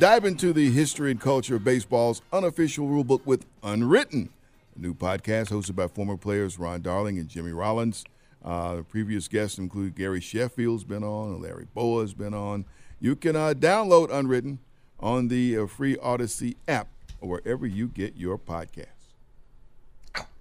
dive 0.00 0.24
into 0.24 0.52
the 0.52 0.72
history 0.72 1.12
and 1.12 1.20
culture 1.20 1.54
of 1.54 1.62
baseball's 1.62 2.20
unofficial 2.32 2.88
rulebook 2.88 3.24
with 3.26 3.46
Unwritten, 3.62 4.30
a 4.74 4.80
new 4.80 4.92
podcast 4.92 5.50
hosted 5.50 5.76
by 5.76 5.86
former 5.86 6.16
players 6.16 6.58
Ron 6.58 6.82
Darling 6.82 7.16
and 7.16 7.28
Jimmy 7.28 7.52
Rollins. 7.52 8.04
Uh, 8.44 8.82
previous 8.88 9.28
guests 9.28 9.56
include 9.56 9.94
Gary 9.94 10.20
Sheffield's 10.20 10.82
been 10.82 11.04
on, 11.04 11.40
Larry 11.40 11.68
Bowa's 11.74 12.14
been 12.14 12.34
on. 12.34 12.64
You 12.98 13.14
can 13.14 13.36
uh, 13.36 13.54
download 13.56 14.10
Unwritten 14.10 14.58
on 14.98 15.28
the 15.28 15.58
uh, 15.58 15.66
free 15.68 15.94
Audacy 15.94 16.56
app 16.66 16.88
or 17.20 17.28
wherever 17.28 17.66
you 17.66 17.88
get 17.88 18.16
your 18.16 18.38
podcasts. 18.38 18.86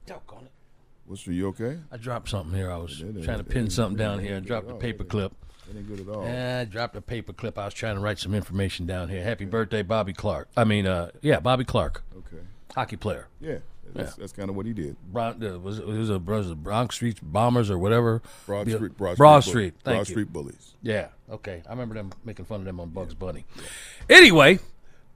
Doggone 0.05 0.45
it. 0.45 0.51
What's 1.05 1.21
for 1.21 1.31
you 1.31 1.47
okay? 1.49 1.79
I 1.91 1.97
dropped 1.97 2.29
something 2.29 2.55
here. 2.55 2.71
I 2.71 2.77
was 2.77 2.99
That 2.99 3.23
trying 3.23 3.37
to 3.39 3.43
pin 3.43 3.69
something 3.69 3.97
down 3.97 4.19
here 4.19 4.35
and 4.35 4.45
dropped 4.45 4.65
at 4.65 4.67
the 4.69 4.73
all. 4.75 4.79
paper 4.79 5.03
That 5.03 5.09
clip. 5.09 5.33
That 5.67 5.77
ain't 5.77 5.87
good 5.87 5.99
at 5.99 6.07
all. 6.15 6.23
Yeah, 6.23 6.59
I 6.61 6.65
dropped 6.65 6.95
a 6.95 7.01
paper 7.01 7.33
clip. 7.33 7.57
I 7.57 7.65
was 7.65 7.73
trying 7.73 7.95
to 7.95 8.01
write 8.01 8.17
some 8.19 8.33
information 8.33 8.85
down 8.85 9.09
here. 9.09 9.23
Happy 9.23 9.45
birthday, 9.45 9.83
Bobby 9.83 10.13
Clarke. 10.13 10.49
I 10.57 10.63
mean, 10.63 10.87
uh, 10.87 11.11
yeah, 11.21 11.39
Bobby 11.39 11.63
Clarke, 11.63 12.03
Okay. 12.17 12.43
hockey 12.75 12.95
player. 12.95 13.27
Yeah, 13.39 13.59
that's, 13.93 14.15
that's 14.15 14.31
kind 14.33 14.49
of 14.49 14.55
what 14.55 14.65
he 14.65 14.73
did. 14.73 14.95
Bron- 15.11 15.43
uh, 15.43 15.59
was 15.59 15.77
it 15.79 15.85
was 15.85 16.09
a 16.09 16.17
was 16.19 16.49
it 16.51 16.63
Bronx 16.63 16.95
Street 16.95 17.19
Bombers 17.21 17.69
or 17.69 17.77
whatever? 17.77 18.21
Broad 18.47 18.69
Street, 18.69 18.97
Broad, 18.97 19.17
Broad 19.17 19.39
Street, 19.41 19.51
Street. 19.51 19.73
Thank 19.83 19.95
Broad 19.95 20.07
you. 20.09 20.13
Street 20.13 20.33
Bullies. 20.33 20.73
Yeah. 20.81 21.09
Okay. 21.29 21.61
I 21.67 21.71
remember 21.71 21.93
them 21.95 22.11
making 22.23 22.45
fun 22.45 22.61
of 22.61 22.65
them 22.65 22.79
on 22.79 22.89
Bugs 22.89 23.13
Bunny. 23.13 23.45
Anyway, 24.09 24.57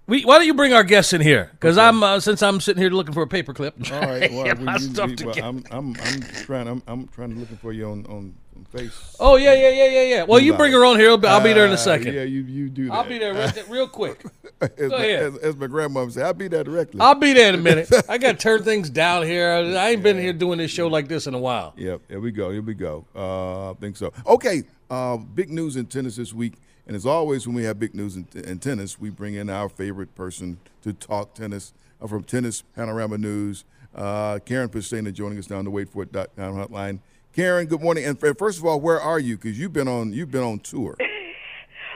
we 0.08 0.24
why 0.26 0.38
don't 0.38 0.48
you 0.48 0.54
bring 0.54 0.74
our 0.74 0.84
guests 0.84 1.14
in 1.14 1.22
here? 1.22 1.50
Because 1.54 1.78
I'm 1.78 2.04
uh, 2.04 2.20
since 2.20 2.42
I'm 2.44 2.60
sitting 2.60 2.82
here 2.82 2.90
looking 2.92 3.14
for 3.14 3.24
a 3.24 3.28
paperclip. 3.28 3.92
All 3.92 4.02
right. 4.02 4.32
Well, 4.34 4.44
Get 4.46 4.60
we- 4.60 4.66
we- 4.66 4.80
stuff 4.80 5.10
we- 5.18 5.26
well. 5.26 5.36
I'm, 5.42 5.64
I'm, 5.72 5.96
I'm 6.02 6.22
trying. 6.46 6.68
I'm, 6.68 6.84
I'm 6.88 7.08
trying 7.08 7.34
to 7.34 7.40
looking 7.40 7.58
for 7.58 7.72
you 7.72 7.86
on 7.90 8.06
on, 8.08 8.36
on 8.56 8.66
face. 8.72 9.16
Oh 9.20 9.36
yeah, 9.38 9.54
yeah, 9.54 9.70
yeah, 9.70 9.88
yeah, 9.90 10.02
yeah. 10.04 10.24
Well, 10.24 10.40
you 10.40 10.54
bring 10.56 10.74
her 10.74 10.84
on 10.86 11.00
here. 11.00 11.10
I'll 11.10 11.18
be, 11.18 11.28
I'll 11.28 11.42
be 11.44 11.54
there 11.54 11.66
in 11.66 11.72
a 11.72 11.76
Uh, 11.76 11.78
second. 11.78 12.14
Yeah, 12.14 12.24
you 12.24 12.42
you 12.42 12.70
do 12.70 12.88
that. 12.88 12.94
I'll 12.94 13.08
be 13.08 13.18
there 13.18 13.34
right 13.34 13.70
real 13.70 13.88
quick. 13.88 14.24
as, 14.62 14.70
Go 14.78 14.90
my, 14.90 14.96
ahead. 15.06 15.24
As, 15.24 15.38
as 15.38 15.56
my 15.56 15.68
grandmother 15.68 16.12
said, 16.12 16.26
I'll 16.26 16.34
be 16.34 16.48
there 16.50 16.64
directly. 16.64 17.00
I'll 17.00 17.16
be 17.16 17.32
there 17.34 17.50
in 17.50 17.56
a 17.56 17.60
minute. 17.64 17.90
I 18.10 18.18
got 18.18 18.34
to 18.34 18.38
turn 18.38 18.64
things 18.64 18.90
down 18.90 19.24
here. 19.26 19.52
I 19.52 19.92
ain't 19.92 20.04
been 20.04 20.18
here 20.20 20.34
doing 20.34 20.58
this 20.58 20.72
show 20.72 20.88
like 20.88 21.08
this 21.08 21.28
in 21.28 21.34
a 21.34 21.40
while. 21.40 21.74
Yep, 21.78 22.02
here 22.10 22.20
we 22.20 22.32
go. 22.32 22.50
Here 22.52 22.62
we 22.62 22.74
go. 22.74 23.06
Uh, 23.16 23.72
I 23.72 23.74
think 23.76 23.96
so. 23.98 24.12
Okay, 24.26 24.64
uh, 24.90 25.18
big 25.18 25.50
news 25.50 25.76
in 25.78 25.86
tennis 25.86 26.16
this 26.18 26.34
week. 26.34 26.54
And 26.86 26.96
as 26.96 27.06
always, 27.06 27.48
when 27.48 27.56
we 27.56 27.64
have 27.64 27.80
big 27.80 27.96
news 27.96 28.16
in, 28.16 28.28
in 28.34 28.60
tennis, 28.60 29.00
we 29.00 29.10
bring 29.10 29.36
in 29.36 29.50
our 29.50 29.70
favorite 29.70 30.14
person 30.16 30.58
to 30.82 30.92
talk 30.94 31.34
tennis 31.34 31.74
uh, 32.02 32.08
from 32.08 32.24
Tennis 32.24 32.62
Panorama 32.76 33.18
News. 33.18 33.64
Uh, 33.96 34.40
Karen 34.46 34.70
Pestaina 34.70 35.14
joining 35.14 35.38
us 35.38 35.48
down 35.48 35.66
the 35.66 35.72
waitforit.com 35.72 36.56
hotline. 36.56 37.00
Karen, 37.34 37.68
good 37.68 37.82
morning. 37.82 38.06
And 38.06 38.20
first 38.20 38.60
of 38.60 38.66
all, 38.66 38.80
where 38.80 39.00
are 39.00 39.20
you? 39.20 39.38
Because 39.38 39.58
you've 39.58 39.74
been 39.74 39.88
on 39.88 40.14
you've 40.14 40.32
been 40.32 40.44
on 40.44 40.60
tour. 40.60 40.98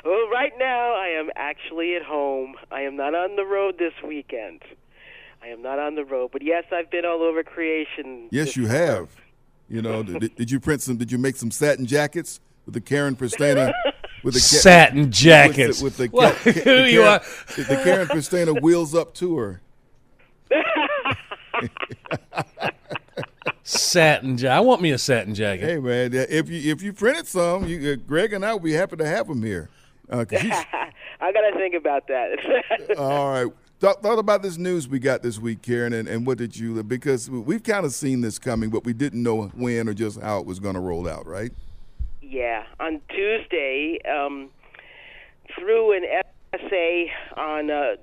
Well, 0.05 0.29
right 0.29 0.53
now 0.57 0.93
I 0.93 1.07
am 1.19 1.29
actually 1.35 1.95
at 1.97 2.01
home. 2.03 2.55
I 2.71 2.81
am 2.81 2.95
not 2.95 3.13
on 3.13 3.35
the 3.35 3.43
road 3.43 3.77
this 3.77 3.91
weekend. 4.07 4.61
I 5.43 5.47
am 5.47 5.61
not 5.61 5.79
on 5.79 5.95
the 5.95 6.05
road, 6.05 6.29
but 6.31 6.41
yes, 6.41 6.63
I've 6.71 6.89
been 6.89 7.03
all 7.03 7.21
over 7.21 7.43
creation. 7.43 8.29
Yes, 8.31 8.55
you 8.55 8.67
have. 8.67 9.09
You 9.67 9.81
know, 9.81 10.03
did, 10.03 10.33
did 10.35 10.49
you 10.49 10.61
print 10.61 10.81
some? 10.81 10.95
Did 10.95 11.11
you 11.11 11.17
make 11.17 11.35
some 11.35 11.51
satin 11.51 11.85
jackets 11.85 12.39
with 12.65 12.73
the 12.73 12.79
Karen 12.79 13.17
Pestaina? 13.17 13.73
With 14.27 14.33
the 14.35 14.39
ca- 14.41 14.61
Satin 14.61 15.11
jackets. 15.11 15.81
with 15.81 15.97
the, 15.97 16.03
with 16.03 16.11
the, 16.11 16.17
What? 16.17 16.35
ca- 16.35 16.53
ca- 16.53 16.59
Who 16.61 16.75
the 16.83 16.91
you 16.91 17.01
Karen, 17.01 17.21
are? 17.21 17.63
the 17.63 17.81
Karen 17.83 18.07
Pestaina 18.07 18.61
Wheels 18.61 18.93
Up 18.93 19.13
tour. 19.13 19.61
Satin 23.63 24.37
jacket. 24.37 24.53
I 24.55 24.59
want 24.61 24.81
me 24.81 24.91
a 24.91 24.97
satin 24.97 25.35
jacket. 25.35 25.65
Hey 25.65 25.77
man, 25.77 26.13
if 26.13 26.49
you 26.49 26.71
if 26.71 26.81
you 26.81 26.93
printed 26.93 27.27
some, 27.27 27.65
you, 27.67 27.91
uh, 27.93 27.95
Greg 28.07 28.31
and 28.33 28.45
I 28.45 28.53
would 28.53 28.63
be 28.63 28.71
happy 28.73 28.95
to 28.97 29.05
have 29.05 29.27
them 29.27 29.43
here. 29.43 29.69
Uh, 30.09 30.23
'cause 30.23 30.39
he's- 30.41 30.65
I 31.19 31.31
got 31.33 31.41
to 31.49 31.57
think 31.57 31.73
about 31.73 32.07
that. 32.07 32.95
all 32.97 33.29
right. 33.31 33.47
Talk, 33.79 34.01
thought 34.01 34.19
about 34.19 34.41
this 34.43 34.57
news 34.57 34.87
we 34.87 34.99
got 34.99 35.21
this 35.21 35.37
week, 35.39 35.61
Karen, 35.61 35.93
and, 35.93 36.07
and 36.07 36.25
what 36.25 36.37
did 36.37 36.55
you? 36.55 36.81
Because 36.83 37.29
we've 37.29 37.61
kind 37.63 37.85
of 37.85 37.91
seen 37.91 38.21
this 38.21 38.39
coming, 38.39 38.69
but 38.69 38.85
we 38.85 38.93
didn't 38.93 39.21
know 39.21 39.47
when 39.55 39.89
or 39.89 39.93
just 39.93 40.19
how 40.21 40.39
it 40.39 40.45
was 40.45 40.59
going 40.59 40.75
to 40.75 40.79
roll 40.79 41.07
out, 41.09 41.25
right? 41.27 41.51
Yeah, 42.29 42.63
on 42.79 43.01
Tuesday, 43.09 43.99
um, 44.09 44.49
through 45.57 45.95
an 45.95 46.03
essay 46.53 47.11
on 47.35 47.69
uh, 47.71 47.95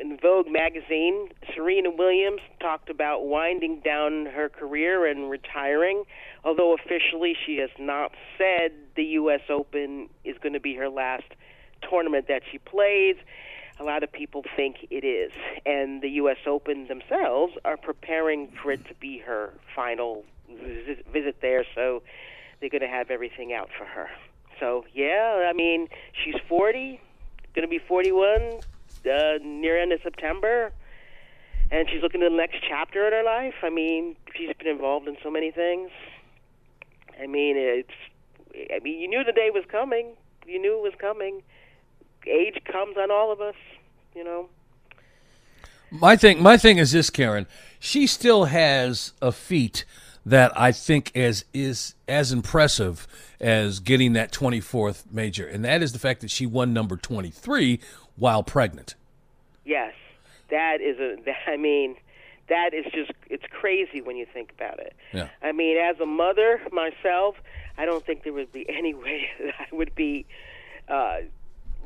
in 0.00 0.18
Vogue 0.20 0.48
magazine, 0.48 1.28
Serena 1.54 1.90
Williams 1.90 2.40
talked 2.60 2.88
about 2.88 3.26
winding 3.26 3.80
down 3.80 4.26
her 4.26 4.48
career 4.48 5.06
and 5.06 5.30
retiring. 5.30 6.04
Although 6.44 6.74
officially 6.74 7.34
she 7.44 7.56
has 7.58 7.70
not 7.78 8.12
said 8.38 8.72
the 8.94 9.04
U.S. 9.04 9.42
Open 9.50 10.08
is 10.24 10.36
going 10.38 10.54
to 10.54 10.60
be 10.60 10.74
her 10.74 10.88
last 10.88 11.24
tournament 11.88 12.28
that 12.28 12.42
she 12.50 12.58
plays. 12.58 13.16
A 13.78 13.84
lot 13.84 14.02
of 14.02 14.10
people 14.10 14.42
think 14.56 14.86
it 14.90 15.04
is, 15.04 15.32
and 15.66 16.00
the 16.00 16.08
U.S. 16.10 16.38
Open 16.46 16.88
themselves 16.88 17.52
are 17.64 17.76
preparing 17.76 18.48
for 18.62 18.72
it 18.72 18.86
to 18.86 18.94
be 18.94 19.18
her 19.18 19.52
final 19.74 20.24
visit, 21.12 21.36
there. 21.42 21.66
So 21.74 22.02
they're 22.60 22.70
going 22.70 22.82
to 22.82 22.88
have 22.88 23.10
everything 23.10 23.52
out 23.52 23.70
for 23.76 23.84
her. 23.84 24.08
So 24.58 24.84
yeah, 24.94 25.48
I 25.48 25.52
mean, 25.52 25.88
she's 26.24 26.36
40, 26.48 27.00
going 27.54 27.66
to 27.66 27.68
be 27.68 27.78
41 27.78 28.60
uh, 29.06 29.38
near 29.42 29.80
end 29.80 29.92
of 29.92 30.00
September, 30.02 30.72
and 31.70 31.88
she's 31.90 32.02
looking 32.02 32.20
to 32.20 32.28
the 32.28 32.36
next 32.36 32.56
chapter 32.66 33.06
in 33.06 33.12
her 33.12 33.22
life. 33.22 33.54
I 33.62 33.70
mean, 33.70 34.16
she's 34.34 34.54
been 34.56 34.68
involved 34.68 35.08
in 35.08 35.16
so 35.22 35.30
many 35.30 35.50
things. 35.50 35.90
I 37.20 37.26
mean, 37.26 37.56
it's. 37.56 37.90
I 38.72 38.78
mean, 38.82 39.00
you 39.00 39.08
knew 39.08 39.22
the 39.24 39.32
day 39.32 39.50
was 39.52 39.64
coming. 39.70 40.12
You 40.46 40.60
knew 40.60 40.78
it 40.78 40.82
was 40.82 40.94
coming. 40.98 41.42
Age 42.26 42.58
comes 42.64 42.96
on 42.96 43.10
all 43.10 43.30
of 43.30 43.40
us, 43.40 43.54
you 44.14 44.24
know. 44.24 44.48
My 45.90 46.16
thing, 46.16 46.42
my 46.42 46.56
thing 46.56 46.78
is 46.78 46.92
this, 46.92 47.10
Karen. 47.10 47.46
She 47.78 48.06
still 48.06 48.46
has 48.46 49.12
a 49.20 49.30
feat 49.30 49.84
that 50.26 50.58
I 50.58 50.72
think 50.72 51.12
is 51.14 51.44
is 51.54 51.94
as 52.08 52.32
impressive 52.32 53.06
as 53.40 53.78
getting 53.78 54.12
that 54.14 54.32
24th 54.32 55.04
major, 55.10 55.46
and 55.46 55.64
that 55.64 55.82
is 55.82 55.92
the 55.92 55.98
fact 55.98 56.20
that 56.20 56.30
she 56.30 56.44
won 56.44 56.72
number 56.72 56.96
23 56.96 57.80
while 58.16 58.42
pregnant. 58.42 58.96
Yes, 59.64 59.94
that 60.50 60.80
is 60.80 60.98
a. 60.98 61.16
I 61.50 61.56
mean, 61.56 61.96
that 62.48 62.74
is 62.74 62.84
just 62.92 63.12
it's 63.30 63.44
crazy 63.50 64.00
when 64.00 64.16
you 64.16 64.26
think 64.26 64.52
about 64.52 64.80
it. 64.80 64.94
Yeah. 65.12 65.28
I 65.42 65.52
mean, 65.52 65.78
as 65.78 65.98
a 66.00 66.06
mother 66.06 66.60
myself, 66.72 67.36
I 67.78 67.86
don't 67.86 68.04
think 68.04 68.24
there 68.24 68.32
would 68.32 68.52
be 68.52 68.66
any 68.76 68.94
way 68.94 69.28
that 69.40 69.54
I 69.58 69.74
would 69.74 69.94
be 69.94 70.26
uh, 70.88 71.18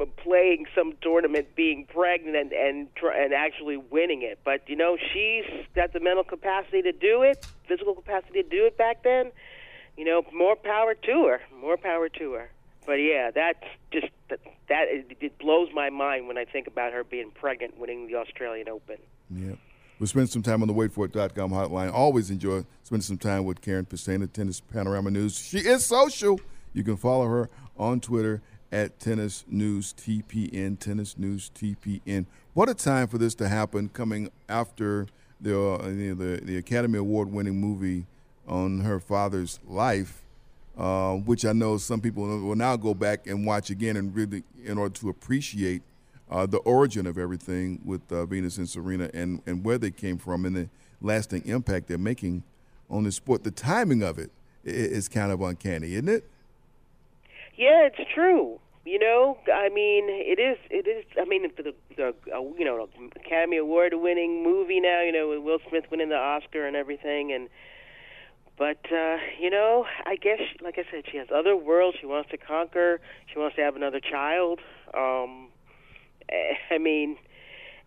playing 0.06 0.66
some 0.74 0.94
tournament, 1.00 1.54
being 1.54 1.86
pregnant, 1.86 2.52
and 2.52 2.88
and, 3.02 3.32
actually 3.34 3.76
winning 3.76 4.22
it. 4.22 4.38
But 4.44 4.68
you 4.68 4.76
know, 4.76 4.96
she's 5.12 5.44
got 5.74 5.92
the 5.92 6.00
mental 6.00 6.24
capacity 6.24 6.82
to 6.82 6.92
do 6.92 7.22
it, 7.22 7.46
physical 7.66 7.94
capacity 7.94 8.42
to 8.42 8.48
do 8.48 8.66
it 8.66 8.76
back 8.76 9.02
then. 9.02 9.32
You 9.96 10.04
know, 10.04 10.22
more 10.32 10.56
power 10.56 10.94
to 10.94 11.26
her. 11.26 11.40
More 11.60 11.76
power 11.76 12.08
to 12.08 12.32
her. 12.32 12.50
But 12.86 12.94
yeah, 12.94 13.30
that's 13.30 13.64
just 13.90 14.08
that. 14.28 14.40
that 14.68 14.86
it, 14.90 15.38
blows 15.38 15.68
my 15.74 15.90
mind 15.90 16.28
when 16.28 16.38
I 16.38 16.44
think 16.44 16.66
about 16.66 16.92
her 16.92 17.04
being 17.04 17.30
pregnant, 17.30 17.78
winning 17.78 18.06
the 18.06 18.16
Australian 18.16 18.68
Open. 18.68 18.96
Yeah. 19.30 19.54
We'll 19.98 20.06
spend 20.06 20.30
some 20.30 20.42
time 20.42 20.62
on 20.62 20.68
the 20.68 20.72
waitforit.com 20.74 21.50
hotline. 21.50 21.92
Always 21.92 22.30
enjoy 22.30 22.64
spending 22.84 23.02
some 23.02 23.18
time 23.18 23.44
with 23.44 23.60
Karen 23.60 23.84
Pestaina, 23.84 24.32
Tennis 24.32 24.58
Panorama 24.58 25.10
News. 25.10 25.36
She 25.36 25.58
is 25.58 25.84
social. 25.84 26.40
You 26.72 26.82
can 26.82 26.96
follow 26.96 27.26
her 27.26 27.50
on 27.76 28.00
Twitter 28.00 28.40
at 28.72 28.98
Tennis 29.00 29.44
News 29.48 29.92
TPN. 29.92 30.78
Tennis 30.78 31.18
News 31.18 31.50
TPN. 31.54 32.26
What 32.54 32.68
a 32.68 32.74
time 32.74 33.08
for 33.08 33.18
this 33.18 33.34
to 33.36 33.48
happen 33.48 33.88
coming 33.88 34.30
after 34.48 35.06
the, 35.40 35.58
uh, 35.58 35.82
the, 35.88 36.40
the 36.42 36.56
Academy 36.56 36.98
Award 36.98 37.32
winning 37.32 37.60
movie 37.60 38.06
on 38.46 38.80
her 38.80 39.00
father's 39.00 39.58
life, 39.66 40.22
uh, 40.76 41.14
which 41.14 41.44
I 41.44 41.52
know 41.52 41.78
some 41.78 42.00
people 42.00 42.24
will 42.24 42.56
now 42.56 42.76
go 42.76 42.94
back 42.94 43.26
and 43.26 43.46
watch 43.46 43.70
again 43.70 43.96
and 43.96 44.14
really 44.14 44.42
in 44.64 44.78
order 44.78 44.94
to 45.00 45.08
appreciate 45.08 45.82
uh, 46.30 46.46
the 46.46 46.58
origin 46.58 47.06
of 47.06 47.18
everything 47.18 47.80
with 47.84 48.00
uh, 48.12 48.24
Venus 48.26 48.58
and 48.58 48.68
Serena 48.68 49.10
and, 49.12 49.42
and 49.46 49.64
where 49.64 49.78
they 49.78 49.90
came 49.90 50.18
from 50.18 50.44
and 50.44 50.54
the 50.54 50.68
lasting 51.00 51.44
impact 51.46 51.88
they're 51.88 51.98
making 51.98 52.44
on 52.88 53.04
the 53.04 53.12
sport. 53.12 53.42
The 53.42 53.50
timing 53.50 54.02
of 54.02 54.18
it 54.18 54.30
is 54.64 55.08
kind 55.08 55.32
of 55.32 55.40
uncanny, 55.40 55.94
isn't 55.94 56.08
it? 56.08 56.24
Yeah, 57.60 57.88
it's 57.92 58.10
true. 58.14 58.58
You 58.86 58.98
know, 58.98 59.36
I 59.52 59.68
mean, 59.68 60.06
it 60.08 60.40
is. 60.40 60.56
It 60.70 60.88
is. 60.88 61.04
I 61.20 61.26
mean, 61.26 61.42
the, 61.54 61.74
the 61.94 62.08
uh, 62.34 62.40
you 62.56 62.64
know 62.64 62.88
Academy 63.14 63.58
Award 63.58 63.92
winning 63.96 64.42
movie 64.42 64.80
now. 64.80 65.02
You 65.02 65.12
know, 65.12 65.28
with 65.28 65.40
Will 65.40 65.58
Smith 65.68 65.84
winning 65.90 66.08
the 66.08 66.16
Oscar 66.16 66.66
and 66.66 66.74
everything, 66.74 67.30
and 67.32 67.50
but 68.56 68.80
uh, 68.90 69.18
you 69.38 69.50
know, 69.50 69.84
I 70.06 70.16
guess, 70.16 70.40
like 70.62 70.78
I 70.78 70.84
said, 70.90 71.04
she 71.12 71.18
has 71.18 71.28
other 71.30 71.54
worlds 71.54 71.98
she 72.00 72.06
wants 72.06 72.30
to 72.30 72.38
conquer. 72.38 72.98
She 73.30 73.38
wants 73.38 73.56
to 73.56 73.62
have 73.62 73.76
another 73.76 74.00
child. 74.00 74.60
Um, 74.94 75.48
eh, 76.30 76.54
I 76.70 76.78
mean, 76.78 77.18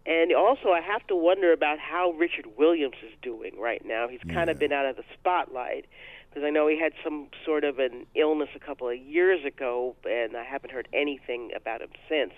and 0.06 0.32
also 0.36 0.70
I 0.70 0.82
have 0.82 1.08
to 1.08 1.16
wonder 1.16 1.52
about 1.52 1.80
how 1.80 2.12
Richard 2.12 2.46
Williams 2.60 2.98
is 3.04 3.14
doing 3.24 3.54
right 3.60 3.84
now. 3.84 4.08
He's 4.08 4.22
kind 4.32 4.52
of 4.52 4.60
been 4.60 4.72
out 4.72 4.86
of 4.86 4.98
the 4.98 5.04
spotlight 5.16 5.88
because 6.34 6.48
I 6.48 6.50
know 6.50 6.68
he 6.68 6.80
had 6.80 6.94
some 7.04 7.28
sort 7.46 7.64
of 7.64 7.78
an 7.78 8.08
illness 8.16 8.50
a 8.56 8.60
couple 8.60 8.90
of 8.90 8.98
years 8.98 9.46
ago, 9.46 9.96
and 10.04 10.36
I 10.36 10.44
haven't 10.44 10.72
heard 10.72 10.88
anything 10.92 11.52
about 11.56 11.82
him 11.82 11.90
since. 12.10 12.34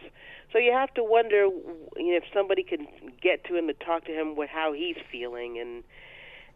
So 0.52 0.58
you 0.58 0.74
have 0.74 0.94
to 0.96 1.04
wonder 1.04 1.48
you 1.48 2.12
know, 2.12 2.18
if 2.18 2.24
somebody 2.34 2.64
can 2.64 2.88
get 3.22 3.46
to 3.46 3.56
him 3.56 3.68
to 3.68 3.74
talk 3.74 4.06
to 4.06 4.12
him 4.12 4.36
what 4.36 4.50
how 4.50 4.74
he's 4.74 4.98
feeling 5.10 5.60
and 5.60 5.84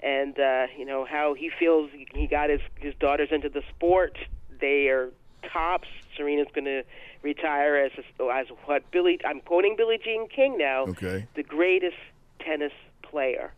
and 0.02 0.38
uh, 0.40 0.68
you 0.78 0.86
know 0.86 1.06
how 1.06 1.34
he 1.34 1.50
feels. 1.58 1.90
He 2.14 2.28
got 2.28 2.50
his 2.50 2.62
his 2.76 2.94
daughters 3.00 3.30
into 3.32 3.50
the 3.50 3.62
sport. 3.70 4.18
They 4.60 4.88
are 4.88 5.10
tops. 5.52 5.88
Serena's 6.18 6.48
going 6.54 6.66
to 6.66 6.84
retire 7.22 7.78
as 7.78 7.92
as 8.34 8.48
what 8.66 8.90
Billy. 8.92 9.20
I'm 9.26 9.40
quoting 9.42 9.76
Billie 9.78 10.00
Jean 10.04 10.28
King 10.28 10.58
now. 10.58 10.84
Okay. 10.88 11.26
The 11.36 11.44
greatest 11.44 11.98
tennis 12.40 12.74
player. 13.02 13.54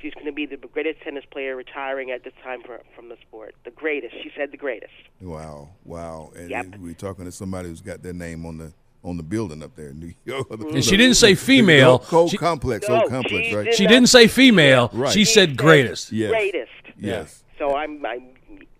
She's 0.00 0.14
going 0.14 0.26
to 0.26 0.32
be 0.32 0.46
the 0.46 0.56
greatest 0.56 1.00
tennis 1.02 1.24
player 1.30 1.56
retiring 1.56 2.10
at 2.10 2.24
this 2.24 2.32
time 2.42 2.62
for, 2.62 2.80
from 2.94 3.08
the 3.08 3.16
sport. 3.26 3.54
The 3.64 3.70
greatest. 3.70 4.14
She 4.22 4.30
said 4.36 4.50
the 4.52 4.56
greatest. 4.56 4.92
Wow, 5.20 5.70
wow. 5.84 6.30
And 6.36 6.50
Yep. 6.50 6.66
we're 6.78 6.94
talking 6.94 7.24
to 7.24 7.32
somebody 7.32 7.68
who's 7.68 7.80
got 7.80 8.02
their 8.02 8.12
name 8.12 8.44
on 8.46 8.58
the 8.58 8.72
on 9.04 9.16
the 9.16 9.22
building 9.22 9.62
up 9.62 9.76
there 9.76 9.90
in 9.90 10.00
New 10.00 10.12
York. 10.24 10.48
Mm-hmm. 10.48 10.74
And 10.74 10.84
she 10.84 10.96
didn't 10.96 11.14
say 11.16 11.34
female. 11.36 11.98
The 11.98 12.04
whole 12.06 12.28
She- 12.28 12.36
complex, 12.36 12.88
No, 12.88 13.08
complex, 13.08 13.46
she 13.46 13.54
right? 13.54 13.64
did 13.66 13.74
She 13.74 13.84
not- 13.84 13.90
didn't 13.90 14.08
say 14.08 14.26
female. 14.26 14.90
Right. 14.92 15.12
She 15.12 15.24
said 15.24 15.56
greatest. 15.56 16.10
Yes. 16.12 16.30
Greatest. 16.30 16.72
Yes. 16.98 17.44
So 17.58 17.76
I'm, 17.76 18.04
I'm 18.04 18.28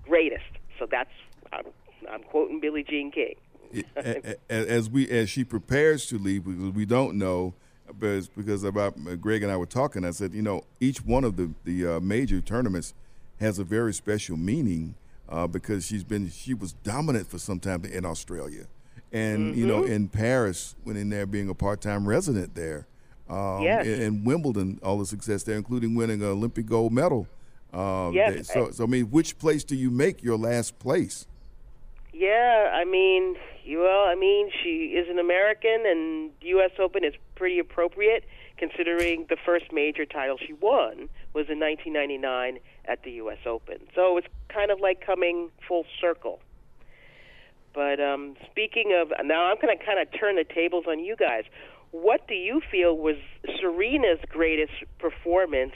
greatest. 0.03 0.43
So 0.79 0.87
that's 0.91 1.11
I'm, 1.53 1.67
I'm 2.11 2.23
quoting 2.25 2.59
Billie 2.61 2.83
Jean 2.85 3.11
King. 3.13 3.35
A- 3.97 4.35
a- 4.35 4.37
as 4.51 4.89
we 4.91 5.09
as 5.09 5.29
she 5.31 5.45
prepares 5.45 6.07
to 6.07 6.19
leave 6.19 6.45
because 6.45 6.71
we 6.75 6.85
don't 6.87 7.17
know 7.19 7.53
but 7.53 7.53
it's 7.53 7.68
because 7.99 8.65
about 8.65 8.95
uh, 9.09 9.15
Greg 9.17 9.43
and 9.43 9.51
I 9.53 9.57
were 9.57 9.67
talking 9.67 10.05
I 10.05 10.11
said 10.11 10.35
you 10.35 10.43
know 10.43 10.65
each 10.81 10.99
one 11.05 11.25
of 11.25 11.37
the 11.37 11.51
the 11.65 11.87
uh, 11.97 12.01
major 12.01 12.41
tournaments 12.41 12.95
has 13.41 13.59
a 13.59 13.65
very 13.65 13.95
special 13.95 14.37
meaning 14.37 14.95
uh, 15.29 15.47
because 15.47 15.87
she's 15.87 16.05
been 16.05 16.29
she 16.31 16.55
was 16.55 16.73
dominant 16.85 17.29
for 17.31 17.39
some 17.39 17.61
time 17.61 17.85
in 17.85 18.05
Australia 18.05 18.67
and 19.13 19.57
you 19.57 19.67
know 19.67 19.85
in 19.85 20.09
Paris 20.09 20.75
when 20.85 20.97
in 20.97 21.09
there 21.09 21.27
being 21.27 21.49
a 21.49 21.55
part-time 21.55 22.07
resident 22.07 22.55
there 22.55 22.87
um, 23.31 23.63
Yes. 23.63 23.87
in, 23.87 24.03
in 24.03 24.25
Wimbledon 24.25 24.79
all 24.83 24.99
the 24.99 25.07
success 25.07 25.43
there 25.43 25.57
including 25.57 25.95
winning 25.95 26.21
an 26.23 26.29
Olympic 26.29 26.67
gold 26.67 26.93
medal 26.93 27.27
um, 27.73 28.13
Yes. 28.15 28.53
so 28.53 28.71
so 28.71 28.85
I 28.85 28.87
mean 28.87 29.07
which 29.07 29.39
place 29.39 29.65
do 29.65 29.75
you 29.77 29.91
make 29.91 30.23
your 30.23 30.37
last 30.37 30.79
place 30.79 31.27
Yeah, 32.19 32.73
I 32.75 32.85
mean, 32.85 33.37
well, 33.69 34.05
I 34.05 34.17
mean, 34.17 34.51
she 34.65 34.97
is 34.99 35.09
an 35.09 35.21
American, 35.21 35.85
and 35.87 36.33
U.S. 36.41 36.73
Open 36.81 37.05
is 37.05 37.15
pretty 37.37 37.61
appropriate 37.61 38.25
considering 38.57 39.27
the 39.29 39.37
first 39.47 39.67
major 39.73 40.05
title 40.05 40.37
she 40.37 40.53
won 40.53 41.09
was 41.33 41.47
in 41.49 41.61
1999 41.61 42.59
at 42.87 43.05
the 43.05 43.13
U.S. 43.23 43.39
Open. 43.47 43.77
So 43.95 44.17
it's 44.17 44.27
kind 44.53 44.73
of 44.73 44.81
like 44.81 45.05
coming 45.07 45.51
full 45.69 45.85
circle. 46.01 46.41
But 47.73 48.01
um, 48.01 48.35
speaking 48.51 48.99
of, 49.01 49.13
now 49.25 49.45
I'm 49.45 49.57
going 49.63 49.79
to 49.79 49.85
kind 49.85 50.01
of 50.01 50.09
turn 50.19 50.35
the 50.35 50.45
tables 50.45 50.87
on 50.89 50.99
you 50.99 51.15
guys. 51.15 51.45
What 51.93 52.27
do 52.27 52.35
you 52.35 52.61
feel 52.69 52.97
was 52.97 53.15
Serena's 53.61 54.19
greatest 54.29 54.73
performance 54.99 55.75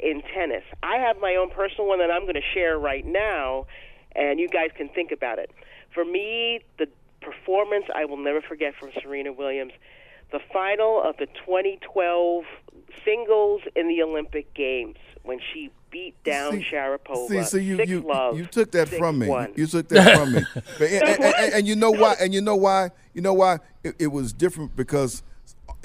in 0.00 0.22
tennis? 0.34 0.64
I 0.82 0.96
have 0.96 1.18
my 1.20 1.36
own 1.36 1.50
personal 1.50 1.86
one 1.86 2.00
that 2.00 2.10
I'm 2.10 2.22
going 2.22 2.34
to 2.34 2.48
share 2.52 2.80
right 2.80 3.06
now, 3.06 3.66
and 4.14 4.38
you 4.40 4.48
guys 4.48 4.70
can 4.76 4.88
think 4.88 5.12
about 5.12 5.38
it. 5.38 5.50
For 5.94 6.04
me, 6.04 6.60
the 6.78 6.88
performance 7.20 7.84
I 7.94 8.04
will 8.04 8.16
never 8.16 8.40
forget 8.40 8.74
from 8.74 8.90
Serena 9.02 9.32
Williams, 9.32 9.72
the 10.32 10.40
final 10.52 11.02
of 11.02 11.16
the 11.18 11.26
2012 11.26 12.44
singles 13.04 13.62
in 13.76 13.88
the 13.88 14.02
Olympic 14.02 14.52
Games 14.54 14.96
when 15.22 15.38
she 15.52 15.70
beat 15.90 16.14
down 16.24 16.52
See- 16.52 16.66
Sharapova. 16.72 17.28
See, 17.28 17.42
so 17.44 17.56
you 17.58 17.82
you, 17.84 18.00
love, 18.00 18.38
you 18.38 18.46
took 18.46 18.72
that 18.72 18.88
from 18.88 19.18
me. 19.18 19.28
one. 19.28 19.52
You 19.56 19.66
took 19.66 19.88
that 19.88 20.16
from 20.18 20.32
me. 20.32 20.40
But, 20.78 20.90
and, 20.90 21.02
and- 21.08 21.24
and- 21.24 21.54
and 21.54 21.68
you 21.68 21.76
know 21.76 21.90
why? 21.90 22.16
And 22.20 22.32
you 22.34 22.40
know 22.40 22.56
why? 22.56 22.90
You 23.14 23.20
know 23.22 23.34
why? 23.34 23.58
It, 23.84 23.96
it 23.98 24.06
was 24.08 24.32
different 24.32 24.74
because 24.74 25.22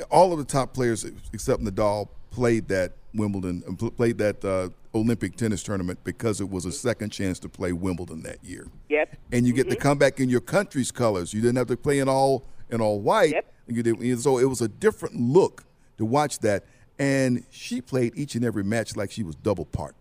all 0.09 0.31
of 0.31 0.39
the 0.39 0.45
top 0.45 0.73
players 0.73 1.05
except 1.33 1.61
Nadal 1.61 2.07
played 2.31 2.67
that 2.69 2.93
Wimbledon 3.13 3.63
and 3.65 3.77
played 3.95 4.17
that 4.19 4.43
uh, 4.43 4.69
Olympic 4.95 5.35
tennis 5.35 5.63
tournament 5.63 5.99
because 6.03 6.41
it 6.41 6.49
was 6.49 6.65
a 6.65 6.71
second 6.71 7.09
chance 7.11 7.39
to 7.39 7.49
play 7.49 7.71
Wimbledon 7.71 8.21
that 8.23 8.43
year. 8.43 8.67
Yep. 8.89 9.15
And 9.31 9.45
you 9.47 9.53
get 9.53 9.69
to 9.69 9.75
come 9.75 9.97
back 9.97 10.19
in 10.19 10.29
your 10.29 10.41
country's 10.41 10.91
colors. 10.91 11.33
You 11.33 11.41
didn't 11.41 11.57
have 11.57 11.67
to 11.67 11.77
play 11.77 11.99
in 11.99 12.09
all 12.09 12.45
in 12.69 12.81
all 12.81 12.99
white. 12.99 13.31
Yep. 13.31 13.53
You 13.67 13.83
did, 13.83 14.19
so 14.21 14.37
it 14.37 14.45
was 14.45 14.61
a 14.61 14.67
different 14.67 15.15
look 15.19 15.65
to 15.97 16.05
watch 16.05 16.39
that. 16.39 16.65
And 16.99 17.43
she 17.49 17.81
played 17.81 18.13
each 18.15 18.35
and 18.35 18.43
every 18.43 18.63
match 18.63 18.95
like 18.95 19.11
she 19.11 19.23
was 19.23 19.35
double 19.35 19.65
part. 19.65 19.95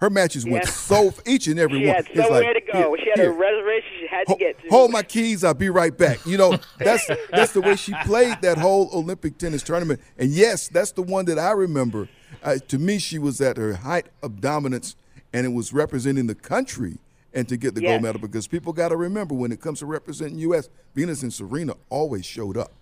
Her 0.00 0.08
matches 0.08 0.46
went 0.46 0.64
so 0.64 1.12
each 1.26 1.46
and 1.46 1.58
every 1.60 1.80
She 1.80 1.86
one. 1.86 1.96
had 1.96 2.06
somewhere 2.16 2.42
like, 2.42 2.66
to 2.66 2.72
go. 2.72 2.94
here, 2.94 3.04
she 3.04 3.10
had 3.10 3.18
here. 3.18 3.30
a 3.32 3.34
reservation 3.34 3.88
she 4.00 4.06
had 4.06 4.26
to 4.28 4.32
Ho- 4.32 4.38
get 4.38 4.62
to. 4.62 4.68
Hold 4.70 4.90
my 4.92 5.02
keys. 5.02 5.44
I'll 5.44 5.52
be 5.52 5.68
right 5.68 5.94
back. 5.96 6.24
You 6.24 6.38
know, 6.38 6.56
that's 6.78 7.06
that's 7.30 7.52
the 7.52 7.60
way 7.60 7.76
she 7.76 7.92
played 8.06 8.38
that 8.40 8.56
whole 8.56 8.88
Olympic 8.94 9.36
tennis 9.36 9.62
tournament. 9.62 10.00
And 10.18 10.30
yes, 10.30 10.68
that's 10.68 10.92
the 10.92 11.02
one 11.02 11.26
that 11.26 11.38
I 11.38 11.50
remember. 11.50 12.08
Uh, 12.42 12.56
to 12.68 12.78
me, 12.78 12.98
she 12.98 13.18
was 13.18 13.40
at 13.40 13.56
her 13.56 13.74
height 13.74 14.06
of 14.22 14.40
dominance, 14.40 14.96
and 15.32 15.46
it 15.46 15.50
was 15.50 15.72
representing 15.72 16.26
the 16.26 16.34
country 16.34 16.98
and 17.32 17.48
to 17.48 17.56
get 17.56 17.74
the 17.74 17.82
Yes. 17.82 17.90
gold 17.92 18.02
medal 18.02 18.20
because 18.20 18.46
people 18.48 18.72
got 18.72 18.88
to 18.88 18.96
remember 18.96 19.34
when 19.34 19.52
it 19.52 19.60
comes 19.60 19.78
to 19.80 19.86
representing 19.86 20.38
U.S., 20.38 20.68
Venus 20.94 21.22
and 21.22 21.32
Serena 21.32 21.74
always 21.88 22.26
showed 22.26 22.56
up. 22.56 22.72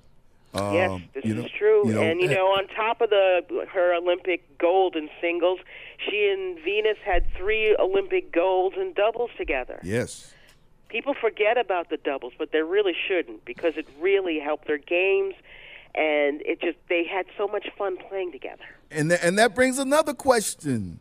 Yes, 0.55 0.91
Um, 0.91 1.05
this 1.13 1.25
you 1.27 1.35
is 1.35 1.43
know- 1.43 1.49
true. 1.59 1.83
you 1.89 1.95
know, 1.95 2.01
and 2.03 2.21
you 2.23 2.29
know, 2.29 2.47
on 2.47 2.67
top 2.69 3.03
of 3.03 3.11
the 3.11 3.45
her 3.71 3.95
Olympic 3.95 4.43
gold 4.57 4.97
in 4.97 5.11
singles, 5.21 5.61
she 5.99 6.31
and 6.31 6.59
Venus 6.65 6.97
had 7.05 7.25
three 7.37 7.77
Olympic 7.79 8.33
golds 8.33 8.77
in 8.79 8.95
doubles 8.95 9.31
together. 9.37 9.79
Yes. 9.83 10.33
People 10.89 11.13
forget 11.13 11.59
about 11.59 11.91
the 11.91 11.99
doubles, 11.99 12.33
but 12.39 12.51
they 12.51 12.63
really 12.63 12.95
shouldn't 13.07 13.45
because 13.45 13.77
it 13.77 13.87
really 14.01 14.39
helped 14.39 14.67
their 14.67 14.79
games, 14.79 15.35
and 15.95 16.41
it 16.43 16.61
just 16.61 16.79
they 16.89 17.05
had 17.05 17.27
so 17.37 17.47
much 17.49 17.69
fun 17.77 17.97
playing 18.09 18.33
together. 18.33 18.65
And 18.91 19.11
th- 19.11 19.21
and 19.23 19.39
that 19.39 19.55
brings 19.55 19.79
another 19.79 20.15
question: 20.15 21.01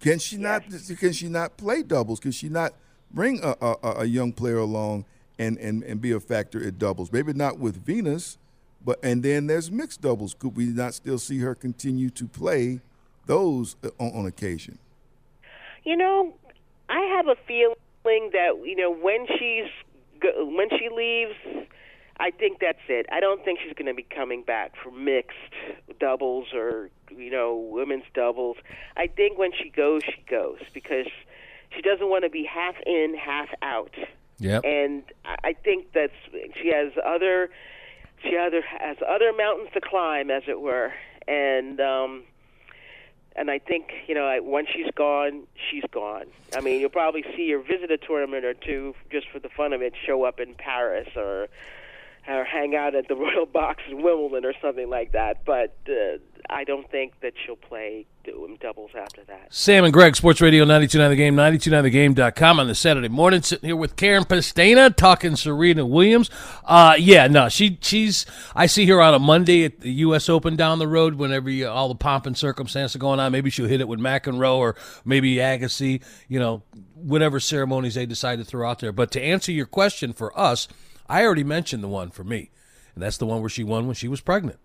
Can 0.00 0.18
she 0.18 0.36
not? 0.36 0.64
Can 0.98 1.12
she 1.12 1.28
not 1.28 1.56
play 1.56 1.82
doubles? 1.82 2.20
Can 2.20 2.32
she 2.32 2.48
not 2.48 2.74
bring 3.10 3.40
a, 3.42 3.54
a, 3.60 3.76
a- 3.82 3.94
a 4.00 4.04
young 4.04 4.32
player 4.32 4.58
along 4.58 5.04
and, 5.38 5.58
and, 5.58 5.82
and 5.82 6.00
be 6.00 6.12
a 6.12 6.20
factor 6.20 6.64
at 6.66 6.78
doubles? 6.78 7.12
Maybe 7.12 7.32
not 7.32 7.58
with 7.58 7.84
Venus, 7.84 8.38
but 8.84 8.98
and 9.02 9.22
then 9.22 9.46
there's 9.46 9.70
mixed 9.70 10.00
doubles. 10.00 10.34
Could 10.34 10.56
we 10.56 10.66
not 10.66 10.94
still 10.94 11.18
see 11.18 11.38
her 11.38 11.54
continue 11.54 12.10
to 12.10 12.26
play 12.26 12.80
those 13.26 13.76
uh, 13.84 13.88
on, 13.98 14.12
on 14.20 14.26
occasion? 14.26 14.78
You 15.84 15.96
know, 15.96 16.34
I 16.88 17.00
have 17.16 17.28
a 17.28 17.36
feeling 17.46 18.30
that 18.32 18.60
you 18.64 18.76
know 18.76 18.92
when 18.94 19.26
she's 19.38 19.70
when 20.22 20.68
she 20.70 20.88
leaves, 20.94 21.68
I 22.20 22.30
think 22.30 22.58
that's 22.60 22.78
it. 22.88 23.06
I 23.10 23.18
don't 23.18 23.42
think 23.44 23.58
she's 23.64 23.72
going 23.72 23.86
to 23.86 23.94
be 23.94 24.06
coming 24.14 24.42
back 24.42 24.74
for 24.80 24.90
mixed 24.90 25.36
doubles 25.98 26.48
or 26.54 26.90
you 27.10 27.30
know 27.30 27.56
women's 27.56 28.04
doubles. 28.14 28.58
I 28.96 29.06
think 29.06 29.38
when 29.38 29.50
she 29.52 29.70
goes, 29.70 30.02
she 30.04 30.22
goes 30.28 30.60
because 30.74 31.06
she 31.74 31.80
doesn't 31.80 32.08
want 32.08 32.24
to 32.24 32.30
be 32.30 32.44
half 32.44 32.76
in, 32.84 33.16
half 33.16 33.48
out. 33.62 33.94
Yep. 34.38 34.64
And 34.64 35.02
I 35.24 35.54
think 35.54 35.92
that's 35.94 36.12
she 36.62 36.68
has 36.68 36.92
other 37.04 37.50
she 38.22 38.36
other 38.36 38.62
has 38.62 38.98
other 39.08 39.32
mountains 39.32 39.70
to 39.72 39.80
climb, 39.80 40.30
as 40.30 40.42
it 40.46 40.60
were, 40.60 40.92
and. 41.26 41.80
um 41.80 42.24
and 43.36 43.48
I 43.48 43.60
think 43.60 43.92
you 44.08 44.14
know 44.14 44.26
I, 44.26 44.40
once 44.40 44.68
she's 44.74 44.90
gone, 44.96 45.44
she's 45.70 45.84
gone. 45.92 46.26
I 46.54 46.60
mean, 46.60 46.80
you'll 46.80 46.90
probably 46.90 47.24
see 47.36 47.50
her 47.52 47.60
visit 47.60 47.90
a 47.90 47.96
tournament 47.96 48.44
or 48.44 48.54
two 48.54 48.94
just 49.10 49.28
for 49.30 49.38
the 49.38 49.48
fun 49.48 49.72
of 49.72 49.80
it, 49.82 49.94
show 50.04 50.24
up 50.24 50.40
in 50.40 50.54
Paris 50.54 51.08
or 51.14 51.48
or 52.28 52.44
hang 52.44 52.74
out 52.74 52.94
at 52.94 53.08
the 53.08 53.14
Royal 53.16 53.46
Box 53.46 53.82
in 53.90 54.02
Wimbledon 54.02 54.44
or 54.44 54.54
something 54.60 54.88
like 54.88 55.12
that. 55.12 55.44
But 55.44 55.76
uh, 55.88 56.18
I 56.48 56.64
don't 56.64 56.90
think 56.90 57.20
that 57.20 57.32
she'll 57.44 57.56
play 57.56 58.06
doubles 58.60 58.90
after 58.96 59.24
that. 59.24 59.46
Sam 59.52 59.84
and 59.84 59.92
Greg, 59.92 60.14
Sports 60.14 60.40
Radio 60.40 60.64
929 60.64 61.10
The 61.10 61.16
Game, 61.16 61.36
929thegame.com 62.14 62.60
on 62.60 62.66
the 62.66 62.74
Saturday 62.74 63.08
morning. 63.08 63.42
Sitting 63.42 63.68
here 63.68 63.76
with 63.76 63.96
Karen 63.96 64.24
Pestaina 64.24 64.94
talking 64.94 65.36
Serena 65.36 65.86
Williams. 65.86 66.30
Uh, 66.64 66.94
yeah, 66.98 67.26
no, 67.26 67.48
she 67.48 67.78
she's. 67.80 68.26
I 68.54 68.66
see 68.66 68.86
her 68.86 69.00
on 69.00 69.14
a 69.14 69.18
Monday 69.18 69.64
at 69.64 69.80
the 69.80 69.92
U.S. 69.92 70.28
Open 70.28 70.56
down 70.56 70.78
the 70.78 70.88
road 70.88 71.14
whenever 71.14 71.48
you, 71.48 71.68
all 71.68 71.88
the 71.88 71.94
pomp 71.94 72.26
and 72.26 72.36
circumstance 72.36 72.94
are 72.94 73.00
going 73.00 73.20
on. 73.20 73.32
Maybe 73.32 73.50
she'll 73.50 73.66
hit 73.66 73.80
it 73.80 73.88
with 73.88 74.00
McEnroe 74.00 74.56
or 74.56 74.76
maybe 75.04 75.36
Agassi, 75.36 76.02
you 76.28 76.38
know, 76.38 76.62
whatever 76.94 77.40
ceremonies 77.40 77.94
they 77.94 78.06
decide 78.06 78.38
to 78.38 78.44
throw 78.44 78.68
out 78.68 78.80
there. 78.80 78.92
But 78.92 79.10
to 79.12 79.22
answer 79.22 79.52
your 79.52 79.66
question 79.66 80.12
for 80.12 80.38
us, 80.38 80.68
I 81.10 81.24
already 81.24 81.44
mentioned 81.44 81.82
the 81.82 81.88
one 81.88 82.10
for 82.10 82.24
me, 82.24 82.50
and 82.94 83.02
that's 83.02 83.16
the 83.16 83.26
one 83.26 83.40
where 83.40 83.50
she 83.50 83.64
won 83.64 83.86
when 83.86 83.94
she 83.94 84.08
was 84.08 84.20
pregnant. 84.20 84.58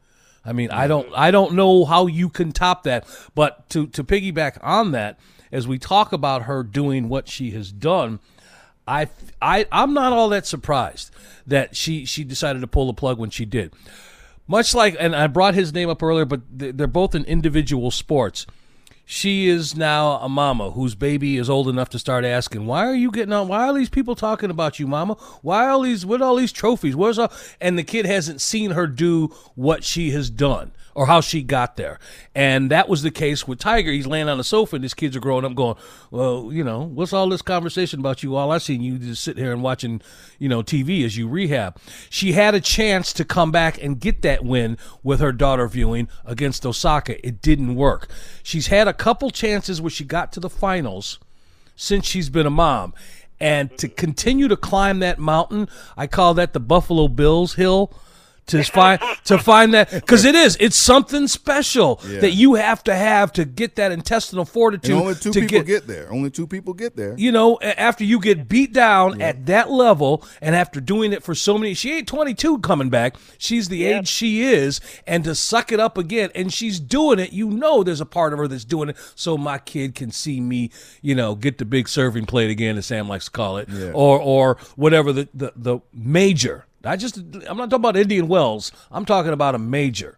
I 0.45 0.53
mean, 0.53 0.69
I 0.69 0.85
mm. 0.85 0.89
don't 0.89 1.09
I 1.15 1.31
don't 1.31 1.53
know 1.53 1.85
how 1.85 2.07
you 2.07 2.29
can 2.29 2.51
top 2.51 2.83
that, 2.83 3.07
but 3.33 3.67
to 3.71 3.87
to 3.87 4.03
piggyback 4.03 4.57
on 4.61 4.91
that 4.91 5.19
as 5.51 5.67
we 5.67 5.79
talk 5.79 6.13
about 6.13 6.43
her 6.43 6.63
doing 6.63 7.09
what 7.09 7.27
she 7.27 7.51
has 7.51 7.71
done, 7.71 8.19
I 8.87 9.09
I 9.41 9.65
I'm 9.71 9.93
not 9.93 10.13
all 10.13 10.29
that 10.29 10.45
surprised 10.45 11.11
that 11.47 11.75
she 11.75 12.05
she 12.05 12.23
decided 12.23 12.59
to 12.61 12.67
pull 12.67 12.87
the 12.87 12.93
plug 12.93 13.17
when 13.17 13.31
she 13.31 13.45
did. 13.45 13.73
Much 14.47 14.75
like 14.75 14.95
and 14.99 15.15
I 15.15 15.25
brought 15.27 15.55
his 15.55 15.73
name 15.73 15.89
up 15.89 16.03
earlier, 16.03 16.25
but 16.25 16.41
they're 16.51 16.85
both 16.85 17.15
in 17.15 17.25
individual 17.25 17.89
sports. 17.89 18.45
She 19.05 19.47
is 19.47 19.75
now 19.75 20.17
a 20.17 20.27
mama 20.27 20.71
whose 20.71 20.95
baby 20.95 21.37
is 21.37 21.49
old 21.49 21.69
enough 21.69 21.89
to 21.89 21.99
start 21.99 22.25
asking, 22.25 22.65
"Why 22.65 22.85
are 22.87 22.95
you 22.95 23.11
getting 23.11 23.33
on? 23.33 23.47
Why 23.47 23.67
are 23.67 23.73
these 23.73 23.89
people 23.89 24.15
talking 24.15 24.49
about 24.49 24.79
you, 24.79 24.87
mama? 24.87 25.15
Why 25.43 25.69
all 25.69 25.81
these 25.81 26.05
what 26.05 26.23
all 26.23 26.35
these 26.35 26.51
trophies? 26.51 26.95
Where's 26.95 27.19
all?" 27.19 27.31
And 27.61 27.77
the 27.77 27.83
kid 27.83 28.07
hasn't 28.07 28.41
seen 28.41 28.71
her 28.71 28.87
do 28.87 29.31
what 29.53 29.83
she 29.83 30.09
has 30.11 30.31
done 30.31 30.71
or 30.95 31.07
how 31.07 31.21
she 31.21 31.43
got 31.43 31.75
there. 31.75 31.99
And 32.33 32.71
that 32.71 32.87
was 32.89 33.03
the 33.03 33.11
case 33.11 33.47
with 33.47 33.59
Tiger. 33.59 33.91
He's 33.91 34.07
laying 34.07 34.29
on 34.29 34.37
the 34.37 34.43
sofa 34.43 34.77
and 34.77 34.83
his 34.83 34.93
kids 34.93 35.15
are 35.15 35.19
growing 35.19 35.45
up 35.45 35.53
going, 35.53 35.75
Well, 36.09 36.49
you 36.51 36.63
know, 36.63 36.81
what's 36.81 37.13
all 37.13 37.29
this 37.29 37.41
conversation 37.41 37.99
about 37.99 38.23
you? 38.23 38.35
All 38.35 38.51
I 38.51 38.57
seen 38.57 38.81
you 38.81 38.97
just 38.97 39.23
sit 39.23 39.37
here 39.37 39.51
and 39.51 39.61
watching, 39.61 40.01
you 40.39 40.47
know, 40.49 40.63
TV 40.63 41.05
as 41.05 41.17
you 41.17 41.27
rehab. 41.27 41.77
She 42.09 42.31
had 42.31 42.55
a 42.55 42.61
chance 42.61 43.11
to 43.13 43.25
come 43.25 43.51
back 43.51 43.81
and 43.83 43.99
get 43.99 44.21
that 44.23 44.43
win 44.43 44.77
with 45.03 45.19
her 45.19 45.33
daughter 45.33 45.67
viewing 45.67 46.07
against 46.23 46.65
Osaka. 46.65 47.25
It 47.27 47.41
didn't 47.41 47.75
work. 47.75 48.09
She's 48.41 48.67
had 48.67 48.87
a 48.87 48.93
couple 48.93 49.29
chances 49.29 49.81
where 49.81 49.91
she 49.91 50.05
got 50.05 50.31
to 50.33 50.39
the 50.39 50.49
finals 50.49 51.19
since 51.75 52.05
she's 52.05 52.29
been 52.29 52.45
a 52.45 52.51
mom. 52.51 52.93
And 53.37 53.77
to 53.79 53.89
continue 53.89 54.47
to 54.47 54.55
climb 54.55 54.99
that 54.99 55.19
mountain, 55.19 55.67
I 55.97 56.07
call 56.07 56.33
that 56.35 56.53
the 56.53 56.61
Buffalo 56.61 57.09
Bills 57.09 57.55
hill. 57.55 57.93
To 58.47 58.61
find 58.63 59.01
to 59.23 59.39
find 59.39 59.73
that 59.73 59.89
because 59.89 60.23
it 60.23 60.35
is 60.35 60.55
it's 60.59 60.75
something 60.75 61.27
special 61.27 61.99
Yeah. 62.07 62.19
that 62.19 62.31
you 62.33 62.53
have 62.53 62.83
to 62.83 62.95
have 62.95 63.33
to 63.33 63.43
get 63.45 63.75
that 63.77 63.91
intestinal 63.91 64.45
fortitude 64.45 64.91
And 64.91 65.01
only 65.01 65.15
two 65.15 65.31
to 65.31 65.39
people 65.41 65.57
get, 65.59 65.65
get, 65.65 65.87
there. 65.87 66.11
Only 66.13 66.29
two 66.29 66.45
people 66.45 66.73
get 66.75 66.95
there. 66.95 67.15
you 67.17 67.31
know, 67.31 67.57
after 67.61 68.03
you 68.03 68.19
get 68.19 68.47
beat 68.47 68.71
down 68.71 69.19
at 69.19 69.47
that 69.47 69.71
level 69.71 70.23
and 70.41 70.55
after 70.55 70.79
doing 70.79 71.11
it 71.11 71.23
for 71.23 71.33
so 71.33 71.57
many, 71.57 71.73
she 71.73 71.91
ain't 71.93 72.07
22 72.07 72.59
coming 72.59 72.89
back. 72.91 73.15
She's 73.39 73.67
the 73.69 73.83
age 73.85 74.07
she 74.07 74.43
is. 74.43 74.79
And 75.07 75.23
to 75.23 75.33
suck 75.33 75.71
it 75.71 75.79
up 75.79 75.97
again, 75.97 76.29
and 76.35 76.53
she's 76.53 76.79
doing 76.79 77.17
it, 77.17 77.33
you 77.33 77.49
know, 77.49 77.83
there's 77.83 78.01
a 78.01 78.05
part 78.05 78.31
of 78.31 78.37
her 78.37 78.47
that's 78.47 78.63
doing 78.65 78.89
it 78.89 78.97
so 79.15 79.37
my 79.37 79.57
kid 79.57 79.95
can 79.95 80.11
see 80.11 80.39
me, 80.39 80.69
you 81.01 81.15
know, 81.15 81.33
get 81.33 81.57
the 81.57 81.65
big 81.65 81.87
serving 81.89 82.25
plate 82.27 82.51
again, 82.51 82.77
as 82.77 82.85
Sam 82.85 83.07
likes 83.09 83.25
to 83.25 83.31
call 83.31 83.57
it, 83.57 83.67
Yeah. 83.69 83.91
or, 83.93 84.19
or 84.19 84.57
whatever 84.75 85.11
the, 85.11 85.27
the, 85.33 85.51
the 85.55 85.79
major. 85.93 86.65
I 86.85 86.95
just, 86.95 87.17
I'm 87.17 87.57
not 87.57 87.69
talking 87.69 87.75
about 87.75 87.97
Indian 87.97 88.27
Wells. 88.27 88.71
I'm 88.91 89.05
talking 89.05 89.31
about 89.33 89.55
a 89.55 89.59
major. 89.59 90.17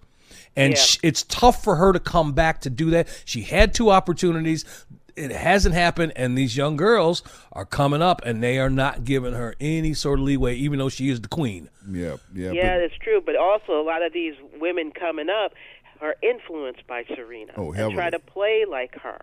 And 0.56 0.74
Yeah. 0.74 0.80
sh- 0.80 0.98
it's 1.04 1.24
tough 1.24 1.64
for 1.64 1.76
her 1.76 1.94
to 1.94 2.00
come 2.00 2.34
back 2.34 2.62
to 2.62 2.70
do 2.70 2.90
that. 2.92 3.08
She 3.26 3.42
had 3.42 3.74
two 3.74 3.92
opportunities. 3.92 4.66
It 5.16 5.32
hasn't 5.32 5.74
happened, 5.74 6.14
and 6.16 6.38
these 6.38 6.56
young 6.56 6.76
girls 6.78 7.24
are 7.52 7.66
coming 7.66 8.02
up, 8.04 8.22
and 8.24 8.44
they 8.44 8.60
are 8.60 8.70
not 8.70 9.04
giving 9.04 9.34
her 9.34 9.56
any 9.60 9.94
sort 9.96 10.20
of 10.20 10.26
leeway, 10.26 10.56
even 10.56 10.78
though 10.78 10.90
she 10.90 11.10
is 11.10 11.22
the 11.22 11.28
queen. 11.28 11.70
Yeah, 11.90 12.18
yeah. 12.36 12.52
Yeah, 12.52 12.76
but- 12.76 12.80
that's 12.82 12.98
true. 13.02 13.22
But 13.26 13.36
also, 13.36 13.80
a 13.82 13.84
lot 13.84 14.04
of 14.04 14.14
these 14.14 14.36
women 14.60 14.92
coming 14.92 15.28
up 15.30 15.54
are 16.02 16.16
influenced 16.22 16.86
by 16.86 17.04
Serena 17.16 17.54
Oh, 17.58 17.72
and 17.72 17.94
try 17.96 18.12
to 18.12 18.20
play 18.20 18.66
like 18.70 18.94
her. 19.02 19.20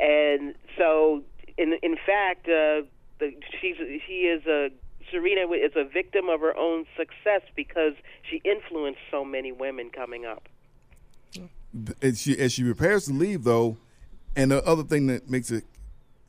And 0.00 0.54
so, 0.78 1.22
in 1.58 1.72
in 1.82 1.96
fact, 1.96 2.46
uh, 2.48 2.82
the, 3.18 3.34
she's 3.60 3.76
she 4.06 4.22
is 4.28 4.46
a 4.46 4.70
Serena 5.12 5.48
is 5.52 5.72
a 5.76 5.84
victim 5.84 6.28
of 6.28 6.40
her 6.40 6.56
own 6.56 6.86
success 6.96 7.42
because 7.54 7.92
she 8.28 8.40
influenced 8.44 8.98
so 9.10 9.24
many 9.24 9.52
women 9.52 9.90
coming 9.90 10.24
up. 10.26 10.48
as 12.02 12.20
she 12.20 12.36
as 12.38 12.52
she 12.52 12.64
prepares 12.64 13.06
to 13.06 13.12
leave 13.12 13.44
though, 13.44 13.76
and 14.36 14.50
the 14.50 14.62
other 14.64 14.82
thing 14.82 15.06
that 15.06 15.30
makes 15.30 15.50
it 15.50 15.64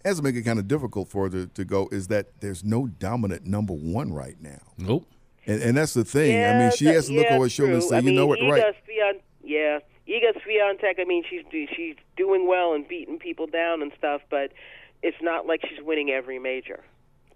has 0.05 0.17
to 0.17 0.23
make 0.23 0.35
it 0.35 0.43
kind 0.43 0.59
of 0.59 0.67
difficult 0.67 1.07
for 1.09 1.23
her 1.23 1.29
to, 1.29 1.47
to 1.47 1.65
go 1.65 1.87
is 1.91 2.07
that 2.09 2.27
there's 2.41 2.63
no 2.63 2.87
dominant 2.87 3.45
number 3.45 3.73
one 3.73 4.13
right 4.13 4.35
now, 4.41 4.59
Nope. 4.77 5.05
and 5.45 5.61
and 5.61 5.77
that's 5.77 5.93
the 5.93 6.05
thing. 6.05 6.43
I 6.43 6.59
mean, 6.59 6.71
she 6.75 6.85
that- 6.85 6.93
has 6.95 7.07
to 7.07 7.13
look 7.13 7.25
yeah, 7.25 7.35
over 7.35 7.45
her 7.45 7.49
shoulder 7.49 7.73
and 7.73 7.81
true. 7.81 7.89
say, 7.89 7.95
I 7.95 7.99
you 7.99 8.05
mean, 8.07 8.15
know 8.15 8.27
what, 8.27 8.39
Iga 8.39 8.51
right? 8.51 8.75
Swiatek- 8.87 9.21
yeah, 9.43 9.79
Iga 10.07 10.33
Swiatek. 10.45 10.99
I 10.99 11.05
mean, 11.05 11.23
she's 11.29 11.43
she's 11.75 11.95
doing 12.17 12.47
well 12.47 12.73
and 12.73 12.87
beating 12.87 13.19
people 13.19 13.47
down 13.47 13.81
and 13.81 13.91
stuff, 13.97 14.21
but 14.29 14.51
it's 15.01 15.17
not 15.21 15.45
like 15.45 15.61
she's 15.67 15.81
winning 15.83 16.09
every 16.09 16.39
major. 16.39 16.81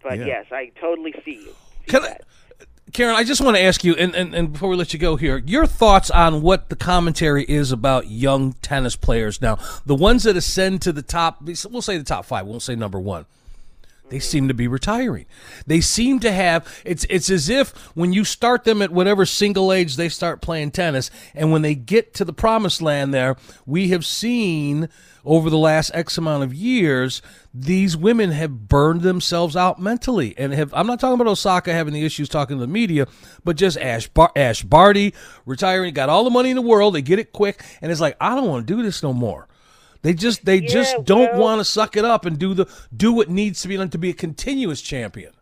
But 0.03 0.19
Yeah. 0.19 0.25
yes, 0.25 0.45
I 0.51 0.71
totally 0.79 1.13
see 1.25 1.35
you. 1.45 1.55
See 1.89 1.97
I. 1.97 2.21
Karen, 2.93 3.15
I 3.15 3.25
just 3.25 3.41
want 3.41 3.57
to 3.57 3.61
ask 3.61 3.83
you, 3.83 3.95
and, 3.95 4.15
and, 4.15 4.33
and 4.33 4.53
before 4.53 4.69
we 4.69 4.77
let 4.77 4.93
you 4.93 4.99
go 4.99 5.17
here, 5.17 5.43
your 5.45 5.65
thoughts 5.65 6.09
on 6.09 6.41
what 6.41 6.69
the 6.69 6.75
commentary 6.75 7.43
is 7.43 7.73
about 7.73 8.09
young 8.09 8.53
tennis 8.53 8.95
players 8.95 9.41
now. 9.41 9.57
The 9.85 9.93
ones 9.93 10.23
that 10.23 10.37
ascend 10.37 10.81
to 10.83 10.93
the 10.93 11.01
top, 11.01 11.41
we'll 11.41 11.81
say 11.81 11.97
the 11.97 12.03
top 12.05 12.25
five, 12.25 12.45
we 12.45 12.51
won't 12.51 12.63
say 12.63 12.75
number 12.75 12.99
one. 12.99 13.25
They 14.10 14.20
seem 14.20 14.47
to 14.47 14.53
be 14.53 14.68
retiring. 14.68 15.26
They 15.66 15.82
seem 15.82 16.20
to 16.22 16.32
have 16.32 16.82
it's 16.86 17.05
it's 17.10 17.30
as 17.30 17.49
if 17.49 17.72
when 17.95 18.14
you 18.14 18.24
start 18.24 18.64
them 18.64 18.82
at 18.82 18.91
whatever 18.91 19.26
single 19.26 19.74
age 19.74 19.95
they 19.95 20.10
start 20.10 20.41
playing 20.41 20.72
tennis, 20.72 21.12
and 21.36 21.51
when 21.51 21.62
they 21.62 21.76
get 21.76 22.14
to 22.16 22.26
the 22.26 22.34
promised 22.34 22.82
land 22.82 23.14
there, 23.14 23.36
we 23.66 23.89
have 23.89 24.05
seen 24.05 24.88
over 25.26 25.49
the 25.49 25.58
last 25.58 25.91
X 25.93 26.18
amount 26.18 26.43
of 26.43 26.53
years, 26.53 27.22
these 27.53 27.97
women 27.97 28.32
have 28.32 28.70
burned 28.70 29.01
themselves 29.01 29.58
out 29.58 29.78
mentally. 29.78 30.34
And 30.38 30.53
have 30.53 30.74
I'm 30.74 30.88
not 30.88 31.01
talking 31.01 31.20
about 31.20 31.30
Osaka 31.30 31.74
having 31.74 31.93
the 31.93 32.05
issues 32.05 32.30
talking 32.30 32.58
to 32.58 32.62
the 32.62 32.68
media, 32.68 33.08
but 33.43 33.58
just 33.58 33.78
Ash 33.78 34.08
Bar- 34.08 34.32
Ash 34.38 34.64
Barty 34.64 35.14
retiring, 35.45 35.93
got 35.93 36.08
all 36.08 36.24
the 36.24 36.30
money 36.30 36.49
in 36.49 36.55
the 36.55 36.62
world, 36.62 36.95
they 36.95 37.01
get 37.01 37.20
it 37.20 37.34
quick, 37.34 37.62
and 37.82 37.91
it's 37.91 38.01
like, 38.01 38.16
I 38.22 38.36
don't 38.36 38.47
want 38.47 38.66
to 38.66 38.74
do 38.74 38.82
this 38.82 39.03
no 39.03 39.12
more 39.12 39.49
They 40.01 40.13
just 40.13 40.45
they 40.45 40.61
just 40.61 41.03
don't 41.03 41.31
well- 41.33 41.41
want 41.41 41.59
to 41.59 41.65
suck 41.65 41.97
it 41.97 42.05
up 42.05 42.25
and 42.25 42.37
do 42.37 42.53
the 42.53 42.67
do 42.95 43.13
what 43.13 43.29
needs 43.29 43.61
to 43.61 43.67
be 43.67 43.77
done 43.77 43.89
to 43.89 43.97
be 43.97 44.09
a 44.09 44.13
continuous 44.13 44.81
champion. 44.81 45.33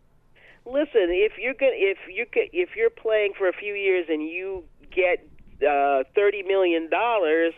Listen, 0.65 1.09
if 1.09 1.33
you're 1.37 1.53
gonna, 1.53 1.73
if 1.75 1.99
you 2.09 2.25
if 2.33 2.75
you're 2.75 2.89
playing 2.89 3.33
for 3.37 3.47
a 3.47 3.53
few 3.53 3.73
years 3.73 4.07
and 4.09 4.23
you 4.23 4.63
get 4.89 5.27
uh, 5.67 6.03
thirty 6.15 6.41
million 6.41 6.89
dollars, 6.89 7.53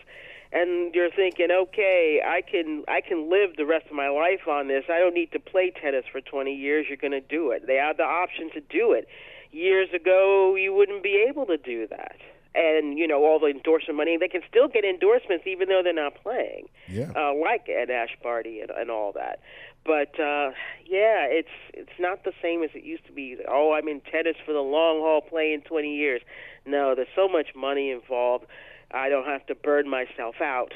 and 0.52 0.94
you're 0.94 1.10
thinking, 1.10 1.48
okay, 1.50 2.20
I 2.24 2.42
can 2.42 2.84
I 2.88 3.00
can 3.00 3.30
live 3.30 3.56
the 3.56 3.66
rest 3.66 3.86
of 3.86 3.92
my 3.92 4.08
life 4.08 4.46
on 4.48 4.68
this. 4.68 4.84
I 4.88 4.98
don't 4.98 5.14
need 5.14 5.32
to 5.32 5.40
play 5.40 5.70
tennis 5.70 6.04
for 6.10 6.20
twenty 6.20 6.54
years. 6.54 6.86
You're 6.88 6.96
going 6.96 7.12
to 7.12 7.20
do 7.20 7.50
it. 7.50 7.66
They 7.66 7.76
have 7.76 7.96
the 7.96 8.04
option 8.04 8.50
to 8.54 8.60
do 8.60 8.92
it. 8.92 9.08
Years 9.50 9.88
ago, 9.94 10.54
you 10.56 10.74
wouldn't 10.74 11.02
be 11.02 11.24
able 11.28 11.46
to 11.46 11.56
do 11.56 11.86
that. 11.88 12.16
And 12.54 12.98
you 12.98 13.06
know 13.06 13.22
all 13.24 13.38
the 13.38 13.46
endorsement 13.46 13.96
money. 13.96 14.16
They 14.16 14.26
can 14.28 14.40
still 14.48 14.68
get 14.68 14.84
endorsements 14.84 15.46
even 15.46 15.68
though 15.68 15.82
they're 15.84 15.92
not 15.92 16.14
playing 16.22 16.68
Yeah. 16.88 17.12
uh, 17.14 17.32
like 17.34 17.68
at 17.68 17.90
Ash 17.90 18.16
Barty 18.22 18.60
and, 18.60 18.70
and 18.70 18.90
all 18.90 19.12
that. 19.12 19.40
But 19.84 20.18
uh, 20.18 20.52
yeah, 20.84 21.26
it's 21.28 21.48
it's 21.74 21.92
not 22.00 22.24
the 22.24 22.32
same 22.42 22.62
as 22.62 22.70
it 22.74 22.84
used 22.84 23.06
to 23.06 23.12
be. 23.12 23.36
Oh, 23.46 23.72
I'm 23.74 23.86
in 23.86 24.00
tennis 24.00 24.36
for 24.44 24.52
the 24.52 24.60
long 24.60 25.00
haul, 25.00 25.20
playing 25.20 25.60
20 25.62 25.94
years. 25.94 26.22
No, 26.66 26.94
there's 26.94 27.08
so 27.14 27.28
much 27.28 27.48
money 27.54 27.90
involved. 27.90 28.46
I 28.90 29.08
don't 29.10 29.26
have 29.26 29.44
to 29.46 29.54
burn 29.54 29.88
myself 29.88 30.36
out. 30.40 30.72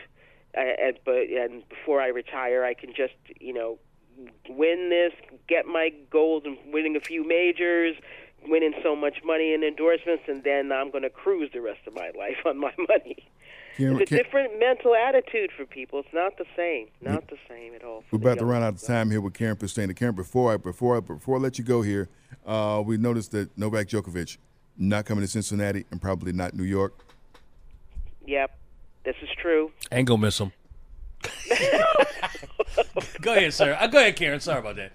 Uh, 0.56 0.60
and, 0.60 0.98
but 1.04 1.14
and 1.30 1.66
before 1.70 2.00
I 2.02 2.08
retire, 2.08 2.64
I 2.64 2.74
can 2.74 2.90
just 2.94 3.14
you 3.40 3.54
know 3.54 3.78
win 4.48 4.90
this, 4.90 5.12
get 5.48 5.66
my 5.66 5.90
goals, 6.10 6.42
and 6.44 6.58
winning 6.72 6.96
a 6.96 7.00
few 7.00 7.26
majors, 7.26 7.96
winning 8.46 8.74
so 8.82 8.94
much 8.96 9.18
money 9.24 9.54
in 9.54 9.62
endorsements, 9.62 10.24
and 10.28 10.42
then 10.44 10.72
I'm 10.72 10.90
going 10.90 11.02
to 11.02 11.10
cruise 11.10 11.50
the 11.52 11.60
rest 11.60 11.80
of 11.86 11.94
my 11.94 12.10
life 12.18 12.36
on 12.44 12.58
my 12.58 12.72
money. 12.88 13.16
Cameron, 13.76 14.02
It's 14.02 14.12
a 14.12 14.16
Ca- 14.16 14.22
different 14.22 14.58
mental 14.58 14.94
attitude 14.94 15.50
for 15.56 15.64
people. 15.64 16.00
It's 16.00 16.12
not 16.12 16.36
the 16.36 16.44
same. 16.56 16.88
Not 17.00 17.28
the 17.28 17.38
same 17.48 17.74
at 17.74 17.82
all. 17.82 18.04
We're 18.10 18.18
about 18.18 18.38
to 18.38 18.44
run 18.44 18.62
out 18.62 18.74
of 18.74 18.82
time 18.82 19.10
here 19.10 19.20
with 19.20 19.34
Karen 19.34 19.56
Pestaina. 19.56 19.96
Karen, 19.96 20.14
before 20.14 20.52
I 20.52 20.56
before 20.58 20.96
I 20.96 21.00
before 21.00 21.36
I 21.36 21.40
let 21.40 21.58
you 21.58 21.64
go 21.64 21.80
here, 21.82 22.08
uh, 22.46 22.82
we 22.84 22.98
noticed 22.98 23.30
that 23.32 23.56
Novak 23.56 23.88
Djokovic 23.88 24.36
not 24.76 25.06
coming 25.06 25.22
to 25.22 25.28
Cincinnati 25.28 25.86
and 25.90 26.00
probably 26.02 26.32
not 26.32 26.54
New 26.54 26.64
York. 26.64 26.94
Yep, 28.26 28.56
this 29.04 29.16
is 29.22 29.28
true. 29.40 29.72
Ain't 29.90 30.06
gonna 30.06 30.20
miss 30.20 30.38
him. 30.38 30.52
go 33.20 33.34
ahead, 33.34 33.54
sir. 33.54 33.76
Uh, 33.80 33.86
go 33.86 33.98
ahead, 33.98 34.16
Karen. 34.16 34.40
Sorry 34.40 34.58
about 34.60 34.76
that. 34.76 34.92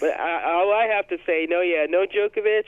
But 0.00 0.18
I, 0.18 0.50
all 0.52 0.72
I 0.72 0.86
have 0.86 1.06
to 1.08 1.18
say, 1.26 1.46
no, 1.48 1.60
yeah, 1.60 1.86
no 1.88 2.06
Djokovic. 2.06 2.64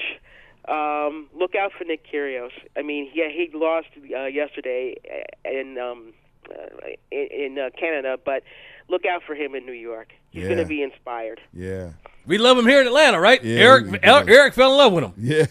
Um, 0.68 1.28
look 1.35 1.55
out 1.57 1.72
for 1.76 1.85
Nick 1.85 2.07
Kyrgios. 2.12 2.51
I 2.76 2.83
mean, 2.83 3.11
yeah, 3.14 3.28
he 3.28 3.51
lost 3.53 3.89
uh, 4.16 4.26
yesterday 4.26 4.95
in 5.45 5.76
um, 5.78 6.12
uh, 6.49 6.87
in, 7.11 7.28
in 7.33 7.59
uh, 7.59 7.70
Canada, 7.78 8.16
but 8.24 8.43
look 8.89 9.05
out 9.05 9.22
for 9.26 9.35
him 9.35 9.55
in 9.55 9.66
New 9.66 9.72
York. 9.72 10.12
He's 10.30 10.45
going 10.45 10.59
to 10.59 10.64
be 10.64 10.83
inspired. 10.83 11.41
Yeah, 11.53 11.91
We 12.26 12.39
love 12.39 12.57
him 12.59 12.66
here 12.66 12.80
in 12.80 12.87
Atlanta, 12.87 13.20
right? 13.20 13.43
Yeah, 13.43 13.59
Eric 13.59 13.85
we- 13.87 13.91
we 13.93 13.99
Eric. 14.03 14.28
Eric 14.28 14.55
fell 14.55 14.70
in 14.72 14.78
love 14.78 14.93
with 14.93 15.05
him. 15.05 15.12
yeah. 15.18 15.45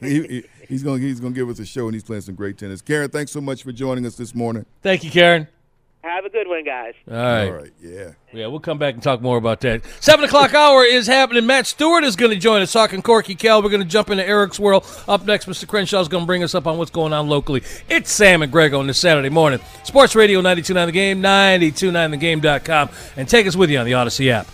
he, 0.00 0.22
he- 0.26 0.44
he's 0.68 0.82
gonna 0.82 0.98
he's 0.98 1.20
gonna 1.20 1.34
give 1.34 1.48
us 1.48 1.58
a 1.58 1.66
show, 1.66 1.86
and 1.86 1.94
he's 1.94 2.04
playing 2.04 2.22
some 2.22 2.34
great 2.34 2.56
tennis. 2.58 2.80
Karen, 2.80 3.10
thanks 3.10 3.32
so 3.32 3.40
much 3.40 3.62
for 3.64 3.72
joining 3.72 4.06
us 4.06 4.16
this 4.16 4.34
morning. 4.34 4.64
Thank 4.82 5.02
you, 5.04 5.10
Karen. 5.10 5.48
Have 6.04 6.24
a 6.24 6.30
good 6.30 6.46
one, 6.46 6.64
guys. 6.64 6.94
All 7.10 7.16
right. 7.16 7.44
All 7.46 7.52
right, 7.52 7.72
yeah. 7.82 8.10
Yeah, 8.32 8.46
we'll 8.46 8.60
come 8.60 8.78
back 8.78 8.94
and 8.94 9.02
talk 9.02 9.20
more 9.20 9.36
about 9.36 9.60
that. 9.62 9.82
Seven 10.00 10.24
o'clock 10.24 10.54
hour 10.54 10.84
is 10.84 11.06
happening. 11.06 11.44
Matt 11.46 11.66
Stewart 11.66 12.04
is 12.04 12.14
going 12.14 12.30
to 12.30 12.38
join 12.38 12.62
us 12.62 12.72
talking 12.72 13.02
Corky 13.02 13.34
Cal. 13.34 13.62
We're 13.62 13.70
going 13.70 13.82
to 13.82 13.88
jump 13.88 14.10
into 14.10 14.26
Eric's 14.26 14.60
world. 14.60 14.86
Up 15.08 15.26
next, 15.26 15.46
Mr. 15.46 15.66
Crenshaw 15.66 16.00
is 16.00 16.08
going 16.08 16.22
to 16.22 16.26
bring 16.26 16.42
us 16.44 16.54
up 16.54 16.66
on 16.66 16.78
what's 16.78 16.90
going 16.90 17.12
on 17.12 17.28
locally. 17.28 17.62
It's 17.88 18.10
Sam 18.10 18.42
and 18.42 18.52
Greg 18.52 18.74
on 18.74 18.86
this 18.86 18.98
Saturday 18.98 19.28
morning. 19.28 19.60
Sports 19.84 20.14
Radio 20.14 20.40
92.9 20.40 20.86
The 20.86 20.92
Game, 20.92 21.22
92.9thegame.com, 21.22 22.90
and 23.16 23.28
take 23.28 23.46
us 23.46 23.56
with 23.56 23.70
you 23.70 23.78
on 23.78 23.86
the 23.86 23.92
Audacy 23.92 24.30
app. 24.30 24.46